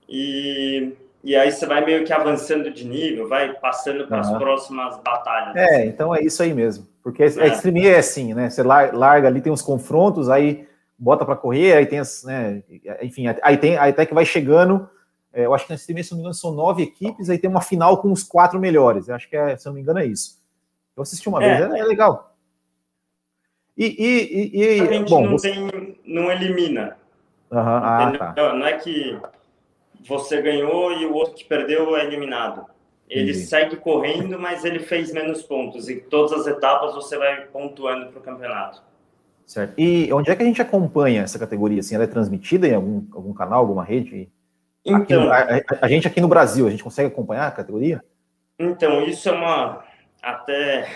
E, 0.07 0.93
e 1.23 1.35
aí 1.35 1.51
você 1.51 1.65
vai 1.65 1.85
meio 1.85 2.05
que 2.05 2.13
avançando 2.13 2.71
de 2.71 2.85
nível, 2.85 3.27
vai 3.27 3.53
passando 3.53 4.07
para 4.07 4.19
as 4.19 4.29
uhum. 4.29 4.37
próximas 4.37 4.97
batalhas. 4.99 5.55
É, 5.55 5.85
então 5.85 6.15
é 6.15 6.21
isso 6.21 6.41
aí 6.41 6.53
mesmo. 6.53 6.87
Porque 7.03 7.21
é. 7.23 7.27
a 7.27 7.47
Extreme 7.47 7.85
é 7.85 7.97
assim, 7.97 8.33
né? 8.33 8.49
Você 8.49 8.63
larga 8.63 9.27
ali, 9.27 9.41
tem 9.41 9.51
uns 9.51 9.61
confrontos, 9.61 10.29
aí 10.29 10.65
bota 10.97 11.25
para 11.25 11.35
correr, 11.35 11.73
aí 11.73 11.85
tem 11.85 11.99
as, 11.99 12.23
né, 12.23 12.63
enfim, 13.01 13.25
aí 13.41 13.57
tem 13.57 13.77
aí 13.77 13.91
até 13.91 14.05
que 14.05 14.13
vai 14.13 14.25
chegando, 14.25 14.89
é, 15.33 15.45
eu 15.45 15.53
acho 15.53 15.65
que 15.65 15.73
nesse 15.73 15.93
mês, 15.93 16.07
se 16.07 16.13
não 16.13 16.17
me 16.17 16.21
engano, 16.21 16.33
são 16.33 16.53
nove 16.53 16.83
equipes, 16.83 17.29
aí 17.29 17.37
tem 17.37 17.49
uma 17.49 17.61
final 17.61 18.01
com 18.01 18.11
os 18.11 18.23
quatro 18.23 18.59
melhores, 18.59 19.09
eu 19.09 19.15
acho 19.15 19.29
que 19.29 19.35
é, 19.35 19.57
se 19.57 19.65
não 19.65 19.73
me 19.73 19.81
engano 19.81 19.99
é 19.99 20.05
isso. 20.05 20.41
Eu 20.95 21.03
assisti 21.03 21.27
uma 21.27 21.43
é, 21.43 21.57
vez, 21.57 21.73
é, 21.73 21.79
é 21.79 21.83
legal. 21.83 22.35
E, 23.75 23.85
e, 23.85 24.77
e, 24.77 24.81
a 24.81 24.85
gente 24.85 25.09
bom, 25.09 25.25
não, 25.25 25.31
você... 25.31 25.51
tem, 25.51 25.97
não 26.05 26.31
elimina. 26.31 26.95
Uhum. 27.51 27.59
Ah, 27.59 28.33
tá. 28.35 28.53
Não 28.53 28.65
é 28.65 28.77
que 28.77 29.19
você 30.07 30.41
ganhou 30.41 30.93
e 30.93 31.05
o 31.05 31.13
outro 31.13 31.33
que 31.33 31.43
perdeu 31.43 31.97
é 31.97 32.05
eliminado. 32.05 32.65
Ele 33.19 33.33
segue 33.33 33.75
correndo, 33.75 34.39
mas 34.39 34.65
ele 34.65 34.79
fez 34.79 35.13
menos 35.13 35.43
pontos. 35.43 35.87
E 35.87 35.97
todas 35.97 36.31
as 36.33 36.47
etapas 36.47 36.95
você 36.95 37.17
vai 37.17 37.45
pontuando 37.47 38.07
para 38.07 38.19
o 38.19 38.23
campeonato. 38.23 38.81
Certo. 39.45 39.73
E 39.77 40.11
onde 40.11 40.31
é 40.31 40.35
que 40.35 40.41
a 40.41 40.45
gente 40.45 40.61
acompanha 40.61 41.21
essa 41.21 41.37
categoria? 41.37 41.79
Assim, 41.79 41.95
ela 41.95 42.05
é 42.05 42.07
transmitida 42.07 42.67
em 42.67 42.73
algum, 42.73 43.03
algum 43.13 43.33
canal, 43.33 43.59
alguma 43.59 43.83
rede? 43.83 44.29
Então, 44.85 45.31
a, 45.31 45.39
a, 45.39 45.61
a, 45.81 45.87
gente 45.87 46.07
aqui 46.07 46.19
no 46.19 46.27
Brasil, 46.27 46.67
a 46.67 46.69
gente 46.69 46.83
consegue 46.83 47.07
acompanhar 47.07 47.47
a 47.47 47.51
categoria? 47.51 48.03
Então, 48.57 49.03
isso 49.03 49.29
é 49.29 49.31
uma 49.31 49.83
até 50.21 50.87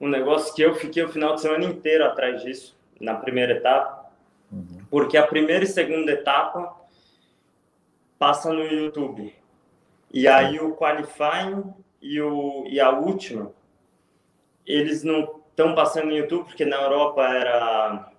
um 0.00 0.08
negócio 0.08 0.54
que 0.54 0.62
eu 0.62 0.74
fiquei 0.74 1.02
o 1.02 1.08
final 1.08 1.34
de 1.34 1.40
semana 1.40 1.64
inteiro 1.64 2.04
atrás 2.04 2.42
disso, 2.42 2.76
na 3.00 3.14
primeira 3.14 3.54
etapa, 3.54 4.06
uhum. 4.50 4.78
porque 4.90 5.16
a 5.16 5.26
primeira 5.26 5.64
e 5.64 5.66
segunda 5.66 6.12
etapa 6.12 6.76
passa 8.18 8.52
no 8.52 8.64
YouTube. 8.64 9.34
E 10.12 10.26
aí 10.26 10.58
o 10.58 10.74
qualifying 10.74 11.72
e, 12.00 12.20
o, 12.20 12.64
e 12.66 12.80
a 12.80 12.90
última, 12.90 13.52
eles 14.66 15.02
não 15.02 15.40
estão 15.50 15.74
passando 15.74 16.06
no 16.06 16.16
YouTube, 16.16 16.46
porque 16.46 16.64
na 16.64 16.76
Europa 16.76 17.22
era 17.22 18.12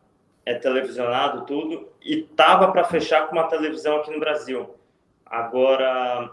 é 0.45 0.55
televisionado 0.55 1.45
tudo, 1.45 1.89
e 2.01 2.23
tava 2.23 2.71
para 2.71 2.83
fechar 2.83 3.27
com 3.27 3.35
uma 3.35 3.47
televisão 3.47 3.97
aqui 3.97 4.09
no 4.09 4.19
Brasil. 4.19 4.75
Agora, 5.23 6.31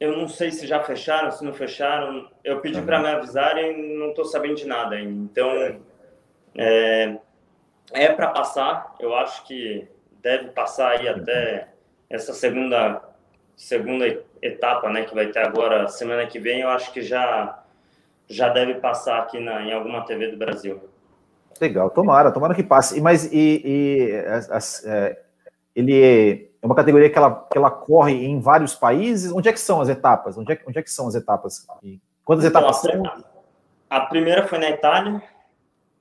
eu 0.00 0.16
não 0.16 0.26
sei 0.26 0.50
se 0.50 0.66
já 0.66 0.82
fecharam, 0.82 1.30
se 1.30 1.44
não 1.44 1.52
fecharam. 1.52 2.30
Eu 2.42 2.60
pedi 2.60 2.78
uhum. 2.78 2.86
para 2.86 2.98
me 2.98 3.08
avisarem 3.08 3.78
e 3.78 3.98
não 3.98 4.08
estou 4.10 4.24
sabendo 4.24 4.54
de 4.54 4.66
nada 4.66 4.96
ainda. 4.96 5.12
Então, 5.12 5.80
é, 6.56 7.18
é 7.92 8.08
para 8.12 8.28
passar. 8.28 8.94
Eu 8.98 9.14
acho 9.14 9.44
que 9.44 9.86
deve 10.22 10.48
passar 10.48 10.92
aí 10.92 11.08
até 11.08 11.68
essa 12.08 12.32
segunda 12.32 13.02
segunda 13.56 14.22
etapa, 14.40 14.90
né, 14.90 15.04
que 15.04 15.14
vai 15.14 15.26
ter 15.26 15.40
agora 15.40 15.88
semana 15.88 16.26
que 16.26 16.38
vem. 16.38 16.60
Eu 16.60 16.68
acho 16.68 16.92
que 16.92 17.02
já 17.02 17.58
já 18.28 18.48
deve 18.48 18.74
passar 18.74 19.18
aqui 19.18 19.38
na, 19.38 19.62
em 19.62 19.72
alguma 19.72 20.04
TV 20.04 20.28
do 20.28 20.36
Brasil. 20.36 20.80
Legal, 21.60 21.90
tomara, 21.90 22.32
tomara 22.32 22.54
que 22.54 22.62
passe. 22.62 23.00
Mas 23.00 23.30
e, 23.32 23.62
e 23.64 24.16
as, 24.50 24.84
é, 24.84 25.20
ele 25.76 26.48
é 26.60 26.66
uma 26.66 26.74
categoria 26.74 27.10
que 27.10 27.18
ela, 27.18 27.46
que 27.50 27.58
ela 27.58 27.70
corre 27.70 28.12
em 28.12 28.40
vários 28.40 28.74
países. 28.74 29.32
Onde 29.32 29.48
é 29.48 29.52
que 29.52 29.60
são 29.60 29.80
as 29.80 29.88
etapas? 29.88 30.38
Onde 30.38 30.52
é, 30.52 30.60
onde 30.66 30.78
é 30.78 30.82
que 30.82 30.90
são 30.90 31.06
as 31.06 31.14
etapas? 31.14 31.66
Quantas 32.24 32.44
então, 32.44 32.60
etapas 32.60 32.76
são? 32.78 33.02
A 33.90 34.00
primeira 34.00 34.46
foi 34.48 34.58
na 34.58 34.70
Itália, 34.70 35.22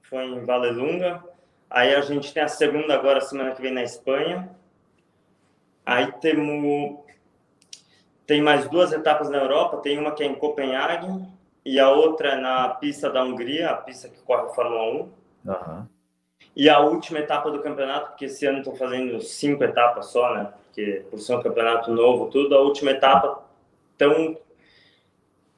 foi 0.01 0.23
em 0.25 0.45
Valelunga. 0.45 1.21
Aí 1.69 1.93
a 1.93 2.01
gente 2.01 2.33
tem 2.33 2.43
a 2.43 2.47
segunda 2.47 2.93
agora, 2.93 3.21
semana 3.21 3.51
que 3.51 3.61
vem, 3.61 3.73
na 3.73 3.83
Espanha. 3.83 4.49
Aí 5.85 6.11
temos 6.13 6.99
tem 8.31 8.41
mais 8.41 8.65
duas 8.69 8.93
etapas 8.93 9.29
na 9.29 9.39
Europa, 9.39 9.75
tem 9.83 9.99
uma 9.99 10.13
que 10.13 10.23
é 10.23 10.25
em 10.25 10.35
Copenhague 10.35 11.05
e 11.65 11.77
a 11.77 11.89
outra 11.89 12.29
é 12.29 12.35
na 12.37 12.69
pista 12.69 13.09
da 13.09 13.21
Hungria, 13.21 13.71
a 13.71 13.75
pista 13.75 14.07
que 14.07 14.21
corre 14.21 14.43
a 14.43 14.53
Fórmula 14.53 14.83
1. 14.83 15.09
Uhum. 15.49 15.85
E 16.55 16.69
a 16.69 16.79
última 16.79 17.19
etapa 17.19 17.51
do 17.51 17.61
campeonato, 17.61 18.11
porque 18.11 18.23
esse 18.23 18.45
ano 18.45 18.59
estão 18.59 18.73
fazendo 18.73 19.19
cinco 19.19 19.65
etapas 19.65 20.05
só, 20.05 20.33
né? 20.33 20.53
Porque 20.63 21.05
por 21.11 21.19
ser 21.19 21.35
um 21.35 21.43
campeonato 21.43 21.91
novo, 21.91 22.29
tudo, 22.29 22.55
a 22.55 22.61
última 22.61 22.91
etapa 22.91 23.43
tão 23.97 24.37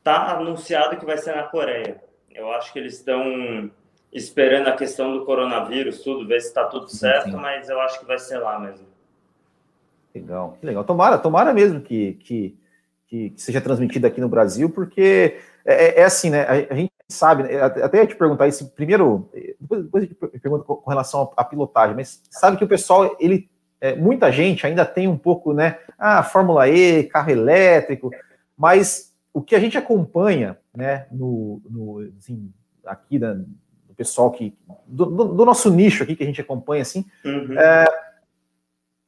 tá 0.03 0.31
anunciado 0.31 0.97
que 0.97 1.05
vai 1.05 1.19
ser 1.19 1.35
na 1.35 1.43
Coreia. 1.43 2.01
Eu 2.33 2.51
acho 2.53 2.73
que 2.73 2.79
eles 2.79 2.95
estão 2.95 3.69
esperando 4.11 4.69
a 4.69 4.75
questão 4.75 5.15
do 5.15 5.25
coronavírus, 5.25 6.01
tudo, 6.01 6.27
ver 6.27 6.41
se 6.41 6.47
está 6.47 6.65
tudo 6.65 6.89
certo, 6.89 7.29
Sim. 7.29 7.35
mas 7.35 7.69
eu 7.69 7.79
acho 7.79 7.99
que 7.99 8.05
vai 8.07 8.17
ser 8.17 8.39
lá 8.39 8.57
mesmo. 8.57 8.87
Legal, 10.15 10.57
que 10.59 10.65
legal. 10.65 10.83
Tomara, 10.83 11.19
tomara 11.19 11.53
mesmo 11.53 11.79
que, 11.79 12.13
que, 12.13 12.57
que, 13.13 13.31
seja 13.37 13.61
transmitido 13.61 14.07
aqui 14.07 14.19
no 14.19 14.27
Brasil, 14.27 14.67
porque 14.71 15.37
é, 15.63 15.99
é, 15.99 15.99
é 15.99 16.03
assim, 16.03 16.31
né? 16.31 16.41
A, 16.41 16.73
a, 16.73 16.75
gente 16.75 16.91
sabe, 17.07 17.43
né, 17.43 17.61
até 17.61 17.99
ia 17.99 18.07
te 18.07 18.15
perguntar 18.15 18.47
isso 18.47 18.71
primeiro, 18.71 19.29
depois, 19.59 19.83
depois 19.83 20.03
eu 20.03 20.09
te 20.09 20.39
pergunto 20.39 20.63
com, 20.63 20.77
com 20.77 20.89
relação 20.89 21.31
à 21.37 21.43
pilotagem, 21.43 21.95
mas 21.95 22.23
sabe 22.31 22.57
que 22.57 22.63
o 22.63 22.67
pessoal, 22.67 23.15
ele, 23.19 23.47
é, 23.79 23.95
muita 23.95 24.31
gente 24.31 24.65
ainda 24.65 24.83
tem 24.83 25.07
um 25.07 25.17
pouco, 25.17 25.53
né? 25.53 25.77
Ah, 25.97 26.23
Fórmula 26.23 26.67
E, 26.67 27.03
carro 27.03 27.29
elétrico, 27.29 28.09
mas 28.57 29.13
o 29.31 29.43
que 29.43 29.55
a 29.55 29.59
gente 29.59 29.77
acompanha, 29.77 30.57
né, 30.75 31.05
no, 31.11 31.61
no 31.69 32.11
assim, 32.17 32.51
aqui 32.83 33.19
da, 33.19 33.33
do 33.33 33.93
pessoal 33.95 34.31
que, 34.31 34.57
do, 34.87 35.05
do, 35.05 35.45
nosso 35.45 35.69
nicho 35.69 36.01
aqui 36.01 36.15
que 36.15 36.23
a 36.23 36.27
gente 36.27 36.41
acompanha, 36.41 36.81
assim, 36.81 37.05
uhum. 37.23 37.59
é, 37.59 37.85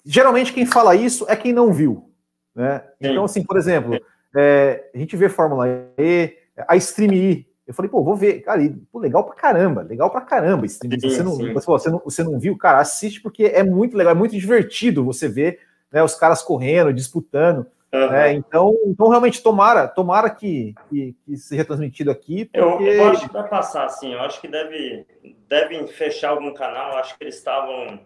geralmente 0.06 0.53
quem 0.53 0.66
fala 0.66 0.95
isso 0.95 1.26
é 1.28 1.36
quem 1.36 1.51
não 1.51 1.74
viu, 1.74 2.12
né? 2.56 2.82
Então, 3.01 3.26
assim, 3.26 3.43
por 3.43 3.58
exemplo, 3.58 3.99
é, 4.36 4.89
a 4.93 4.97
gente 4.97 5.16
vê 5.16 5.28
Fórmula 5.30 5.68
E, 5.97 6.38
a 6.68 6.76
Stream 6.78 7.14
E, 7.14 7.47
eu 7.68 7.74
falei, 7.74 7.89
pô, 7.89 8.03
vou 8.03 8.16
ver. 8.16 8.41
Cara, 8.41 8.62
e, 8.62 8.70
pô, 8.70 8.99
legal 8.99 9.24
pra 9.24 9.34
caramba, 9.34 9.82
legal 9.82 10.10
pra 10.12 10.22
caramba. 10.22 10.68
Sim, 10.68 10.88
você, 11.01 11.24
não, 11.24 11.36
você, 11.36 11.66
falou, 11.66 11.80
você, 11.80 11.89
não, 11.89 11.99
você 11.99 12.24
não 12.24 12.39
viu, 12.39 12.58
cara, 12.58 12.80
assiste 12.80 13.22
porque 13.22 13.45
é 13.45 13.64
muito 13.64 13.97
legal, 13.97 14.14
é 14.14 14.18
muito 14.18 14.38
divertido 14.38 15.03
você 15.03 15.28
ver 15.28 15.60
né, 15.91 16.03
os 16.03 16.16
caras 16.16 16.43
correndo, 16.43 16.93
disputando. 16.93 17.66
Uhum. 17.91 18.10
Né, 18.10 18.34
então, 18.34 18.76
então, 18.86 19.10
realmente, 19.10 19.41
tomara, 19.41 19.88
tomara 19.88 20.30
que, 20.30 20.76
que, 20.89 21.16
que 21.26 21.38
seja 21.38 21.66
transmitido 21.66 22.12
aqui. 22.12 22.45
Porque... 22.45 22.84
Eu, 22.84 22.93
eu, 22.93 23.08
acho 23.08 23.28
que 23.28 23.34
vai 23.34 23.47
passar, 23.47 23.86
assim, 23.86 24.14
eu 24.14 24.20
acho 24.20 24.39
que 24.39 24.47
deve, 24.47 25.06
devem 25.47 25.88
fechar 25.88 26.32
algum 26.32 26.53
canal, 26.53 26.97
acho 26.97 27.18
que 27.18 27.24
eles 27.24 27.36
estavam. 27.36 27.99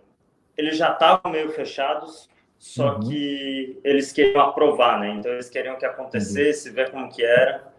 Eles 0.56 0.78
já 0.78 0.91
estavam 0.91 1.32
meio 1.32 1.50
fechados, 1.52 2.30
só 2.60 2.95
uhum. 2.95 2.99
que 2.99 3.80
eles 3.86 4.12
queriam 4.12 4.41
aprovar, 4.41 4.99
né? 4.99 5.12
Então 5.12 5.32
eles 5.32 5.49
queriam 5.49 5.78
que 5.78 5.86
acontecesse, 5.86 6.68
uhum. 6.68 6.76
ver 6.76 6.91
como 6.91 7.10
que 7.10 7.24
era. 7.24 7.72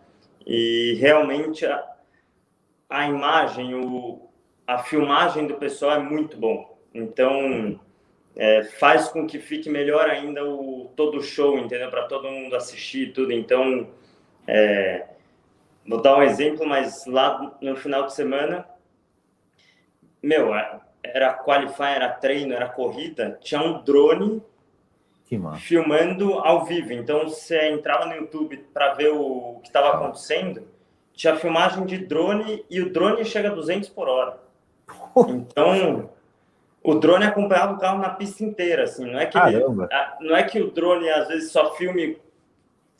E 0.46 0.94
realmente 0.98 1.66
a, 1.66 1.86
a 2.88 3.06
imagem, 3.06 3.74
o, 3.74 4.26
a 4.66 4.78
filmagem 4.78 5.46
do 5.46 5.54
pessoal 5.56 5.96
é 5.96 5.98
muito 5.98 6.38
bom. 6.38 6.78
Então 6.94 7.78
é, 8.34 8.64
faz 8.64 9.08
com 9.08 9.26
que 9.26 9.38
fique 9.38 9.68
melhor 9.68 10.08
ainda 10.08 10.46
o 10.48 10.90
todo 10.96 11.18
o 11.18 11.22
show, 11.22 11.58
entendeu? 11.58 11.90
Para 11.90 12.06
todo 12.06 12.30
mundo 12.30 12.56
assistir 12.56 13.12
tudo. 13.12 13.32
Então 13.32 13.86
é, 14.46 15.08
vou 15.86 16.00
dar 16.00 16.16
um 16.16 16.22
exemplo, 16.22 16.66
mas 16.66 17.04
lá 17.04 17.54
no 17.60 17.76
final 17.76 18.06
de 18.06 18.14
semana, 18.14 18.66
meu, 20.22 20.54
é, 20.54 20.80
era 21.04 21.34
qualify, 21.34 21.92
era 21.94 22.08
treino, 22.08 22.54
era 22.54 22.66
corrida, 22.66 23.38
tinha 23.42 23.60
um 23.60 23.84
drone 23.84 24.42
filmando 25.58 26.34
ao 26.40 26.64
vivo. 26.64 26.92
Então, 26.92 27.28
você 27.28 27.68
entrava 27.68 28.06
no 28.06 28.14
YouTube 28.14 28.56
para 28.72 28.94
ver 28.94 29.10
o 29.10 29.60
que 29.62 29.68
estava 29.68 29.90
acontecendo, 29.90 30.66
tinha 31.12 31.36
filmagem 31.36 31.84
de 31.84 31.98
drone 31.98 32.64
e 32.68 32.80
o 32.80 32.92
drone 32.92 33.24
chega 33.24 33.50
a 33.50 33.54
200 33.54 33.88
por 33.90 34.08
hora. 34.08 34.38
Então, 35.28 36.10
o 36.82 36.94
drone 36.94 37.24
acompanhava 37.24 37.74
o 37.74 37.78
carro 37.78 37.98
na 37.98 38.10
pista 38.10 38.42
inteira, 38.42 38.84
assim. 38.84 39.04
Não 39.10 39.18
é 39.18 39.26
que, 39.26 39.38
não 40.20 40.36
é 40.36 40.42
que 40.42 40.60
o 40.60 40.70
drone 40.70 41.08
às 41.10 41.28
vezes 41.28 41.52
só 41.52 41.74
filme, 41.74 42.18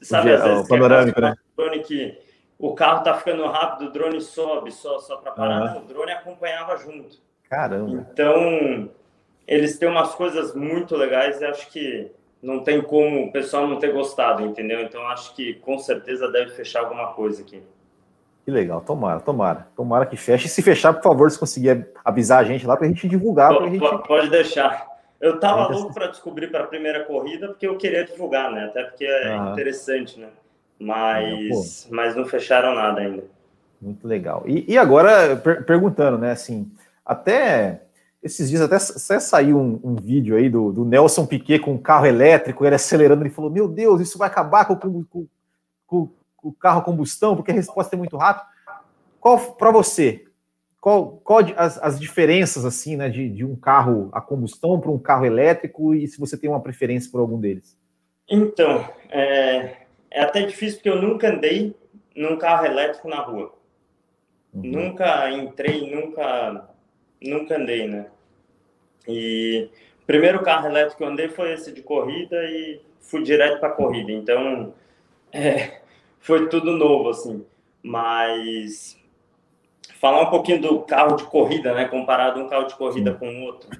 sabe, 0.00 0.32
às 0.32 0.42
vezes 0.42 0.68
panorâmico, 0.68 1.20
né? 1.20 1.34
drone 1.56 1.80
que 1.80 2.18
o 2.58 2.74
carro 2.74 3.02
tá 3.02 3.14
ficando 3.14 3.46
rápido, 3.46 3.88
o 3.88 3.92
drone 3.92 4.20
sobe 4.20 4.70
só 4.70 4.98
só 4.98 5.16
para 5.16 5.32
parar, 5.32 5.76
uhum. 5.76 5.82
o 5.82 5.84
drone 5.86 6.12
acompanhava 6.12 6.76
junto. 6.76 7.16
Caramba. 7.48 8.06
Então, 8.12 8.90
eles 9.46 9.78
têm 9.78 9.88
umas 9.88 10.14
coisas 10.14 10.54
muito 10.54 10.94
legais 10.94 11.40
e 11.40 11.44
acho 11.44 11.70
que 11.70 12.12
não 12.42 12.60
tem 12.60 12.80
como 12.80 13.24
o 13.24 13.32
pessoal 13.32 13.66
não 13.66 13.78
ter 13.78 13.92
gostado, 13.92 14.44
entendeu? 14.44 14.80
Então 14.80 15.06
acho 15.08 15.34
que 15.34 15.54
com 15.54 15.78
certeza 15.78 16.30
deve 16.30 16.52
fechar 16.52 16.80
alguma 16.80 17.08
coisa 17.08 17.42
aqui. 17.42 17.62
Que 18.44 18.50
legal, 18.50 18.80
tomara, 18.80 19.20
tomara. 19.20 19.68
Tomara 19.76 20.06
que 20.06 20.16
feche. 20.16 20.46
E 20.46 20.48
se 20.48 20.62
fechar, 20.62 20.94
por 20.94 21.02
favor, 21.02 21.30
se 21.30 21.38
conseguir 21.38 21.86
avisar 22.04 22.40
a 22.40 22.44
gente 22.44 22.66
lá 22.66 22.76
para 22.76 22.86
a 22.86 22.88
gente 22.88 23.06
divulgar. 23.06 23.56
P 23.56 23.70
gente... 23.70 24.06
Pode 24.06 24.30
deixar. 24.30 24.88
Eu 25.20 25.38
tava 25.38 25.68
louco 25.68 25.92
para 25.92 26.06
descobrir 26.06 26.50
para 26.50 26.64
a 26.64 26.66
primeira 26.66 27.04
corrida, 27.04 27.48
porque 27.48 27.66
eu 27.66 27.76
queria 27.76 28.04
divulgar, 28.04 28.50
né? 28.50 28.64
Até 28.64 28.84
porque 28.84 29.04
é 29.04 29.34
ah. 29.34 29.50
interessante, 29.52 30.18
né? 30.18 30.28
Mas, 30.78 31.86
ah, 31.86 31.94
mas 31.94 32.16
não 32.16 32.24
fecharam 32.24 32.74
nada 32.74 33.02
ainda. 33.02 33.24
Muito 33.80 34.08
legal. 34.08 34.44
E, 34.46 34.64
e 34.66 34.78
agora, 34.78 35.36
per 35.36 35.64
perguntando, 35.66 36.16
né? 36.16 36.32
Assim, 36.32 36.70
até 37.04 37.82
esses 38.22 38.50
dias 38.50 38.60
até, 38.60 38.76
até 38.76 39.20
saiu 39.20 39.58
um, 39.58 39.80
um, 39.82 39.96
vídeo 39.96 40.36
aí 40.36 40.48
do, 40.48 40.72
do, 40.72 40.84
Nelson 40.84 41.26
Piquet 41.26 41.58
com 41.58 41.72
um 41.72 41.78
carro 41.78 42.06
elétrico, 42.06 42.64
ele 42.64 42.74
acelerando, 42.74 43.22
ele 43.22 43.30
falou: 43.30 43.50
Meu 43.50 43.66
Deus, 43.66 44.00
isso 44.00 44.18
vai 44.18 44.28
acabar 44.28 44.66
com, 44.66 44.76
com, 44.76 45.26
com, 45.86 46.08
com 46.36 46.48
o 46.48 46.52
carro 46.52 46.80
a 46.80 46.84
combustão, 46.84 47.34
porque 47.34 47.50
a 47.50 47.54
resposta 47.54 47.96
é 47.96 47.98
muito 47.98 48.16
rápida. 48.16 48.46
Qual, 49.18 49.38
para 49.54 49.70
você, 49.70 50.24
qual, 50.80 51.20
qual 51.24 51.40
as, 51.56 51.78
as, 51.78 52.00
diferenças 52.00 52.64
assim, 52.64 52.96
né, 52.96 53.08
de, 53.08 53.28
de 53.28 53.44
um 53.44 53.54
carro 53.54 54.08
a 54.12 54.20
combustão 54.20 54.80
para 54.80 54.90
um 54.90 54.98
carro 54.98 55.26
elétrico 55.26 55.94
e 55.94 56.08
se 56.08 56.18
você 56.18 56.38
tem 56.38 56.48
uma 56.48 56.62
preferência 56.62 57.10
por 57.10 57.20
algum 57.20 57.38
deles? 57.38 57.78
Então, 58.28 58.88
é, 59.10 59.76
é 60.10 60.22
até 60.22 60.42
difícil 60.42 60.78
porque 60.78 60.88
eu 60.88 61.02
nunca 61.02 61.28
andei 61.28 61.74
num 62.16 62.38
carro 62.38 62.64
elétrico 62.64 63.08
na 63.08 63.20
rua. 63.20 63.52
Uhum. 64.54 64.62
Nunca 64.62 65.30
entrei, 65.30 65.94
nunca, 65.94 66.69
nunca 67.22 67.56
andei, 67.56 67.86
né? 67.86 68.06
E 69.06 69.68
o 70.02 70.06
primeiro 70.06 70.42
carro 70.42 70.66
elétrico 70.66 70.98
que 70.98 71.04
eu 71.04 71.08
andei 71.08 71.28
foi 71.28 71.52
esse 71.52 71.72
de 71.72 71.82
corrida 71.82 72.36
e 72.44 72.80
fui 73.00 73.22
direto 73.22 73.60
para 73.60 73.70
corrida. 73.70 74.12
Então, 74.12 74.74
é, 75.32 75.80
foi 76.18 76.48
tudo 76.48 76.72
novo, 76.72 77.10
assim. 77.10 77.44
Mas 77.82 78.98
falar 80.00 80.22
um 80.22 80.30
pouquinho 80.30 80.60
do 80.60 80.80
carro 80.80 81.16
de 81.16 81.24
corrida, 81.24 81.74
né? 81.74 81.86
Comparado 81.86 82.40
um 82.40 82.48
carro 82.48 82.66
de 82.66 82.74
corrida 82.74 83.14
com 83.14 83.42
outro. 83.44 83.70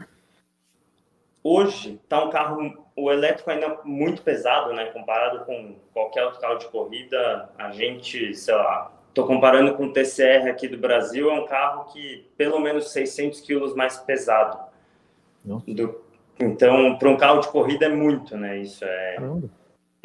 Hoje 1.43 1.99
tá 2.09 2.23
um 2.23 2.31
carro, 2.31 2.87
o 2.95 3.11
elétrico 3.11 3.51
ainda 3.51 3.81
muito 3.85 4.23
pesado, 4.23 4.75
né? 4.75 4.87
Comparado 4.87 5.45
com 5.47 5.77
qualquer 5.93 6.25
outro 6.25 6.41
carro 6.41 6.59
de 6.59 6.69
corrida, 6.69 7.51
a 7.57 7.71
gente, 7.71 8.35
sei 8.35 8.55
lá, 8.55 8.93
tô 9.13 9.27
comparando 9.27 9.75
com 9.75 9.87
o 9.87 9.93
TCR 9.93 10.49
aqui 10.49 10.69
do 10.69 10.79
Brasil, 10.79 11.31
é 11.31 11.35
um 11.35 11.47
carro 11.47 11.93
que 11.93 12.27
pelo 12.37 12.59
menos 12.59 12.93
600 12.93 13.41
quilos 13.41 13.75
mais 13.75 13.97
pesado. 13.99 14.59
Do, 15.45 16.03
então, 16.39 16.97
para 16.97 17.09
um 17.09 17.17
carro 17.17 17.41
de 17.41 17.49
corrida 17.49 17.87
é 17.87 17.89
muito, 17.89 18.37
né? 18.37 18.59
Isso 18.59 18.85
é, 18.85 19.17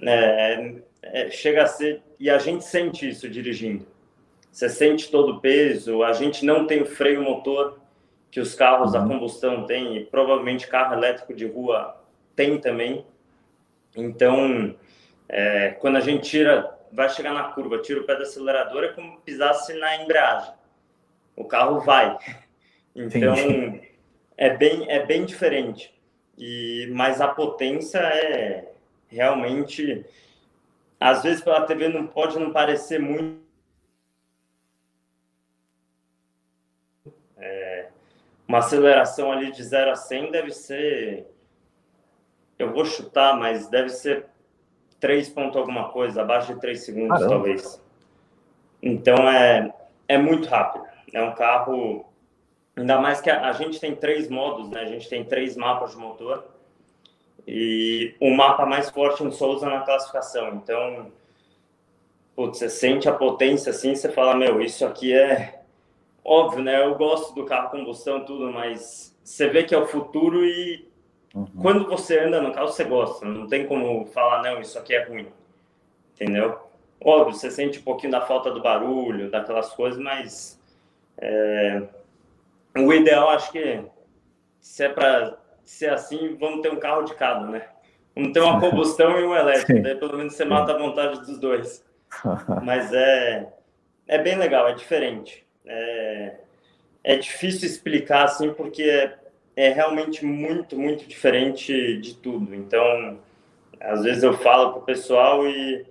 é, 0.02 0.76
é, 1.02 1.30
chega 1.30 1.64
a 1.64 1.68
ser 1.68 2.02
e 2.20 2.30
a 2.30 2.38
gente 2.38 2.64
sente 2.64 3.08
isso 3.08 3.30
dirigindo. 3.30 3.86
Você 4.52 4.70
sente 4.70 5.12
todo 5.12 5.34
o 5.34 5.40
peso, 5.42 6.04
a 6.04 6.14
gente 6.14 6.46
não 6.46 6.66
tem 6.66 6.82
o 6.82 6.86
freio 6.86 7.22
motor 7.22 7.80
que 8.32 8.40
os 8.40 8.54
carros 8.54 8.94
uhum. 8.94 9.02
a 9.02 9.08
combustão 9.08 9.66
têm, 9.66 9.98
e 9.98 10.06
provavelmente 10.06 10.68
carro 10.68 10.94
elétrico 10.94 11.34
de 11.34 11.46
rua 11.46 12.02
tem 12.36 12.58
também. 12.58 13.06
Então, 13.96 14.76
é, 15.30 15.72
quando 15.80 15.96
a 15.96 16.02
gente 16.02 16.30
tira, 16.30 16.75
vai 16.96 17.10
chegar 17.10 17.34
na 17.34 17.52
curva, 17.52 17.80
tira 17.80 18.02
o 18.02 18.06
pé 18.06 18.16
do 18.16 18.24
acelerador, 18.24 18.84
é 18.84 18.88
como 18.90 19.20
pisasse 19.22 19.74
na 19.74 20.02
embreagem. 20.02 20.54
O 21.36 21.46
carro 21.46 21.80
vai. 21.82 22.18
Então, 22.98 23.36
é 24.38 24.52
bem, 24.52 24.90
é 24.90 25.06
bem 25.06 25.26
diferente. 25.26 25.94
E, 26.38 26.90
mas 26.94 27.20
a 27.20 27.28
potência 27.28 27.98
é 27.98 28.72
realmente. 29.10 30.06
Às 30.98 31.22
vezes, 31.22 31.44
pela 31.44 31.66
TV, 31.66 31.90
não 31.90 32.08
pode 32.08 32.40
não 32.40 32.54
parecer 32.54 32.98
muito 32.98 33.46
uma 38.48 38.60
aceleração 38.60 39.32
ali 39.32 39.52
de 39.52 39.64
0 39.64 39.92
a 39.92 39.96
100 39.96 40.32
deve 40.32 40.52
ser. 40.52 41.28
Eu 42.58 42.72
vou 42.72 42.86
chutar, 42.86 43.38
mas 43.38 43.68
deve 43.68 43.90
ser 43.90 44.28
3 45.06 45.30
pontos 45.30 45.56
alguma 45.56 45.90
coisa, 45.90 46.24
abaixo 46.24 46.52
de 46.52 46.60
3 46.60 46.84
segundos, 46.84 47.10
Caramba. 47.10 47.30
talvez. 47.30 47.80
Então 48.82 49.30
é, 49.30 49.72
é 50.08 50.18
muito 50.18 50.50
rápido. 50.50 50.84
É 51.14 51.22
um 51.22 51.36
carro. 51.36 52.06
Ainda 52.76 53.00
mais 53.00 53.22
que 53.22 53.30
a, 53.30 53.48
a 53.48 53.52
gente 53.52 53.80
tem 53.80 53.96
três 53.96 54.28
modos, 54.32 54.68
né? 54.72 54.82
A 54.82 54.86
gente 54.86 55.08
tem 55.08 55.24
três 55.24 55.56
mapas 55.56 55.92
de 55.92 55.98
motor. 55.98 56.44
E 57.48 58.16
o 58.20 58.32
mapa 58.32 58.66
mais 58.66 58.90
forte 58.90 59.22
a 59.22 59.26
gente 59.26 59.36
só 59.36 59.48
usa 59.52 59.70
na 59.70 59.82
classificação. 59.82 60.56
Então, 60.56 61.12
putz, 62.36 62.58
você 62.58 62.68
sente 62.68 63.08
a 63.08 63.14
potência 63.14 63.70
assim, 63.70 63.94
você 63.94 64.12
fala, 64.12 64.36
meu, 64.36 64.60
isso 64.60 64.84
aqui 64.88 65.14
é 65.14 65.62
óbvio, 66.24 66.64
né? 66.64 66.84
Eu 66.84 66.96
gosto 66.96 67.36
do 67.36 67.46
carro 67.46 67.70
combustão 67.70 68.26
tudo, 68.26 68.52
mas 68.52 69.16
você 69.24 69.48
vê 69.48 69.64
que 69.64 69.76
é 69.76 69.78
o 69.78 69.86
futuro 69.86 70.44
e 70.44 70.90
uhum. 71.36 71.48
quando 71.62 71.88
você 71.88 72.20
anda 72.20 72.42
no 72.42 72.52
carro 72.52 72.68
você 72.68 72.84
gosta. 72.84 73.26
Não 73.26 73.48
tem 73.48 73.68
como 73.68 74.06
falar 74.08 74.42
não, 74.42 74.62
isso 74.62 74.80
aqui 74.80 74.96
é 74.96 75.04
ruim, 75.04 75.28
entendeu? 76.14 76.60
Óbvio, 77.04 77.34
você 77.34 77.52
sente 77.52 77.80
um 77.80 77.84
pouquinho 77.84 78.12
da 78.12 78.22
falta 78.22 78.50
do 78.50 78.62
barulho, 78.62 79.30
daquelas 79.30 79.74
coisas, 79.74 80.00
mas 80.00 80.60
é, 81.18 81.84
o 82.78 82.92
ideal 82.94 83.30
acho 83.30 83.52
que 83.52 83.84
se 84.60 84.84
é 84.84 84.90
para 84.90 85.38
ser 85.64 85.92
assim, 85.92 86.36
vamos 86.40 86.62
ter 86.62 86.72
um 86.72 86.80
carro 86.80 87.04
de 87.04 87.14
cada, 87.14 87.46
né? 87.46 87.68
Vamos 88.16 88.32
ter 88.32 88.40
uma 88.40 88.60
combustão 88.62 89.20
e 89.20 89.24
um 89.24 89.36
elétrico, 89.36 89.84
daí 89.84 89.96
pelo 89.96 90.18
menos 90.18 90.34
você 90.34 90.46
mata 90.46 90.74
a 90.74 90.78
vontade 90.78 91.20
dos 91.20 91.38
dois. 91.38 91.86
Mas 92.64 92.92
é, 92.94 93.52
é 94.08 94.18
bem 94.18 94.38
legal, 94.38 94.68
é 94.68 94.74
diferente 94.74 95.46
é, 95.66 96.36
é 97.04 97.16
difícil 97.18 97.68
explicar 97.68 98.26
assim, 98.26 98.54
porque 98.54 99.12
é, 99.56 99.70
realmente 99.70 100.26
muito, 100.26 100.78
muito 100.78 101.08
diferente 101.08 101.98
de 101.98 102.16
tudo. 102.16 102.54
Então, 102.54 103.20
às 103.80 104.04
vezes 104.04 104.24
eu 104.24 104.34
falo 104.38 104.72
para 104.74 104.82
o 104.82 104.86
pessoal 104.86 105.48
e 105.48 105.86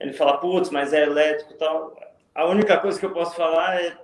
ele 0.00 0.12
fala, 0.12 0.38
putz, 0.38 0.70
mas 0.70 0.92
é 0.92 1.02
elétrico 1.02 1.52
e 1.52 1.56
tal. 1.56 1.96
A 2.34 2.46
única 2.46 2.76
coisa 2.78 2.98
que 2.98 3.06
eu 3.06 3.12
posso 3.12 3.36
falar 3.36 3.80
é 3.80 3.96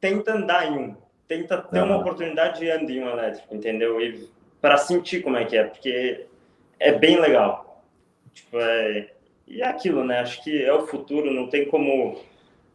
tenta 0.00 0.32
andar 0.32 0.70
em 0.70 0.78
um, 0.78 0.96
tenta 1.26 1.58
ter 1.58 1.82
uma 1.82 1.98
oportunidade 1.98 2.60
de 2.60 2.70
andar 2.70 2.90
em 2.90 3.02
um 3.02 3.08
elétrico, 3.08 3.54
entendeu? 3.54 4.00
E 4.00 4.28
para 4.60 4.76
sentir 4.76 5.22
como 5.22 5.36
é 5.36 5.44
que 5.44 5.56
é, 5.56 5.64
porque 5.64 6.26
é 6.78 6.92
bem 6.92 7.20
legal. 7.20 7.84
Tipo, 8.32 8.58
é, 8.58 9.10
e 9.46 9.62
é 9.62 9.66
aquilo, 9.66 10.04
né? 10.04 10.20
Acho 10.20 10.42
que 10.42 10.62
é 10.62 10.72
o 10.72 10.86
futuro, 10.86 11.32
não 11.32 11.48
tem 11.48 11.66
como 11.66 12.20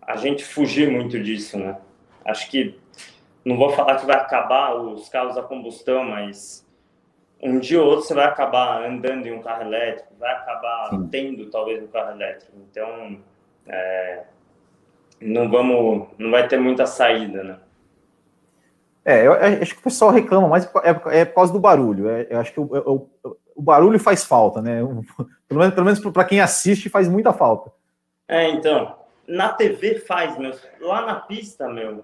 a 0.01 0.17
gente 0.17 0.43
fugir 0.43 0.89
muito 0.89 1.19
disso, 1.21 1.57
né? 1.57 1.77
Acho 2.25 2.49
que 2.49 2.77
não 3.45 3.57
vou 3.57 3.71
falar 3.71 3.97
que 3.97 4.05
vai 4.05 4.15
acabar 4.15 4.75
os 4.75 5.09
carros 5.09 5.37
a 5.37 5.43
combustão, 5.43 6.03
mas 6.03 6.65
um 7.41 7.59
dia 7.59 7.81
ou 7.81 7.89
outro 7.89 8.05
você 8.05 8.13
vai 8.13 8.25
acabar 8.25 8.85
andando 8.85 9.27
em 9.27 9.33
um 9.33 9.41
carro 9.41 9.63
elétrico, 9.63 10.13
vai 10.17 10.31
acabar 10.31 10.89
Sim. 10.89 11.07
tendo 11.07 11.49
talvez 11.49 11.83
um 11.83 11.87
carro 11.87 12.11
elétrico. 12.11 12.53
Então, 12.69 13.19
é, 13.67 14.23
não 15.19 15.49
vamos, 15.49 16.07
não 16.17 16.31
vai 16.31 16.47
ter 16.47 16.57
muita 16.57 16.85
saída, 16.85 17.43
né? 17.43 17.57
É, 19.05 19.27
eu 19.27 19.33
acho 19.33 19.73
que 19.73 19.81
o 19.81 19.83
pessoal 19.83 20.11
reclama, 20.11 20.47
mas 20.47 20.65
é, 20.81 21.21
é 21.21 21.25
por 21.25 21.35
causa 21.35 21.51
do 21.51 21.59
barulho. 21.59 22.07
É, 22.09 22.27
eu 22.29 22.39
acho 22.39 22.53
que 22.53 22.59
o, 22.61 22.63
o, 22.63 23.09
o, 23.53 23.61
barulho 23.61 23.99
faz 23.99 24.23
falta, 24.23 24.61
né? 24.61 24.79
Pelo 25.45 25.59
menos, 25.59 25.75
pelo 25.75 25.85
menos 25.85 25.99
para 25.99 26.23
quem 26.23 26.39
assiste 26.39 26.89
faz 26.89 27.07
muita 27.07 27.31
falta. 27.31 27.71
É, 28.27 28.49
então, 28.49 28.95
na 29.27 29.49
TV 29.49 29.99
faz, 29.99 30.35
meu. 30.37 30.51
Lá 30.79 31.05
na 31.05 31.15
pista, 31.15 31.67
meu. 31.67 32.03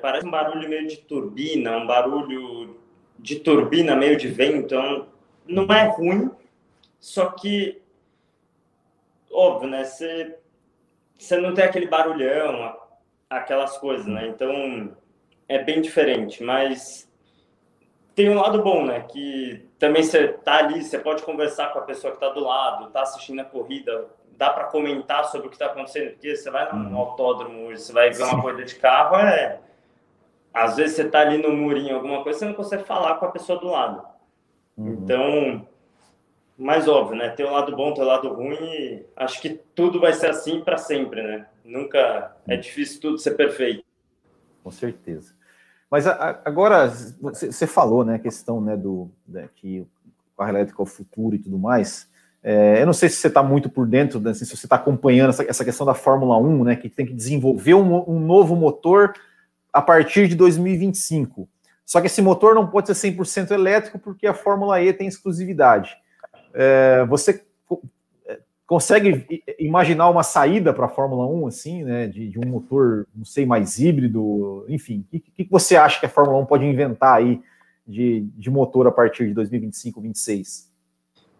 Parece 0.00 0.26
um 0.26 0.30
barulho 0.30 0.68
meio 0.68 0.86
de 0.86 0.96
turbina, 0.98 1.76
um 1.76 1.86
barulho 1.86 2.76
de 3.18 3.36
turbina 3.36 3.94
meio 3.94 4.16
de 4.16 4.28
vento. 4.28 4.74
Então 4.74 5.06
não 5.46 5.66
é 5.66 5.84
ruim, 5.84 6.30
só 6.98 7.30
que, 7.30 7.80
óbvio, 9.30 9.68
né? 9.68 9.84
Você, 9.84 10.36
você 11.18 11.36
não 11.38 11.54
tem 11.54 11.64
aquele 11.64 11.86
barulhão, 11.86 12.76
aquelas 13.28 13.78
coisas, 13.78 14.06
né? 14.06 14.28
Então 14.28 14.96
é 15.48 15.62
bem 15.62 15.80
diferente, 15.80 16.42
mas 16.42 17.10
tem 18.14 18.28
um 18.28 18.40
lado 18.40 18.62
bom, 18.62 18.84
né? 18.84 19.00
Que 19.00 19.68
também 19.78 20.02
você 20.02 20.28
tá 20.28 20.58
ali, 20.58 20.82
você 20.82 20.98
pode 20.98 21.22
conversar 21.22 21.72
com 21.72 21.78
a 21.78 21.82
pessoa 21.82 22.12
que 22.12 22.18
está 22.18 22.28
do 22.28 22.40
lado, 22.40 22.90
tá 22.90 23.02
assistindo 23.02 23.40
a 23.40 23.44
corrida, 23.44 24.08
dá 24.36 24.50
para 24.50 24.64
comentar 24.64 25.24
sobre 25.26 25.46
o 25.46 25.50
que 25.50 25.56
está 25.56 25.66
acontecendo, 25.66 26.12
porque 26.12 26.36
você 26.36 26.50
vai 26.50 26.70
no 26.72 26.90
uhum. 26.90 26.96
autódromo, 26.96 27.70
você 27.70 27.92
vai 27.92 28.10
ver 28.10 28.22
uma 28.22 28.40
corrida 28.40 28.64
de 28.64 28.74
carro, 28.74 29.16
é 29.16 29.60
às 30.52 30.76
vezes 30.76 30.96
você 30.96 31.08
tá 31.08 31.20
ali 31.20 31.38
no 31.38 31.52
murinho, 31.52 31.96
alguma 31.96 32.22
coisa, 32.22 32.38
você 32.38 32.44
não 32.44 32.54
consegue 32.54 32.84
falar 32.84 33.16
com 33.16 33.26
a 33.26 33.30
pessoa 33.30 33.58
do 33.58 33.68
lado. 33.68 34.02
Uhum. 34.76 34.92
Então, 34.92 35.66
mais 36.56 36.88
óbvio, 36.88 37.16
né? 37.16 37.30
Tem 37.30 37.46
o 37.46 37.52
lado 37.52 37.74
bom, 37.74 37.94
tem 37.94 38.02
o 38.02 38.06
lado 38.06 38.32
ruim, 38.32 39.04
acho 39.16 39.40
que 39.40 39.60
tudo 39.74 40.00
vai 40.00 40.12
ser 40.12 40.28
assim 40.28 40.60
para 40.60 40.76
sempre, 40.76 41.22
né? 41.22 41.46
Nunca 41.64 42.36
é 42.48 42.56
difícil 42.56 43.00
tudo 43.00 43.18
ser 43.18 43.32
perfeito. 43.32 43.84
Com 44.62 44.70
certeza. 44.70 45.34
Mas 45.90 46.06
a, 46.06 46.40
agora, 46.44 46.88
você 47.20 47.66
falou, 47.66 48.04
né, 48.04 48.14
a 48.14 48.18
questão 48.18 48.60
né, 48.60 48.76
do 48.76 49.10
né, 49.26 49.48
que 49.56 49.80
o 49.80 49.88
carro 50.36 50.50
elétrico 50.50 50.80
é 50.80 50.84
o 50.84 50.86
futuro 50.86 51.34
e 51.34 51.38
tudo 51.38 51.58
mais. 51.58 52.08
É, 52.42 52.80
eu 52.80 52.86
não 52.86 52.92
sei 52.92 53.08
se 53.08 53.16
você 53.16 53.28
está 53.28 53.42
muito 53.42 53.68
por 53.68 53.86
dentro, 53.86 54.20
né, 54.20 54.32
se 54.32 54.46
você 54.46 54.66
está 54.66 54.76
acompanhando 54.76 55.30
essa, 55.30 55.42
essa, 55.42 55.64
questão 55.64 55.84
da 55.84 55.92
Fórmula 55.92 56.38
1, 56.38 56.64
né, 56.64 56.76
que 56.76 56.88
tem 56.88 57.04
que 57.04 57.12
desenvolver 57.12 57.74
um, 57.74 58.08
um, 58.08 58.18
novo 58.18 58.56
motor 58.56 59.12
a 59.72 59.82
partir 59.82 60.28
de 60.28 60.34
2025. 60.34 61.48
Só 61.84 62.00
que 62.00 62.06
esse 62.06 62.22
motor 62.22 62.54
não 62.54 62.66
pode 62.66 62.94
ser 62.94 63.12
100% 63.12 63.50
elétrico 63.50 63.98
porque 63.98 64.26
a 64.26 64.34
Fórmula 64.34 64.80
E 64.80 64.92
tem 64.92 65.08
exclusividade. 65.08 65.96
É, 66.54 67.04
você 67.06 67.44
consegue 68.70 69.42
imaginar 69.58 70.08
uma 70.08 70.22
saída 70.22 70.72
para 70.72 70.86
a 70.86 70.88
Fórmula 70.88 71.26
1, 71.26 71.46
assim, 71.48 71.82
né, 71.82 72.06
de, 72.06 72.28
de, 72.28 72.38
um 72.38 72.46
motor, 72.46 73.04
não 73.12 73.24
sei, 73.24 73.44
mais 73.44 73.80
híbrido, 73.80 74.64
enfim, 74.68 75.04
o 75.08 75.10
que, 75.10 75.18
que, 75.18 75.50
você 75.50 75.74
acha 75.74 75.98
que 75.98 76.06
a 76.06 76.08
Fórmula 76.08 76.38
1 76.38 76.46
pode 76.46 76.64
inventar 76.64 77.16
aí 77.16 77.42
de, 77.84 78.20
de 78.36 78.48
motor 78.48 78.86
a 78.86 78.92
partir 78.92 79.26
de 79.26 79.34
2025, 79.34 79.96
2026? 80.00 80.72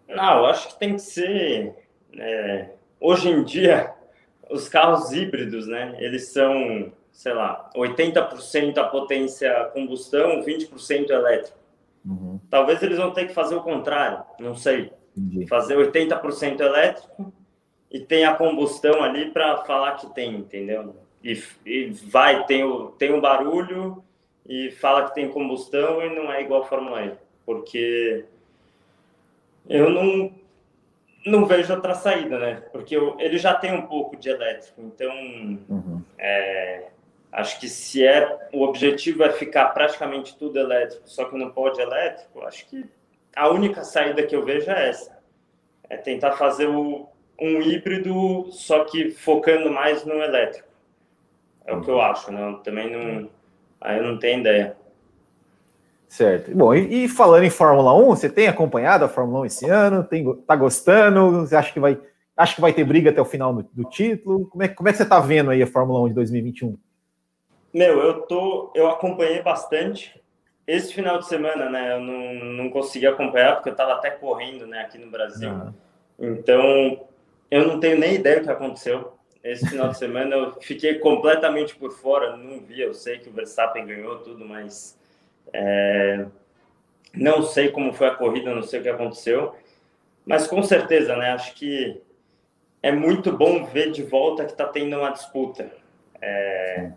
Não, 0.08 0.38
eu 0.38 0.46
acho 0.46 0.70
que 0.70 0.80
tem 0.80 0.94
que 0.94 1.02
ser, 1.02 1.72
é, 2.18 2.70
hoje 3.00 3.28
em 3.28 3.44
dia, 3.44 3.94
os 4.50 4.68
carros 4.68 5.12
híbridos, 5.12 5.68
né, 5.68 5.94
eles 6.00 6.32
são, 6.32 6.92
sei 7.20 7.34
lá, 7.34 7.68
80% 7.76 8.78
a 8.78 8.84
potência 8.84 9.70
combustão, 9.74 10.42
20% 10.42 11.10
elétrico. 11.10 11.58
Uhum. 12.02 12.40
Talvez 12.48 12.82
eles 12.82 12.96
vão 12.96 13.10
ter 13.10 13.26
que 13.26 13.34
fazer 13.34 13.56
o 13.56 13.62
contrário, 13.62 14.24
não 14.38 14.56
sei 14.56 14.90
Entendi. 15.14 15.46
fazer 15.46 15.76
80% 15.76 16.60
elétrico 16.60 17.30
e 17.90 18.00
tem 18.00 18.24
a 18.24 18.34
combustão 18.34 19.02
ali 19.02 19.30
para 19.30 19.58
falar 19.64 19.96
que 19.96 20.06
tem, 20.14 20.34
entendeu? 20.34 20.96
E, 21.22 21.38
e, 21.66 21.90
vai, 21.90 22.46
tem 22.46 22.64
o, 22.64 22.86
tem 22.92 23.12
o 23.12 23.20
barulho 23.20 24.02
e 24.48 24.70
fala 24.70 25.06
que 25.06 25.14
tem 25.14 25.28
combustão 25.28 26.02
e 26.02 26.08
não 26.08 26.32
é 26.32 26.40
igual 26.40 26.62
a 26.62 26.66
Fórmula 26.66 27.04
E, 27.04 27.12
porque 27.44 28.24
eu 29.68 29.90
não, 29.90 30.32
não 31.26 31.44
vejo 31.44 31.74
outra 31.74 31.92
saída, 31.92 32.38
né? 32.38 32.62
Porque 32.72 32.96
eu, 32.96 33.14
ele 33.20 33.36
já 33.36 33.52
tem 33.52 33.74
um 33.74 33.82
pouco 33.82 34.16
de 34.16 34.30
elétrico, 34.30 34.80
então 34.80 35.14
uhum. 35.68 36.02
é, 36.16 36.86
acho 37.32 37.60
que 37.60 37.68
se 37.68 38.04
é 38.04 38.48
o 38.52 38.62
objetivo 38.62 39.22
é 39.22 39.30
ficar 39.30 39.66
praticamente 39.68 40.36
tudo 40.36 40.58
elétrico, 40.58 41.08
só 41.08 41.24
que 41.24 41.36
não 41.36 41.50
pode 41.50 41.80
elétrico, 41.80 42.42
acho 42.42 42.66
que 42.68 42.84
a 43.34 43.48
única 43.48 43.84
saída 43.84 44.22
que 44.22 44.34
eu 44.34 44.44
vejo 44.44 44.70
é 44.70 44.88
essa, 44.88 45.18
é 45.88 45.96
tentar 45.96 46.32
fazer 46.32 46.66
o, 46.66 47.08
um 47.40 47.62
híbrido, 47.62 48.46
só 48.50 48.84
que 48.84 49.10
focando 49.10 49.70
mais 49.70 50.04
no 50.04 50.14
elétrico. 50.14 50.68
É 51.64 51.72
o 51.72 51.80
que 51.80 51.90
eu 51.90 51.96
uhum. 51.96 52.02
acho, 52.02 52.32
né? 52.32 52.58
Também 52.64 52.90
não, 52.90 53.30
aí 53.80 53.98
eu 53.98 54.04
não 54.04 54.18
tenho 54.18 54.40
ideia. 54.40 54.76
Certo. 56.08 56.50
Bom, 56.54 56.74
e, 56.74 57.04
e, 57.04 57.08
falando 57.08 57.44
em 57.44 57.50
Fórmula 57.50 57.94
1, 57.94 58.06
você 58.06 58.28
tem 58.28 58.48
acompanhado 58.48 59.04
a 59.04 59.08
Fórmula 59.08 59.40
1 59.42 59.46
esse 59.46 59.70
ano? 59.70 60.02
Tem, 60.02 60.24
tá 60.44 60.56
gostando? 60.56 61.46
Você 61.46 61.54
acha 61.54 61.72
que 61.72 61.78
vai, 61.78 61.96
acha 62.36 62.54
que 62.54 62.60
vai 62.60 62.72
ter 62.72 62.84
briga 62.84 63.10
até 63.10 63.20
o 63.20 63.24
final 63.24 63.54
do, 63.54 63.62
do 63.72 63.84
título? 63.84 64.48
Como 64.48 64.62
é, 64.62 64.68
como 64.68 64.88
é 64.88 64.92
que 64.92 64.98
você 64.98 65.04
tá 65.04 65.20
vendo 65.20 65.50
aí 65.50 65.62
a 65.62 65.66
Fórmula 65.68 66.02
1 66.02 66.08
de 66.08 66.14
2021? 66.14 66.76
Meu, 67.72 68.00
eu 68.00 68.22
tô, 68.22 68.72
eu 68.74 68.88
acompanhei 68.88 69.42
bastante. 69.42 70.20
Esse 70.66 70.92
final 70.92 71.18
de 71.18 71.26
semana, 71.26 71.68
né, 71.68 71.94
eu 71.94 72.00
não, 72.00 72.34
não 72.34 72.70
consegui 72.70 73.06
acompanhar 73.06 73.54
porque 73.54 73.68
eu 73.68 73.72
estava 73.72 73.94
até 73.94 74.10
correndo, 74.10 74.66
né, 74.66 74.80
aqui 74.80 74.98
no 74.98 75.10
Brasil. 75.10 75.50
Uhum. 75.50 75.72
Então, 76.18 77.06
eu 77.50 77.66
não 77.66 77.80
tenho 77.80 77.98
nem 77.98 78.14
ideia 78.14 78.40
do 78.40 78.44
que 78.44 78.50
aconteceu. 78.50 79.12
Esse 79.42 79.68
final 79.68 79.88
de 79.88 79.98
semana 79.98 80.36
eu 80.36 80.52
fiquei 80.60 80.98
completamente 80.98 81.74
por 81.74 81.90
fora, 81.92 82.36
não 82.36 82.60
vi. 82.60 82.80
Eu 82.80 82.92
sei 82.92 83.18
que 83.18 83.28
o 83.28 83.32
Verstappen 83.32 83.86
ganhou 83.86 84.18
tudo, 84.18 84.44
mas 84.44 84.98
é, 85.52 86.26
não 87.14 87.42
sei 87.42 87.70
como 87.70 87.92
foi 87.92 88.08
a 88.08 88.14
corrida, 88.14 88.54
não 88.54 88.62
sei 88.62 88.80
o 88.80 88.82
que 88.82 88.88
aconteceu. 88.88 89.54
Mas 90.26 90.46
com 90.46 90.62
certeza, 90.62 91.16
né? 91.16 91.32
Acho 91.32 91.54
que 91.54 92.00
é 92.82 92.92
muito 92.92 93.32
bom 93.32 93.64
ver 93.64 93.90
de 93.90 94.02
volta 94.02 94.44
que 94.44 94.52
está 94.52 94.66
tendo 94.66 94.96
uma 94.98 95.10
disputa. 95.10 95.70
É, 96.20 96.92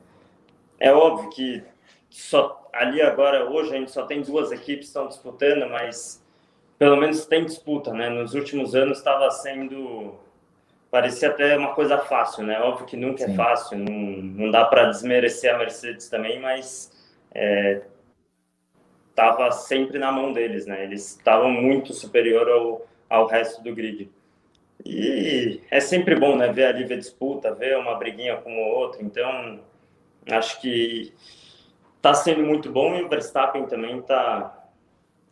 é 0.83 0.93
óbvio 0.93 1.29
que 1.29 1.63
só 2.09 2.69
ali 2.73 3.01
agora, 3.01 3.49
hoje, 3.49 3.73
a 3.73 3.77
gente 3.79 3.91
só 3.91 4.05
tem 4.05 4.21
duas 4.21 4.51
equipes 4.51 4.85
que 4.85 4.85
estão 4.85 5.07
disputando, 5.07 5.69
mas 5.69 6.21
pelo 6.77 6.97
menos 6.97 7.25
tem 7.25 7.45
disputa, 7.45 7.93
né? 7.93 8.09
Nos 8.09 8.33
últimos 8.33 8.75
anos 8.75 8.97
estava 8.97 9.31
sendo 9.31 10.19
parecia 10.91 11.29
até 11.29 11.57
uma 11.57 11.73
coisa 11.73 11.97
fácil, 11.97 12.43
né? 12.43 12.59
Óbvio 12.59 12.85
que 12.85 12.97
nunca 12.97 13.23
é 13.23 13.27
Sim. 13.27 13.33
é 13.33 13.35
fácil, 13.35 13.77
não, 13.79 13.91
não 13.93 14.51
dá 14.51 14.65
para 14.65 14.89
desmerecer 14.89 15.55
a 15.55 15.57
Mercedes 15.57 16.09
também, 16.09 16.39
mas 16.39 16.91
é, 17.33 17.81
sempre 19.51 19.97
na 19.97 20.11
mão 20.11 20.33
deles, 20.33 20.67
né? 20.67 20.83
Eles 20.83 21.15
estavam 21.17 21.49
muito 21.49 21.93
superior 21.93 22.47
ao, 22.49 22.85
ao 23.09 23.25
resto 23.25 23.63
do 23.63 23.73
grid. 23.73 24.11
E 24.85 25.61
é 25.71 25.79
sempre 25.79 26.15
bom, 26.15 26.35
né? 26.35 26.51
Ver 26.51 26.65
ali, 26.65 26.83
ver 26.83 26.97
disputa, 26.97 27.55
ver 27.55 27.77
uma 27.77 27.95
briguinha 27.95 28.37
com 28.37 28.53
o 28.53 28.67
outro. 28.75 29.03
Então, 29.03 29.61
acho 30.29 30.61
que 30.61 31.13
está 31.97 32.13
sendo 32.13 32.43
muito 32.43 32.71
bom 32.71 32.95
e 32.95 33.03
o 33.03 33.09
Verstappen 33.09 33.65
também 33.65 33.99
está. 33.99 34.67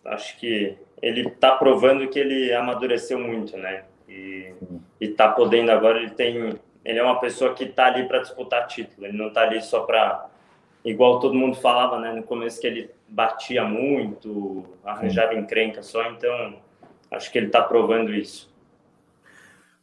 Acho 0.06 0.38
que 0.38 0.78
ele 1.02 1.28
está 1.28 1.56
provando 1.56 2.08
que 2.08 2.18
ele 2.18 2.54
amadureceu 2.54 3.20
muito, 3.20 3.58
né? 3.58 3.84
E, 4.08 4.54
e 5.00 5.08
tá 5.10 5.30
podendo 5.30 5.72
agora, 5.72 6.00
ele 6.00 6.12
tem. 6.12 6.60
Ele 6.84 7.00
é 7.00 7.04
uma 7.04 7.20
pessoa 7.20 7.54
que 7.54 7.66
está 7.66 7.86
ali 7.88 8.08
para 8.08 8.20
disputar 8.20 8.68
título, 8.68 9.06
ele 9.06 9.18
não 9.18 9.28
está 9.28 9.42
ali 9.42 9.62
só 9.62 9.82
para. 9.82 10.30
Igual 10.84 11.20
todo 11.20 11.36
mundo 11.36 11.56
falava, 11.58 12.00
né, 12.00 12.12
no 12.12 12.24
começo 12.24 12.60
que 12.60 12.66
ele 12.66 12.90
batia 13.08 13.64
muito, 13.64 14.66
arranjava 14.84 15.36
encrenca 15.36 15.84
só, 15.84 16.04
então 16.10 16.58
acho 17.12 17.32
que 17.32 17.38
ele 17.38 17.48
está 17.48 17.62
provando 17.62 18.12
isso. 18.12 18.52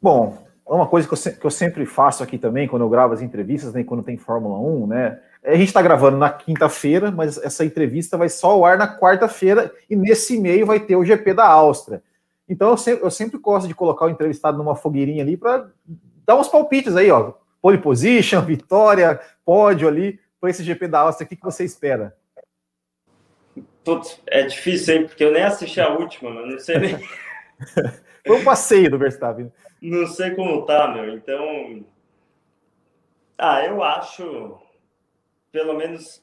Bom, 0.02 0.47
uma 0.74 0.86
coisa 0.86 1.08
que 1.08 1.14
eu, 1.14 1.32
que 1.32 1.46
eu, 1.46 1.50
sempre 1.50 1.86
faço 1.86 2.22
aqui 2.22 2.36
também, 2.36 2.68
quando 2.68 2.82
eu 2.82 2.88
gravo 2.88 3.14
as 3.14 3.22
entrevistas, 3.22 3.72
né, 3.72 3.82
quando 3.84 4.02
tem 4.02 4.16
Fórmula 4.16 4.58
1, 4.58 4.86
né? 4.86 5.20
A 5.44 5.54
gente 5.54 5.68
está 5.68 5.80
gravando 5.80 6.18
na 6.18 6.30
quinta-feira, 6.30 7.10
mas 7.10 7.38
essa 7.38 7.64
entrevista 7.64 8.16
vai 8.16 8.28
só 8.28 8.50
ao 8.50 8.64
ar 8.64 8.76
na 8.76 8.98
quarta-feira, 8.98 9.72
e 9.88 9.96
nesse 9.96 10.38
meio 10.38 10.66
vai 10.66 10.80
ter 10.80 10.96
o 10.96 11.04
GP 11.04 11.32
da 11.32 11.46
Áustria. 11.46 12.02
Então 12.48 12.70
eu 12.70 12.76
sempre, 12.76 13.04
eu 13.04 13.10
sempre 13.10 13.38
gosto 13.38 13.68
de 13.68 13.74
colocar 13.74 14.06
o 14.06 14.10
entrevistado 14.10 14.58
numa 14.58 14.74
fogueirinha 14.74 15.22
ali 15.22 15.36
para 15.36 15.68
dar 16.26 16.36
uns 16.36 16.48
palpites 16.48 16.96
aí, 16.96 17.10
ó. 17.10 17.32
Pole 17.62 17.78
position, 17.78 18.42
vitória, 18.46 19.20
pódio 19.44 19.88
ali, 19.88 20.18
para 20.40 20.50
esse 20.50 20.62
GP 20.62 20.88
da 20.88 21.00
Áustria. 21.00 21.26
O 21.26 21.28
que, 21.28 21.36
que 21.36 21.44
você 21.44 21.64
espera? 21.64 22.16
Putz, 23.84 24.20
é 24.26 24.42
difícil, 24.42 24.96
hein? 24.96 25.06
Porque 25.06 25.24
eu 25.24 25.32
nem 25.32 25.42
assisti 25.42 25.80
a 25.80 25.88
última, 25.88 26.30
mas 26.30 26.50
não 26.50 26.58
sei 26.58 26.78
nem. 26.78 26.98
Foi 28.26 28.36
um 28.36 28.44
passeio 28.44 28.90
do 28.90 28.98
Verstappen. 28.98 29.50
Não 29.81 30.07
sei 30.07 30.35
como 30.35 30.64
tá, 30.64 30.89
meu. 30.89 31.14
Então. 31.14 31.85
Ah, 33.37 33.64
eu 33.64 33.83
acho. 33.83 34.59
Pelo 35.53 35.74
menos. 35.74 36.22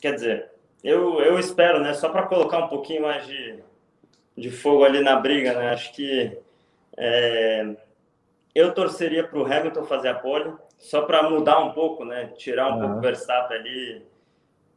Quer 0.00 0.14
dizer, 0.14 0.50
eu, 0.82 1.20
eu 1.20 1.38
espero, 1.38 1.80
né? 1.80 1.94
Só 1.94 2.08
para 2.08 2.26
colocar 2.26 2.58
um 2.58 2.68
pouquinho 2.68 3.02
mais 3.02 3.26
de 3.26 3.62
de 4.36 4.50
fogo 4.50 4.84
ali 4.84 5.00
na 5.00 5.16
briga, 5.16 5.54
né? 5.54 5.70
Acho 5.70 5.92
que 5.92 6.36
é, 6.96 7.74
eu 8.54 8.72
torceria 8.74 9.24
para 9.24 9.38
o 9.38 9.44
Hamilton 9.44 9.84
fazer 9.84 10.08
a 10.08 10.14
pole, 10.14 10.52
só 10.78 11.02
para 11.02 11.28
mudar 11.30 11.60
um 11.60 11.72
pouco, 11.72 12.04
né? 12.04 12.32
Tirar 12.36 12.70
um 12.70 12.74
uhum. 12.74 12.80
pouco 12.80 12.96
o 12.96 13.00
Verstappen 13.00 13.56
ali, 13.56 14.02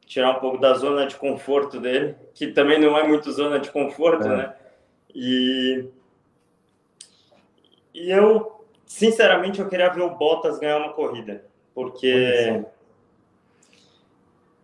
tirar 0.06 0.32
um 0.32 0.40
pouco 0.40 0.58
da 0.58 0.74
zona 0.76 1.08
de 1.08 1.16
conforto 1.16 1.80
dele, 1.80 2.16
que 2.34 2.48
também 2.48 2.80
não 2.80 2.98
é 2.98 3.08
muito 3.08 3.32
zona 3.32 3.60
de 3.60 3.72
conforto, 3.72 4.28
é. 4.28 4.38
né? 4.38 4.56
E, 5.14 5.86
e 8.04 8.12
eu, 8.12 8.66
sinceramente, 8.86 9.60
eu 9.60 9.68
queria 9.68 9.90
ver 9.90 10.02
o 10.02 10.16
Bottas 10.16 10.60
ganhar 10.60 10.78
uma 10.78 10.94
corrida, 10.94 11.44
porque 11.74 12.64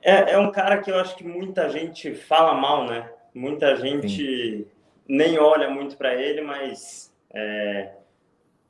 é, 0.02 0.34
é 0.34 0.38
um 0.38 0.52
cara 0.52 0.78
que 0.80 0.92
eu 0.92 1.00
acho 1.00 1.16
que 1.16 1.24
muita 1.24 1.70
gente 1.70 2.14
fala 2.14 2.54
mal, 2.54 2.86
né? 2.86 3.10
Muita 3.34 3.76
gente 3.76 4.66
Sim 4.66 4.74
nem 5.08 5.38
olha 5.38 5.70
muito 5.70 5.98
para 5.98 6.16
ele, 6.16 6.42
mas 6.42 7.14
é, 7.34 7.92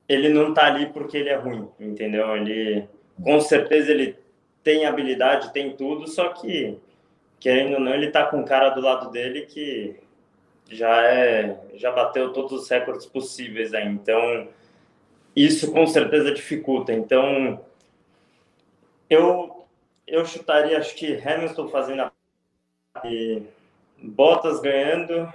ele 0.07 0.29
não 0.29 0.49
está 0.49 0.65
ali 0.65 0.87
porque 0.87 1.17
ele 1.17 1.29
é 1.29 1.35
ruim, 1.35 1.69
entendeu? 1.79 2.35
Ele, 2.35 2.87
com 3.21 3.39
certeza, 3.39 3.91
ele 3.91 4.17
tem 4.63 4.85
habilidade, 4.85 5.53
tem 5.53 5.75
tudo, 5.75 6.07
só 6.07 6.29
que, 6.29 6.77
querendo 7.39 7.75
ou 7.75 7.79
não, 7.79 7.93
ele 7.93 8.07
está 8.07 8.25
com 8.25 8.37
um 8.37 8.45
cara 8.45 8.69
do 8.69 8.81
lado 8.81 9.11
dele 9.11 9.45
que 9.45 9.95
já 10.69 11.03
é, 11.03 11.59
já 11.75 11.91
bateu 11.91 12.33
todos 12.33 12.63
os 12.63 12.69
recordes 12.69 13.05
possíveis 13.05 13.73
aí. 13.73 13.87
Então, 13.87 14.47
isso 15.35 15.71
com 15.71 15.85
certeza 15.87 16.33
dificulta. 16.33 16.93
Então, 16.93 17.59
eu, 19.09 19.65
eu 20.07 20.25
chutaria, 20.25 20.77
acho 20.77 20.95
que 20.95 21.15
Hamilton 21.15 21.67
fazendo 21.69 22.01
a 22.01 22.11
e 23.03 23.41
Bottas 23.97 24.59
ganhando 24.61 25.31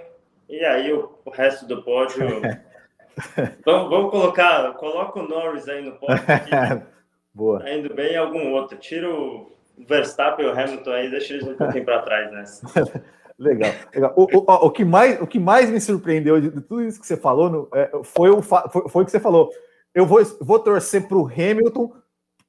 e 0.49 0.64
aí 0.64 0.93
o, 0.93 1.18
o 1.24 1.31
resto 1.31 1.66
do 1.66 1.83
pódio. 1.83 2.41
vamos, 3.64 3.91
vamos, 3.91 4.11
colocar, 4.11 4.72
coloca 4.74 5.18
o 5.18 5.29
Norris 5.29 5.68
aí 5.68 5.83
no 5.83 5.93
pódio. 5.93 6.22
Boa. 7.35 7.61
Tá 7.61 7.72
indo 7.72 7.93
bem 7.95 8.16
algum 8.16 8.53
outro. 8.53 8.76
Tira 8.79 9.09
o 9.09 9.53
Verstappen 9.76 10.47
e 10.47 10.49
o 10.49 10.53
Hamilton 10.53 10.91
aí, 10.91 11.11
deixa 11.11 11.35
eles 11.35 11.47
um 11.47 11.55
pouquinho 11.55 11.85
para 11.85 12.03
trás 12.03 12.33
nessa. 12.33 12.66
Legal. 13.39 13.72
legal. 13.95 14.12
O, 14.16 14.24
o, 14.24 14.66
o, 14.66 14.70
que 14.70 14.84
mais, 14.84 15.20
o 15.20 15.26
que 15.26 15.39
mais 15.39 15.70
me 15.70 15.80
surpreendeu 15.80 16.41
de 16.41 16.51
tudo 16.51 16.82
isso 16.82 17.01
que 17.01 17.07
você 17.07 17.16
falou 17.16 17.49
no, 17.49 17.68
é, 17.72 17.91
foi, 18.03 18.30
o, 18.30 18.43
foi, 18.43 18.89
foi 18.89 19.03
o 19.03 19.05
que 19.05 19.11
você 19.11 19.20
falou. 19.20 19.51
Eu 19.95 20.05
vou, 20.05 20.22
vou 20.41 20.59
torcer 20.59 21.07
para 21.07 21.16
o 21.16 21.26
Hamilton 21.26 21.93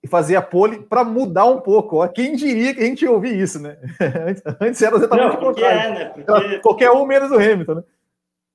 e 0.01 0.07
fazer 0.07 0.35
a 0.35 0.41
pole 0.41 0.81
para 0.81 1.03
mudar 1.03 1.45
um 1.45 1.59
pouco. 1.59 1.97
Ó. 1.97 2.07
Quem 2.07 2.35
diria 2.35 2.73
que 2.73 2.81
a 2.81 2.85
gente 2.85 3.03
ia 3.03 3.11
ouvir 3.11 3.37
isso, 3.37 3.61
né? 3.61 3.77
Antes 4.59 4.81
era 4.81 4.95
exatamente 4.95 5.35
o 5.35 5.39
contrário. 5.39 5.79
É, 5.79 5.91
né? 5.91 6.05
Porque... 6.05 6.59
Qualquer 6.59 6.91
um 6.91 7.05
menos 7.05 7.31
o 7.31 7.35
Hamilton, 7.35 7.75
né? 7.75 7.83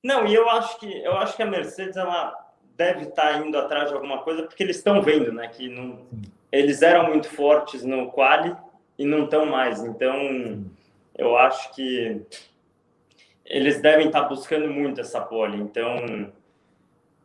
Não, 0.03 0.27
e 0.27 0.35
eu 0.35 0.47
acho 0.49 0.79
que 0.79 1.03
eu 1.03 1.13
acho 1.13 1.35
que 1.35 1.41
a 1.41 1.47
Mercedes 1.47 1.97
ela 1.97 2.33
deve 2.77 3.05
estar 3.05 3.33
tá 3.33 3.37
indo 3.39 3.57
atrás 3.57 3.89
de 3.89 3.95
alguma 3.95 4.19
coisa 4.19 4.43
porque 4.43 4.61
eles 4.61 4.75
estão 4.75 5.01
vendo, 5.01 5.31
né, 5.31 5.47
que 5.47 5.67
não, 5.69 6.01
eles 6.51 6.81
eram 6.81 7.07
muito 7.07 7.27
fortes 7.29 7.83
no 7.83 8.11
quali 8.11 8.55
e 8.99 9.05
não 9.05 9.23
estão 9.23 9.45
mais. 9.45 9.83
Então, 9.83 10.63
eu 11.17 11.37
acho 11.37 11.73
que 11.73 12.21
eles 13.45 13.81
devem 13.81 14.07
estar 14.07 14.23
tá 14.23 14.27
buscando 14.27 14.67
muito 14.67 14.99
essa 14.99 15.21
pole. 15.21 15.57
Então, 15.57 16.31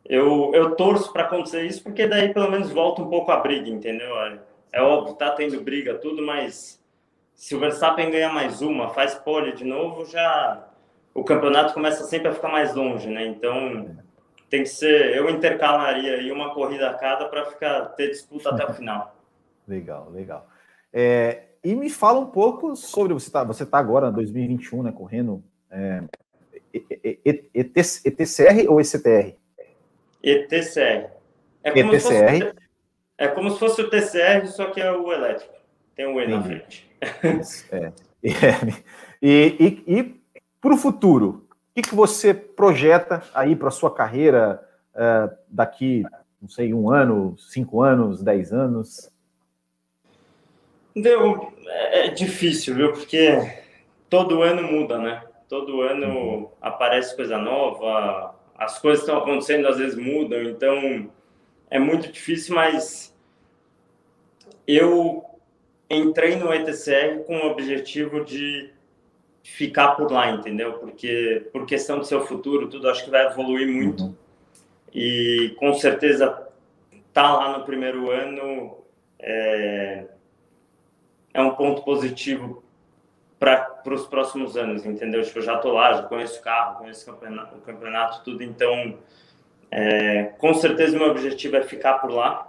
eu, 0.05 0.51
eu 0.53 0.75
torço 0.75 1.11
para 1.11 1.23
acontecer 1.23 1.63
isso, 1.63 1.83
porque 1.83 2.07
daí 2.07 2.33
pelo 2.33 2.49
menos 2.49 2.71
volta 2.71 3.01
um 3.01 3.09
pouco 3.09 3.31
a 3.31 3.37
briga, 3.37 3.69
entendeu? 3.69 4.19
É, 4.21 4.39
é 4.73 4.81
óbvio, 4.81 5.15
tá 5.15 5.31
tendo 5.31 5.61
briga, 5.61 5.95
tudo, 5.95 6.21
mas 6.21 6.81
se 7.33 7.55
o 7.55 7.59
Verstappen 7.59 8.11
ganhar 8.11 8.31
mais 8.31 8.61
uma, 8.61 8.89
faz 8.89 9.15
pole 9.15 9.53
de 9.53 9.63
novo, 9.63 10.05
já 10.05 10.67
o 11.13 11.23
campeonato 11.23 11.73
começa 11.73 12.03
sempre 12.03 12.29
a 12.29 12.33
ficar 12.33 12.49
mais 12.49 12.75
longe, 12.75 13.09
né? 13.09 13.25
Então, 13.25 13.95
tem 14.49 14.63
que 14.63 14.69
ser, 14.69 15.15
eu 15.15 15.29
intercalaria 15.29 16.15
aí 16.15 16.31
uma 16.31 16.53
corrida 16.53 16.89
a 16.89 16.93
cada 16.93 17.25
para 17.25 17.45
ficar 17.45 17.85
ter 17.95 18.09
disputa 18.09 18.49
até 18.49 18.65
o 18.65 18.73
final. 18.73 19.15
Legal, 19.67 20.09
legal. 20.09 20.47
É, 20.91 21.43
e 21.63 21.75
me 21.75 21.89
fala 21.89 22.19
um 22.19 22.25
pouco 22.25 22.75
sobre 22.75 23.13
você 23.13 23.29
tá, 23.29 23.43
você 23.43 23.65
tá 23.65 23.77
agora 23.77 24.09
em 24.09 24.13
2021, 24.13 24.83
né, 24.83 24.91
correndo 24.91 25.43
é, 25.69 26.03
ETCR 27.53 28.69
ou 28.69 28.79
ECTR? 28.81 29.35
ETCR. 30.23 31.09
É 31.63 31.71
como, 31.71 31.93
ETCR. 31.93 31.99
Fosse, 31.99 32.53
é 33.17 33.27
como 33.27 33.51
se 33.51 33.59
fosse 33.59 33.81
o 33.81 33.89
TCR, 33.89 34.47
só 34.47 34.71
que 34.71 34.81
é 34.81 34.91
o 34.91 35.11
elétrico. 35.11 35.53
Tem 35.95 36.05
o 36.05 36.19
E 36.19 36.27
na 36.27 36.41
frente. 36.41 36.89
É. 37.71 37.91
E, 39.23 39.83
e, 39.87 39.99
e 39.99 40.21
para 40.59 40.73
o 40.73 40.77
futuro, 40.77 41.45
o 41.47 41.75
que, 41.75 41.83
que 41.83 41.93
você 41.93 42.33
projeta 42.33 43.21
aí 43.35 43.55
para 43.55 43.67
a 43.67 43.71
sua 43.71 43.93
carreira 43.93 44.67
uh, 44.95 45.31
daqui, 45.47 46.03
não 46.41 46.49
sei, 46.49 46.73
um 46.73 46.89
ano, 46.91 47.35
cinco 47.37 47.83
anos, 47.83 48.23
dez 48.23 48.51
anos? 48.51 49.11
Deu, 50.95 51.53
é, 51.67 52.07
é 52.07 52.09
difícil, 52.09 52.75
viu? 52.75 52.91
Porque 52.93 53.37
todo 54.09 54.41
ano 54.41 54.63
muda, 54.63 54.97
né? 54.97 55.23
Todo 55.47 55.81
ano 55.81 56.51
aparece 56.61 57.15
coisa 57.15 57.37
nova, 57.37 58.35
as 58.55 58.79
coisas 58.79 59.03
estão 59.03 59.17
acontecendo, 59.17 59.67
às 59.67 59.77
vezes 59.77 59.97
mudam, 59.97 60.43
então 60.43 61.09
é 61.69 61.79
muito 61.79 62.11
difícil, 62.11 62.55
mas 62.55 63.15
eu 64.67 65.25
entrei 65.89 66.35
no 66.35 66.53
ETCR 66.53 67.23
com 67.25 67.37
o 67.37 67.51
objetivo 67.51 68.23
de 68.23 68.71
ficar 69.43 69.95
por 69.95 70.11
lá, 70.11 70.31
entendeu? 70.31 70.73
Porque 70.73 71.49
por 71.51 71.65
questão 71.65 71.99
do 71.99 72.05
seu 72.05 72.25
futuro, 72.25 72.69
tudo 72.69 72.89
acho 72.89 73.03
que 73.03 73.09
vai 73.09 73.25
evoluir 73.25 73.67
muito. 73.67 74.03
Uhum. 74.03 74.15
E 74.93 75.55
com 75.57 75.73
certeza 75.73 76.47
tá 77.11 77.33
lá 77.35 77.57
no 77.57 77.65
primeiro 77.65 78.11
ano 78.11 78.77
é, 79.19 80.05
é 81.33 81.41
um 81.41 81.55
ponto 81.55 81.83
positivo 81.83 82.63
para 83.39 83.81
os 83.87 84.05
próximos 84.05 84.55
anos, 84.55 84.85
entendeu? 84.85 85.23
Tipo, 85.23 85.39
eu 85.39 85.43
já 85.43 85.57
tô 85.57 85.71
lá, 85.71 85.93
já 85.93 86.03
conheço 86.03 86.39
o 86.39 86.43
carro, 86.43 86.77
conheço 86.79 87.09
o 87.09 87.13
campeonato, 87.13 87.55
o 87.55 87.61
campeonato 87.61 88.23
tudo, 88.23 88.43
então 88.43 88.97
é, 89.71 90.25
com 90.37 90.53
certeza 90.53 90.97
meu 90.97 91.09
objetivo 91.09 91.55
é 91.55 91.63
ficar 91.63 91.95
por 91.95 92.11
lá. 92.11 92.47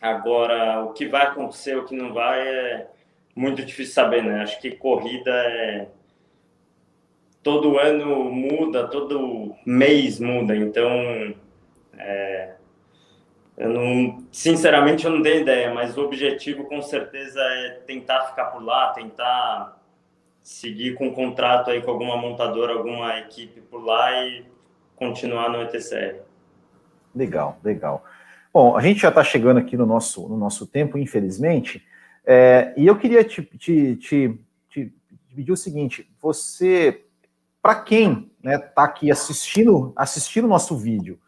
Agora, 0.00 0.82
o 0.82 0.92
que 0.92 1.06
vai 1.06 1.22
acontecer, 1.22 1.76
o 1.76 1.84
que 1.84 1.94
não 1.94 2.12
vai, 2.12 2.40
é 2.46 2.90
muito 3.36 3.64
difícil 3.64 3.94
saber, 3.94 4.22
né? 4.22 4.42
Acho 4.42 4.60
que 4.60 4.72
corrida 4.72 5.30
é 5.30 5.88
todo 7.42 7.78
ano 7.78 8.24
muda, 8.24 8.88
todo 8.88 9.54
mês 9.66 10.18
muda, 10.18 10.56
então 10.56 10.88
é, 11.98 12.54
eu 13.56 13.70
não, 13.70 14.24
sinceramente 14.32 15.04
eu 15.04 15.12
não 15.12 15.22
tenho 15.22 15.42
ideia, 15.42 15.72
mas 15.72 15.96
o 15.96 16.02
objetivo 16.02 16.64
com 16.64 16.82
certeza 16.82 17.40
é 17.40 17.70
tentar 17.86 18.24
ficar 18.24 18.46
por 18.46 18.62
lá, 18.62 18.92
tentar 18.92 19.80
seguir 20.42 20.94
com 20.94 21.08
um 21.08 21.14
contrato 21.14 21.70
aí 21.70 21.80
com 21.80 21.90
alguma 21.90 22.16
montadora, 22.16 22.74
alguma 22.74 23.18
equipe 23.18 23.60
por 23.60 23.82
lá 23.82 24.24
e 24.24 24.44
continuar 24.96 25.48
no 25.48 25.62
ETCR. 25.62 26.20
Legal, 27.14 27.58
legal. 27.62 28.04
Bom, 28.52 28.76
a 28.76 28.80
gente 28.80 29.00
já 29.00 29.08
está 29.08 29.22
chegando 29.22 29.58
aqui 29.58 29.76
no 29.76 29.86
nosso, 29.86 30.28
no 30.28 30.36
nosso 30.36 30.66
tempo, 30.66 30.98
infelizmente, 30.98 31.84
é, 32.26 32.74
e 32.76 32.86
eu 32.86 32.96
queria 32.96 33.22
te, 33.22 33.42
te, 33.42 33.96
te, 33.96 34.40
te 34.68 34.92
pedir 35.34 35.52
o 35.52 35.56
seguinte: 35.56 36.10
você, 36.20 37.04
para 37.62 37.76
quem 37.76 38.30
está 38.38 38.50
né, 38.50 38.58
tá 38.58 38.84
aqui 38.84 39.10
assistindo 39.10 39.92
assistindo 39.96 40.44
o 40.44 40.48
nosso 40.48 40.76
vídeo, 40.76 41.18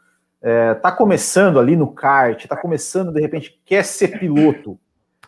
é, 0.42 0.74
tá 0.74 0.92
começando 0.92 1.58
ali 1.58 1.76
no 1.76 1.92
kart, 1.92 2.42
está 2.42 2.56
começando, 2.56 3.12
de 3.12 3.20
repente, 3.20 3.60
quer 3.64 3.84
ser 3.84 4.18
piloto, 4.18 4.78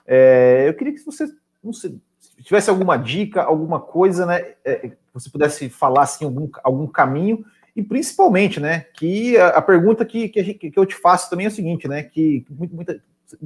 é, 0.06 0.64
eu 0.66 0.74
queria 0.74 0.94
que 0.94 1.04
você, 1.04 1.26
sei, 1.72 1.98
tivesse 2.42 2.70
alguma 2.70 2.96
dica, 2.96 3.42
alguma 3.42 3.80
coisa, 3.80 4.24
né, 4.24 4.54
é, 4.64 4.92
você 5.12 5.28
pudesse 5.28 5.68
falar 5.68 6.02
assim, 6.02 6.24
algum, 6.24 6.48
algum 6.62 6.86
caminho, 6.86 7.44
e 7.76 7.82
principalmente, 7.82 8.58
né, 8.58 8.86
que 8.94 9.36
a, 9.36 9.48
a 9.48 9.62
pergunta 9.62 10.04
que, 10.04 10.28
que, 10.28 10.42
gente, 10.42 10.70
que, 10.70 10.78
eu 10.78 10.86
te 10.86 10.94
faço 10.94 11.28
também 11.28 11.46
é 11.46 11.48
o 11.48 11.52
seguinte, 11.52 11.86
né, 11.86 12.02
que 12.02 12.46
muita, 12.50 13.00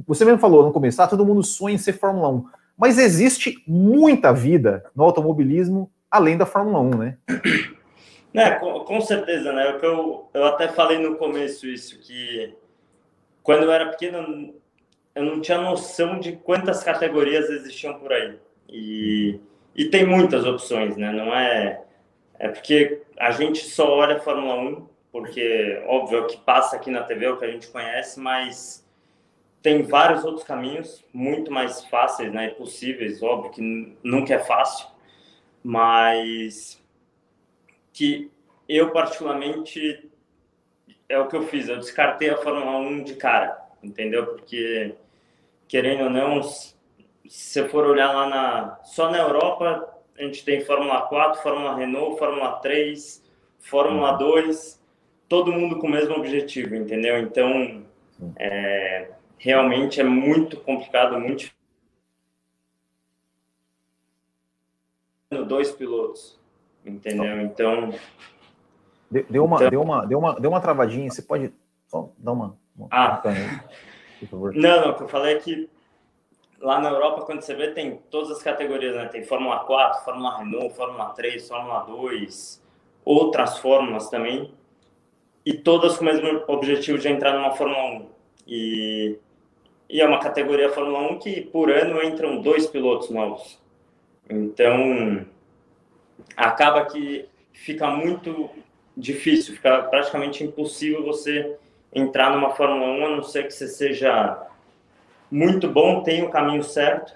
você 0.07 0.23
mesmo 0.23 0.39
falou 0.39 0.65
no 0.65 0.71
começo, 0.71 1.01
ah, 1.01 1.07
todo 1.07 1.25
mundo 1.25 1.43
sonha 1.43 1.75
em 1.75 1.77
ser 1.77 1.93
Fórmula 1.93 2.29
1, 2.29 2.45
mas 2.77 2.97
existe 2.97 3.63
muita 3.67 4.33
vida 4.33 4.83
no 4.95 5.03
automobilismo 5.03 5.91
além 6.09 6.37
da 6.37 6.45
Fórmula 6.45 6.79
1, 6.79 6.89
né? 6.97 7.17
É, 8.33 8.51
com, 8.51 8.79
com 8.81 9.01
certeza, 9.01 9.51
né? 9.53 9.69
O 9.69 9.79
que 9.79 9.85
eu, 9.85 10.29
eu 10.33 10.45
até 10.45 10.67
falei 10.67 10.97
no 10.97 11.15
começo 11.17 11.67
isso, 11.67 11.99
que 11.99 12.53
quando 13.43 13.63
eu 13.63 13.71
era 13.71 13.89
pequeno 13.89 14.53
eu 15.15 15.23
não 15.23 15.41
tinha 15.41 15.59
noção 15.59 16.19
de 16.19 16.33
quantas 16.33 16.83
categorias 16.83 17.49
existiam 17.49 17.93
por 17.99 18.11
aí. 18.11 18.37
E, 18.67 19.39
e 19.75 19.85
tem 19.85 20.05
muitas 20.05 20.45
opções, 20.45 20.97
né? 20.97 21.11
Não 21.11 21.33
é. 21.33 21.83
É 22.39 22.47
porque 22.49 23.01
a 23.17 23.31
gente 23.31 23.59
só 23.59 23.89
olha 23.89 24.17
a 24.17 24.19
Fórmula 24.19 24.55
1, 24.55 24.87
porque, 25.11 25.81
óbvio, 25.87 26.17
é 26.17 26.21
o 26.21 26.27
que 26.27 26.37
passa 26.37 26.75
aqui 26.75 26.89
na 26.89 27.03
TV, 27.03 27.25
é 27.25 27.31
o 27.31 27.37
que 27.37 27.45
a 27.45 27.51
gente 27.51 27.67
conhece, 27.67 28.19
mas 28.19 28.83
tem 29.61 29.83
vários 29.83 30.25
outros 30.25 30.45
caminhos, 30.45 31.05
muito 31.13 31.51
mais 31.51 31.85
fáceis, 31.85 32.33
né, 32.33 32.49
possíveis, 32.49 33.21
óbvio 33.23 33.51
que 33.51 33.95
nunca 34.03 34.33
é 34.33 34.39
fácil, 34.39 34.87
mas 35.63 36.82
que 37.93 38.31
eu 38.67 38.91
particularmente 38.91 40.09
é 41.07 41.19
o 41.19 41.27
que 41.27 41.35
eu 41.35 41.43
fiz, 41.43 41.69
eu 41.69 41.77
descartei 41.77 42.29
a 42.29 42.37
Fórmula 42.37 42.77
1 42.79 43.03
de 43.03 43.15
cara, 43.15 43.57
entendeu? 43.81 44.25
Porque 44.25 44.95
querendo 45.67 46.05
ou 46.05 46.09
não, 46.09 46.43
se 46.43 46.75
você 47.25 47.67
for 47.67 47.85
olhar 47.85 48.11
lá 48.11 48.27
na 48.27 48.79
só 48.83 49.09
na 49.09 49.19
Europa, 49.19 49.89
a 50.17 50.23
gente 50.23 50.43
tem 50.43 50.61
Fórmula 50.61 51.01
4, 51.03 51.41
Fórmula 51.41 51.75
Renault, 51.75 52.17
Fórmula 52.17 52.53
3, 52.59 53.23
Fórmula 53.59 54.11
2, 54.13 54.73
uhum. 54.73 54.81
todo 55.27 55.51
mundo 55.51 55.79
com 55.79 55.87
o 55.87 55.91
mesmo 55.91 56.15
objetivo, 56.15 56.75
entendeu? 56.75 57.17
Então, 57.19 57.85
é, 58.37 59.11
realmente 59.37 59.99
é 59.99 60.03
muito 60.03 60.57
complicado, 60.57 61.19
muito 61.19 61.51
dois 65.47 65.71
pilotos, 65.71 66.39
entendeu? 66.85 67.41
Então 67.41 67.93
deu 69.29 69.45
uma, 69.45 69.57
então... 69.57 69.69
deu 69.69 69.81
uma, 69.81 70.05
deu 70.05 70.19
uma, 70.19 70.39
deu 70.39 70.49
uma 70.49 70.61
travadinha. 70.61 71.09
Você 71.09 71.21
pode 71.21 71.53
só 71.87 72.09
dar 72.17 72.31
uma, 72.31 72.57
uma 72.75 72.87
ah. 72.91 73.21
favor. 74.29 74.53
Não, 74.55 74.81
não. 74.81 74.91
O 74.91 74.95
que 74.95 75.03
eu 75.03 75.07
falei 75.07 75.35
é 75.35 75.39
que 75.39 75.69
lá 76.59 76.79
na 76.79 76.89
Europa, 76.89 77.25
quando 77.25 77.41
você 77.41 77.53
vê, 77.53 77.71
tem 77.71 77.97
todas 78.09 78.31
as 78.31 78.41
categorias, 78.41 78.95
né? 78.95 79.05
Tem 79.05 79.23
Fórmula 79.23 79.59
4, 79.59 80.03
Fórmula 80.03 80.37
Renault, 80.37 80.75
Fórmula 80.75 81.09
3, 81.09 81.47
Fórmula 81.47 81.79
2, 81.81 82.63
outras 83.05 83.59
fórmulas 83.59 84.09
também, 84.09 84.53
e 85.45 85.53
todas 85.53 85.97
com 85.97 86.03
o 86.03 86.05
mesmo 86.05 86.43
objetivo 86.47 86.97
de 86.97 87.09
entrar 87.09 87.33
numa 87.33 87.51
Fórmula 87.51 87.99
1. 87.99 88.09
E 88.47 89.19
e 89.93 90.01
é 90.01 90.07
uma 90.07 90.17
categoria 90.17 90.71
Fórmula 90.71 91.11
1 91.11 91.19
que 91.19 91.41
por 91.41 91.69
ano 91.69 92.01
entram 92.03 92.41
dois 92.41 92.65
pilotos 92.65 93.11
novos. 93.11 93.61
Então, 94.27 95.23
acaba 96.35 96.85
que 96.85 97.27
fica 97.51 97.87
muito 97.87 98.49
difícil, 98.95 99.55
fica 99.55 99.83
praticamente 99.83 100.43
impossível 100.43 101.03
você 101.03 101.57
entrar 101.93 102.31
numa 102.31 102.51
Fórmula 102.51 102.91
1, 102.91 103.05
a 103.05 103.15
não 103.17 103.23
ser 103.23 103.43
que 103.43 103.53
você 103.53 103.67
seja 103.67 104.47
muito 105.29 105.67
bom, 105.67 106.03
tenha 106.03 106.25
o 106.25 106.29
caminho 106.29 106.63
certo 106.63 107.13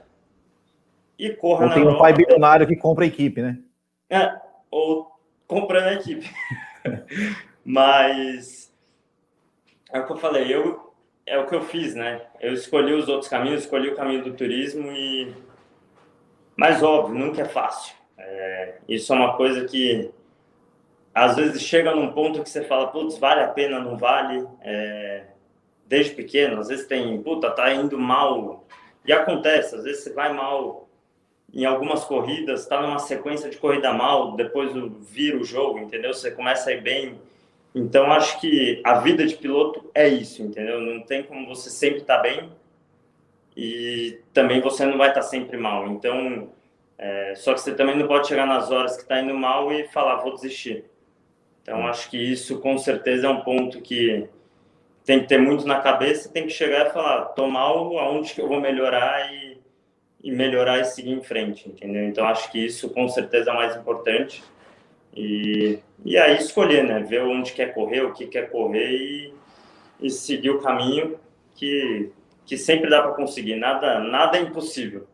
e 1.18 1.32
corra 1.32 1.64
ou 1.64 1.68
na 1.70 1.74
tem 1.74 1.84
Europa. 1.84 1.98
um 1.98 2.02
pai 2.02 2.14
bilionário 2.14 2.68
que 2.68 2.76
compra 2.76 3.06
a 3.06 3.08
equipe, 3.08 3.41
né? 3.41 3.60
É, 4.10 4.39
ou 4.70 5.12
comprando 5.48 5.88
a 5.88 5.93
equipe. 5.93 6.30
Mas 7.66 8.72
é 9.91 10.00
o 10.00 10.06
que 10.06 10.14
eu 10.14 10.18
falei, 10.18 10.54
eu 10.54 10.88
é 11.28 11.38
o 11.38 11.45
que 11.45 11.54
eu 11.54 11.62
fiz, 11.62 11.93
né? 11.93 12.22
Eu 12.39 12.54
escolhi 12.54 12.93
os 12.93 13.10
outros 13.10 13.30
caminhos, 13.30 13.64
escolhi 13.64 13.89
o 13.89 13.95
caminho 13.95 14.24
do 14.24 14.34
turismo 14.34 14.91
e. 14.93 15.36
Mas 16.56 16.82
óbvio, 16.82 17.20
nunca 17.20 17.41
é 17.41 17.45
fácil. 17.45 17.97
É... 18.18 18.76
Isso 18.88 19.13
é 19.13 19.15
uma 19.15 19.36
coisa 19.36 19.65
que 19.65 20.11
às 21.13 21.36
vezes 21.36 21.61
chega 21.61 21.95
num 21.95 22.11
ponto 22.11 22.43
que 22.43 22.49
você 22.49 22.63
fala, 22.63 22.88
putz, 22.88 23.18
vale 23.18 23.41
a 23.41 23.47
pena, 23.47 23.80
não 23.80 23.97
vale. 23.97 24.45
É... 24.61 25.24
Desde 25.86 26.13
pequeno, 26.13 26.59
às 26.59 26.68
vezes 26.68 26.86
tem, 26.86 27.22
puta, 27.22 27.49
tá 27.51 27.72
indo 27.74 27.97
mal. 27.97 28.65
E 29.05 29.13
acontece, 29.13 29.76
às 29.76 29.84
vezes 29.84 30.03
você 30.03 30.13
vai 30.13 30.34
mal 30.34 30.88
em 31.53 31.63
algumas 31.63 32.03
corridas, 32.03 32.65
tá 32.65 32.82
numa 32.82 32.99
sequência 32.99 33.49
de 33.49 33.57
corrida 33.57 33.93
mal, 33.93 34.36
depois 34.36 34.70
vira 35.09 35.38
o 35.38 35.45
jogo, 35.45 35.80
entendeu? 35.80 36.13
Você 36.13 36.30
começa 36.30 36.70
a 36.70 36.74
ir 36.74 36.82
bem 36.82 37.18
então, 37.78 38.11
acho 38.11 38.39
que 38.41 38.82
a 38.84 38.99
vida 38.99 39.26
de 39.26 39.36
piloto 39.36 39.89
é 39.93 40.07
isso, 40.07 40.41
entendeu? 40.41 40.82
Não 40.82 41.01
tem 41.01 41.22
como 41.22 41.47
você 41.47 41.70
sempre 41.70 41.99
estar 41.99 42.18
tá 42.18 42.24
bem 42.24 42.49
e 43.55 44.20
também 44.34 44.61
você 44.61 44.84
não 44.86 44.97
vai 44.97 45.09
estar 45.09 45.22
tá 45.22 45.28
sempre 45.28 45.57
mal. 45.57 45.88
Então, 45.88 46.49
é, 46.98 47.36
só 47.36 47.54
que 47.54 47.62
você 47.62 47.76
também 47.76 47.95
não 47.95 48.08
pode 48.08 48.28
chegar 48.28 48.45
nas 48.45 48.72
horas 48.72 48.95
que 48.95 49.04
está 49.04 49.22
indo 49.22 49.34
mal 49.34 49.72
e 49.72 49.88
falar, 49.89 50.18
vou 50.18 50.34
desistir. 50.34 50.86
Então, 51.62 51.86
acho 51.86 52.10
que 52.10 52.18
isso 52.18 52.60
com 52.60 52.78
certeza 52.78 53.28
é 53.28 53.30
um 53.30 53.41
ponto 53.41 53.82
que 53.82 54.28
tem 55.06 55.20
que 55.20 55.28
ter 55.28 55.38
muito 55.38 55.68
na 55.68 55.80
cabeça, 55.80 56.30
tem 56.30 56.43
que 56.43 56.54
chegar 56.54 56.88
e 56.88 56.89
falar, 56.89 57.26
tomar 57.28 57.62
aonde 57.62 58.34
que 58.34 58.41
eu 58.41 58.48
vou 58.48 58.60
melhorar 58.60 59.32
e, 59.32 59.58
e 60.24 60.32
melhorar 60.32 60.80
e 60.80 60.86
seguir 60.86 61.12
em 61.12 61.22
frente, 61.22 61.70
entendeu? 61.70 62.04
Então, 62.06 62.26
acho 62.26 62.52
que 62.52 62.66
isso 62.66 62.89
com 62.89 63.08
certeza 63.08 63.52
é 63.52 63.54
mais 63.54 63.76
importante. 63.76 64.43
E, 65.16 65.80
e 66.04 66.18
aí 66.18 66.38
escolher, 66.38 66.84
né? 66.84 67.00
Ver 67.02 67.22
onde 67.22 67.54
quer 67.54 67.74
correr, 67.74 68.02
o 68.02 68.14
que 68.14 68.28
quer 68.28 68.50
correr 68.50 68.91
e, 68.91 69.34
e 70.02 70.10
seguir 70.10 70.52
o 70.52 70.62
caminho 70.62 71.20
que, 71.56 72.12
que 72.45 72.58
sempre 72.58 72.89
dá 72.89 73.02
para 73.02 73.14
conseguir. 73.14 73.56
Nada, 73.56 74.00
nada 74.00 74.38
é 74.38 74.41
impossível. 74.41 75.08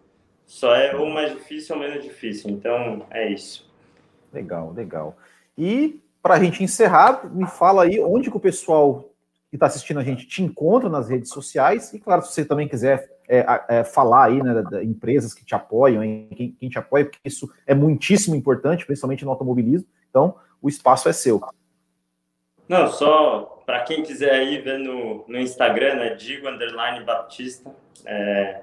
Só 0.46 0.76
é 0.76 0.96
ou 0.96 1.10
mais 1.10 1.32
difícil 1.32 1.76
ou 1.76 1.82
menos 1.82 2.04
difícil. 2.04 2.50
Então, 2.52 3.06
é 3.10 3.30
isso. 3.30 3.70
Legal, 4.32 4.72
legal. 4.72 5.18
E 5.58 6.02
para 6.22 6.36
a 6.36 6.40
gente 6.40 6.64
encerrar, 6.64 7.30
me 7.34 7.48
fala 7.48 7.84
aí 7.84 8.00
onde 8.00 8.30
que 8.30 8.38
o 8.38 8.40
pessoal 8.40 9.10
que 9.50 9.56
está 9.56 9.68
assistindo 9.68 10.00
a 10.00 10.04
gente 10.04 10.26
te 10.26 10.42
encontra 10.42 10.90
nas 10.90 11.10
redes 11.10 11.30
sociais. 11.30 11.94
E 11.94 12.00
claro, 12.00 12.24
se 12.24 12.34
você 12.34 12.46
também 12.46 12.68
quiser 12.68 13.14
é, 13.28 13.46
é, 13.70 13.84
falar 13.84 14.26
aí, 14.26 14.42
né, 14.42 14.64
da, 14.64 14.84
empresas 14.84 15.34
que 15.34 15.46
te 15.46 15.54
apoiam, 15.54 16.04
hein, 16.04 16.28
quem, 16.36 16.52
quem, 16.52 16.70
te 16.70 16.80
apoia, 16.80 17.06
porque 17.06 17.20
isso 17.24 17.52
é 17.66 17.74
muitíssimo 17.74 18.36
importante, 18.36 18.86
principalmente 18.86 19.24
no 19.24 19.32
automobilismo. 19.32 19.88
Então, 20.10 20.36
o 20.62 20.68
espaço 20.68 21.08
é 21.08 21.14
seu. 21.14 21.42
Não, 22.68 22.88
só 22.88 23.62
para 23.66 23.82
quem 23.82 24.04
quiser 24.04 24.32
aí 24.32 24.60
ver 24.60 24.80
no, 24.80 25.26
no 25.28 25.40
Instagram, 25.40 25.96
né, 25.96 26.16
Digo 26.16 26.48
Underline 26.48 27.06
Baptista, 27.06 27.74
é, 28.06 28.62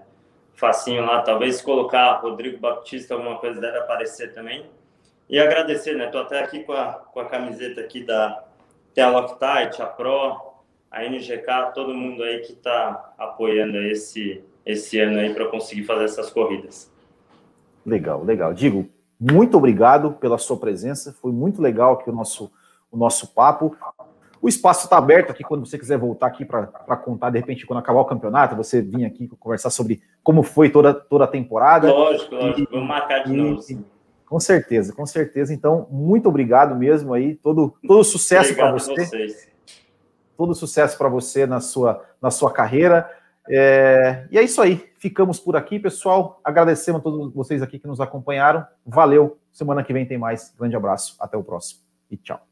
facinho 0.61 1.05
lá, 1.07 1.23
talvez 1.23 1.63
colocar 1.63 2.21
Rodrigo 2.21 2.59
Baptista, 2.59 3.15
alguma 3.15 3.39
coisa 3.39 3.59
deve 3.59 3.79
aparecer 3.79 4.35
também. 4.35 4.67
E 5.29 5.39
agradecer, 5.39 5.97
né? 5.97 6.07
Tô 6.09 6.19
até 6.19 6.39
aqui 6.39 6.63
com 6.65 6.73
a, 6.73 6.93
com 6.93 7.21
a 7.21 7.25
camiseta 7.25 7.81
aqui 7.81 8.05
da 8.05 8.45
Tel 8.93 9.11
Loctite, 9.11 9.81
a 9.81 9.87
Pro, 9.87 10.39
a 10.91 11.05
NGK, 11.05 11.73
todo 11.75 11.95
mundo 11.95 12.23
aí 12.23 12.41
que 12.41 12.53
está 12.53 13.15
apoiando 13.17 13.79
esse, 13.79 14.45
esse 14.67 15.01
ano 15.01 15.19
aí 15.19 15.33
para 15.33 15.47
conseguir 15.47 15.85
fazer 15.85 16.05
essas 16.05 16.31
corridas. 16.31 16.93
Legal, 17.87 18.23
legal. 18.23 18.53
Digo, 18.53 18.91
muito 19.19 19.57
obrigado 19.57 20.13
pela 20.13 20.37
sua 20.37 20.59
presença. 20.59 21.17
Foi 21.23 21.33
muito 21.33 21.63
legal 21.63 21.95
aqui 21.95 22.11
o 22.11 22.13
nosso, 22.13 22.53
o 22.91 22.97
nosso 22.97 23.33
papo. 23.33 23.77
O 24.43 24.49
espaço 24.49 24.84
está 24.84 24.97
aberto 24.97 25.30
aqui 25.30 25.45
quando 25.45 25.66
você 25.66 25.78
quiser 25.78 25.99
voltar 25.99 26.26
aqui 26.26 26.45
para 26.45 26.66
contar, 26.97 27.30
de 27.30 27.38
repente, 27.38 27.66
quando 27.66 27.78
acabar 27.78 28.01
o 28.01 28.05
campeonato, 28.07 28.57
você 28.57 28.80
vir 28.80 29.05
aqui 29.05 29.28
conversar 29.38 29.70
sobre 29.70 30.03
como 30.22 30.43
foi 30.43 30.70
toda, 30.70 30.95
toda 30.95 31.24
a 31.24 31.28
temporada. 31.28 31.91
Lógico, 31.91 32.34
lógico. 32.34 32.72
Vamos 32.72 32.88
marcar 32.88 33.24
de 33.24 33.32
novo. 33.32 33.61
Com 34.24 34.41
certeza, 34.41 34.95
com 34.95 35.05
certeza. 35.05 35.53
Então, 35.53 35.86
muito 35.91 36.28
obrigado 36.28 36.74
mesmo 36.74 37.12
aí. 37.12 37.34
Todo, 37.34 37.74
todo 37.86 38.05
sucesso 38.05 38.55
para 38.55 38.72
você. 38.72 38.95
Vocês. 38.95 39.49
Todo 40.36 40.55
sucesso 40.55 40.97
para 40.97 41.09
você 41.09 41.47
na 41.47 41.61
sua, 41.61 42.03
na 42.22 42.30
sua 42.30 42.51
carreira. 42.51 43.11
É, 43.49 44.26
e 44.30 44.38
é 44.38 44.43
isso 44.43 44.62
aí. 44.62 44.88
Ficamos 44.99 45.38
por 45.41 45.57
aqui, 45.57 45.78
pessoal. 45.78 46.41
Agradecemos 46.45 47.01
a 47.01 47.03
todos 47.03 47.34
vocês 47.34 47.61
aqui 47.61 47.78
que 47.78 47.88
nos 47.88 48.01
acompanharam. 48.01 48.64
Valeu. 48.86 49.36
Semana 49.53 49.82
que 49.82 49.93
vem 49.93 50.07
tem 50.07 50.16
mais. 50.16 50.55
Grande 50.57 50.76
abraço. 50.76 51.16
Até 51.20 51.36
o 51.36 51.43
próximo. 51.43 51.80
E 52.11 52.16
tchau. 52.16 52.49